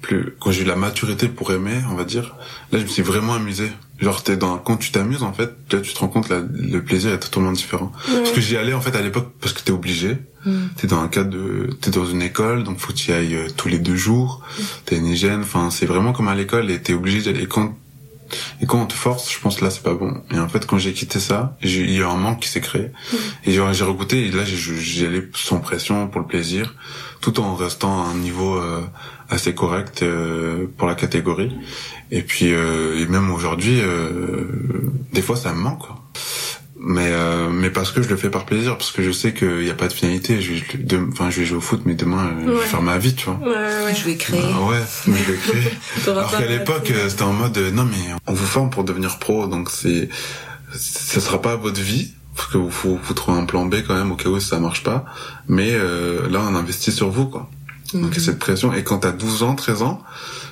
plus 0.00 0.34
quand 0.40 0.52
j'ai 0.52 0.62
eu 0.62 0.66
la 0.66 0.76
maturité 0.76 1.28
pour 1.28 1.52
aimer 1.52 1.80
on 1.90 1.94
va 1.94 2.04
dire 2.04 2.36
là 2.70 2.78
je 2.78 2.84
me 2.84 2.88
suis 2.88 3.02
vraiment 3.02 3.34
amusé 3.34 3.70
genre 4.00 4.22
t'es 4.22 4.36
dans 4.36 4.58
quand 4.58 4.76
tu 4.76 4.92
t'amuses 4.92 5.22
en 5.22 5.32
fait 5.32 5.50
là 5.72 5.80
tu 5.80 5.92
te 5.92 5.98
rends 5.98 6.08
compte 6.08 6.28
là, 6.28 6.40
le 6.52 6.82
plaisir 6.82 7.12
est 7.12 7.18
totalement 7.18 7.52
différent. 7.52 7.92
Parce 8.06 8.30
que 8.30 8.40
j'y 8.40 8.56
allais 8.56 8.74
en 8.74 8.80
fait 8.80 8.96
à 8.96 9.02
l'époque 9.02 9.32
parce 9.40 9.52
que 9.52 9.60
t'es 9.60 9.72
obligé. 9.72 10.18
Mm. 10.44 10.66
t'es 10.76 10.86
dans 10.86 11.00
un 11.00 11.08
cadre 11.08 11.30
de 11.30 11.70
t'es 11.80 11.90
dans 11.90 12.06
une 12.06 12.22
école 12.22 12.62
donc 12.62 12.78
faut 12.78 12.92
que 12.92 12.98
tu 12.98 13.12
ailles 13.12 13.34
euh, 13.34 13.48
tous 13.56 13.68
les 13.68 13.78
deux 13.78 13.96
jours. 13.96 14.42
T'as 14.84 14.96
une 14.96 15.06
hygiène 15.06 15.40
enfin 15.40 15.70
c'est 15.70 15.86
vraiment 15.86 16.12
comme 16.12 16.28
à 16.28 16.34
l'école 16.34 16.70
et 16.70 16.80
t'es 16.80 16.94
obligé 16.94 17.20
d'y 17.20 17.28
aller. 17.30 17.42
Et 17.42 17.46
quand 17.46 17.74
et 18.60 18.66
quand 18.66 18.80
on 18.82 18.86
te 18.86 18.92
force 18.94 19.32
je 19.32 19.38
pense 19.40 19.60
là 19.60 19.70
c'est 19.70 19.82
pas 19.82 19.94
bon. 19.94 20.22
Et 20.32 20.38
en 20.38 20.48
fait 20.48 20.66
quand 20.66 20.78
j'ai 20.78 20.92
quitté 20.92 21.18
ça 21.20 21.56
il 21.62 21.90
y 21.90 22.02
a 22.02 22.08
un 22.08 22.16
manque 22.16 22.40
qui 22.40 22.48
s'est 22.48 22.60
créé. 22.60 22.90
Et 23.44 23.52
genre, 23.52 23.72
j'ai 23.72 23.84
regoûté. 23.84 24.26
Et 24.26 24.30
là 24.30 24.44
j'ai- 24.44 24.56
j'y 24.80 25.04
allais 25.06 25.28
sans 25.34 25.58
pression 25.60 26.08
pour 26.08 26.20
le 26.20 26.26
plaisir 26.26 26.74
tout 27.20 27.40
en 27.40 27.54
restant 27.56 28.04
à 28.04 28.08
un 28.08 28.14
niveau 28.14 28.56
euh, 28.56 28.80
assez 29.28 29.54
correct 29.54 30.02
euh, 30.02 30.66
pour 30.76 30.86
la 30.86 30.94
catégorie. 30.94 31.52
Et 32.10 32.22
puis 32.22 32.52
euh, 32.52 32.98
et 33.00 33.06
même 33.06 33.30
aujourd'hui 33.30 33.80
euh, 33.80 34.90
des 35.12 35.22
fois 35.22 35.36
ça 35.36 35.52
me 35.52 35.58
manque 35.60 35.80
quoi 35.80 35.96
mais 36.80 37.08
euh, 37.10 37.48
mais 37.50 37.70
parce 37.70 37.90
que 37.90 38.02
je 38.02 38.08
le 38.08 38.16
fais 38.16 38.30
par 38.30 38.44
plaisir 38.44 38.76
parce 38.78 38.92
que 38.92 39.02
je 39.02 39.10
sais 39.10 39.34
qu'il 39.34 39.64
y 39.64 39.70
a 39.70 39.74
pas 39.74 39.88
de 39.88 39.92
finalité 39.92 40.40
je, 40.40 40.54
je- 40.54 40.76
de- 40.76 41.08
enfin 41.10 41.28
je 41.30 41.40
vais 41.40 41.46
jouer 41.46 41.58
au 41.58 41.60
foot 41.60 41.82
mais 41.84 41.94
demain 41.94 42.26
euh, 42.38 42.44
je 42.46 42.50
vais 42.52 42.66
faire 42.66 42.82
ma 42.82 42.98
vie 42.98 43.14
tu 43.14 43.24
vois 43.26 43.38
Ouais, 43.42 43.48
ouais, 43.56 43.84
ouais. 43.84 43.94
Je 43.94 44.04
vais 44.04 44.16
créer. 44.16 44.40
ah 44.44 44.62
ouais, 44.66 44.80
mais 45.06 45.16
je 45.18 45.32
vais 45.32 45.38
créer. 45.38 45.72
Alors 46.08 46.30
qu'à 46.30 46.46
l'époque, 46.46 46.90
euh, 46.92 47.08
c'était 47.08 47.22
en 47.24 47.32
mode, 47.32 47.56
euh, 47.58 47.70
non 47.72 47.84
mais 47.84 48.14
on 48.26 48.32
vous 48.32 48.46
forme 48.46 48.70
pour 48.70 48.84
devenir 48.84 49.18
pro, 49.18 49.46
donc 49.48 49.70
c'est, 49.70 50.08
ce 50.76 51.20
sera 51.20 51.40
pas 51.42 51.56
votre 51.56 51.80
vie, 51.80 52.12
parce 52.36 52.48
que 52.48 52.58
vous 52.58 52.70
faut, 52.70 52.98
faut 53.02 53.14
trouver 53.14 53.38
un 53.38 53.44
plan 53.46 53.64
B 53.66 53.76
quand 53.86 53.94
même 53.94 54.12
au 54.12 54.16
cas 54.16 54.28
où 54.28 54.38
ça 54.38 54.60
marche 54.60 54.82
pas. 54.84 55.04
Mais 55.48 55.70
euh, 55.72 56.28
là, 56.28 56.40
on 56.48 56.54
investit 56.54 56.92
sur 56.92 57.10
vous, 57.10 57.26
quoi. 57.26 57.50
Donc 57.94 58.10
il 58.12 58.18
y 58.18 58.20
a 58.20 58.24
cette 58.24 58.38
pression. 58.38 58.72
Et 58.74 58.84
quand 58.84 58.98
t'as 58.98 59.12
12 59.12 59.42
ans, 59.42 59.54
13 59.54 59.82
ans, 59.82 60.02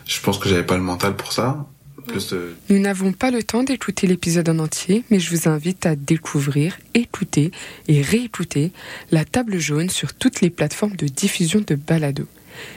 je 0.07 0.18
pense 0.20 0.39
que 0.39 0.49
j'avais 0.49 0.64
pas 0.64 0.77
le 0.77 0.83
mental 0.83 1.14
pour 1.14 1.33
ça. 1.33 1.66
Plus, 2.07 2.35
Nous 2.69 2.79
n'avons 2.79 3.13
pas 3.13 3.31
le 3.31 3.43
temps 3.43 3.63
d'écouter 3.63 4.07
l'épisode 4.07 4.49
en 4.49 4.59
entier, 4.59 5.05
mais 5.11 5.19
je 5.19 5.35
vous 5.35 5.49
invite 5.49 5.87
à 5.87 5.97
découvrir, 5.97 6.79
écouter 6.95 7.51
et 7.89 8.01
réécouter 8.01 8.73
la 9.11 9.25
table 9.25 9.59
jaune 9.59 9.91
sur 9.91 10.15
toutes 10.15 10.41
les 10.41 10.51
plateformes 10.51 10.97
de 10.97 11.07
diffusion 11.07 11.63
de 11.67 11.75
balado. 11.75 12.27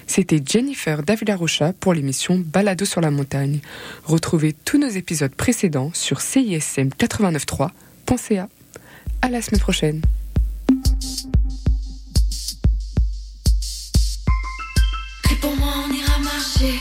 C'était 0.08 0.42
Jennifer 0.46 1.04
Davila 1.04 1.36
Rocha 1.36 1.74
pour 1.74 1.94
l'émission 1.94 2.38
Balado 2.38 2.86
sur 2.86 3.02
la 3.02 3.12
montagne. 3.12 3.60
Retrouvez 4.04 4.54
tous 4.54 4.78
nos 4.78 4.90
épisodes 4.90 5.34
précédents 5.34 5.92
sur 5.94 6.20
cism893.ca. 6.20 8.50
À 9.22 9.30
la 9.30 9.42
semaine 9.42 9.62
prochaine. 9.62 10.02
Pour 15.42 15.56
moi, 15.56 15.74
on 15.88 15.94
ira 15.94 16.20
marcher. 16.20 16.74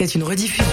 Émission 0.00 0.04
était 0.04 0.06
une 0.06 0.22
rediffusion. 0.22 0.64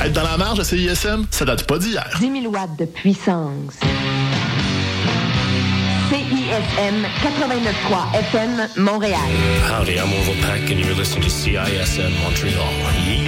Être 0.00 0.12
dans 0.12 0.22
la 0.22 0.36
marge 0.36 0.60
à 0.60 0.64
CISM, 0.64 1.26
ça 1.30 1.44
date 1.44 1.64
pas 1.64 1.78
d'hier. 1.78 2.08
10 2.20 2.42
000 2.42 2.52
watts 2.52 2.78
de 2.78 2.84
puissance. 2.84 3.74
CISM 6.08 7.04
89.3 7.22 8.18
FM 8.18 8.68
Montréal. 8.76 9.18
Howdy, 9.70 9.94
I'm 9.96 10.12
Orville 10.12 10.40
Peck, 10.40 10.70
and 10.70 10.78
you're 10.78 10.94
listening 10.94 11.24
to 11.24 11.30
CISM 11.30 12.10
Montreal. 12.22 13.27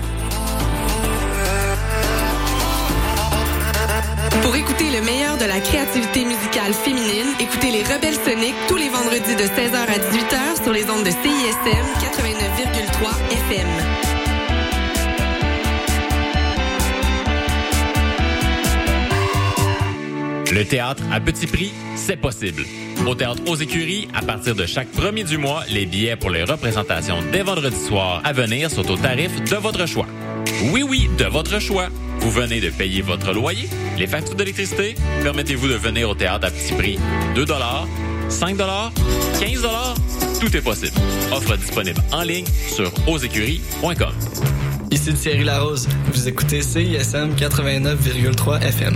la 5.51 5.59
créativité 5.59 6.23
musicale 6.23 6.71
féminine, 6.71 7.27
écoutez 7.41 7.71
les 7.71 7.83
Rebelles 7.83 8.15
Soniques 8.25 8.55
tous 8.69 8.77
les 8.77 8.87
vendredis 8.87 9.35
de 9.35 9.43
16h 9.43 9.75
à 9.75 9.99
18h 9.99 10.63
sur 10.63 10.71
les 10.71 10.89
ondes 10.89 11.03
de 11.03 11.09
CISM 11.09 11.87
89,3 11.99 13.11
FM. 13.49 13.67
Le 20.53 20.63
théâtre 20.63 21.03
à 21.11 21.19
petit 21.19 21.47
prix, 21.47 21.73
c'est 21.97 22.15
possible. 22.15 22.63
Au 23.05 23.13
théâtre 23.13 23.41
aux 23.47 23.57
écuries, 23.57 24.07
à 24.13 24.21
partir 24.21 24.55
de 24.55 24.65
chaque 24.65 24.87
premier 24.87 25.25
du 25.25 25.37
mois, 25.37 25.63
les 25.69 25.85
billets 25.85 26.15
pour 26.15 26.29
les 26.29 26.45
représentations 26.45 27.17
dès 27.33 27.43
vendredi 27.43 27.75
soir 27.75 28.21
à 28.23 28.31
venir 28.31 28.71
sont 28.71 28.89
au 28.89 28.95
tarif 28.95 29.43
de 29.43 29.55
votre 29.57 29.85
choix. 29.85 30.07
Oui, 30.71 30.81
oui, 30.81 31.09
de 31.17 31.25
votre 31.25 31.59
choix. 31.59 31.89
Vous 32.21 32.31
venez 32.31 32.61
de 32.61 32.69
payer 32.69 33.01
votre 33.01 33.33
loyer, 33.33 33.67
les 33.97 34.07
factures 34.07 34.35
d'électricité. 34.35 34.95
Permettez-vous 35.23 35.67
de 35.67 35.73
venir 35.73 36.09
au 36.09 36.15
théâtre 36.15 36.47
à 36.47 36.51
petit 36.51 36.73
prix. 36.73 36.99
2 37.35 37.45
5 38.29 38.57
15 38.57 39.67
Tout 40.39 40.55
est 40.55 40.61
possible. 40.61 40.97
Offre 41.31 41.57
disponible 41.57 41.99
en 42.11 42.21
ligne 42.21 42.45
sur 42.73 42.91
osécuries.com. 43.07 44.13
Ici 44.91 45.13
Thierry 45.13 45.43
Larose. 45.43 45.87
Vous 46.13 46.27
écoutez 46.27 46.61
CISM 46.61 47.33
89,3 47.35 48.61
FM. 48.61 48.95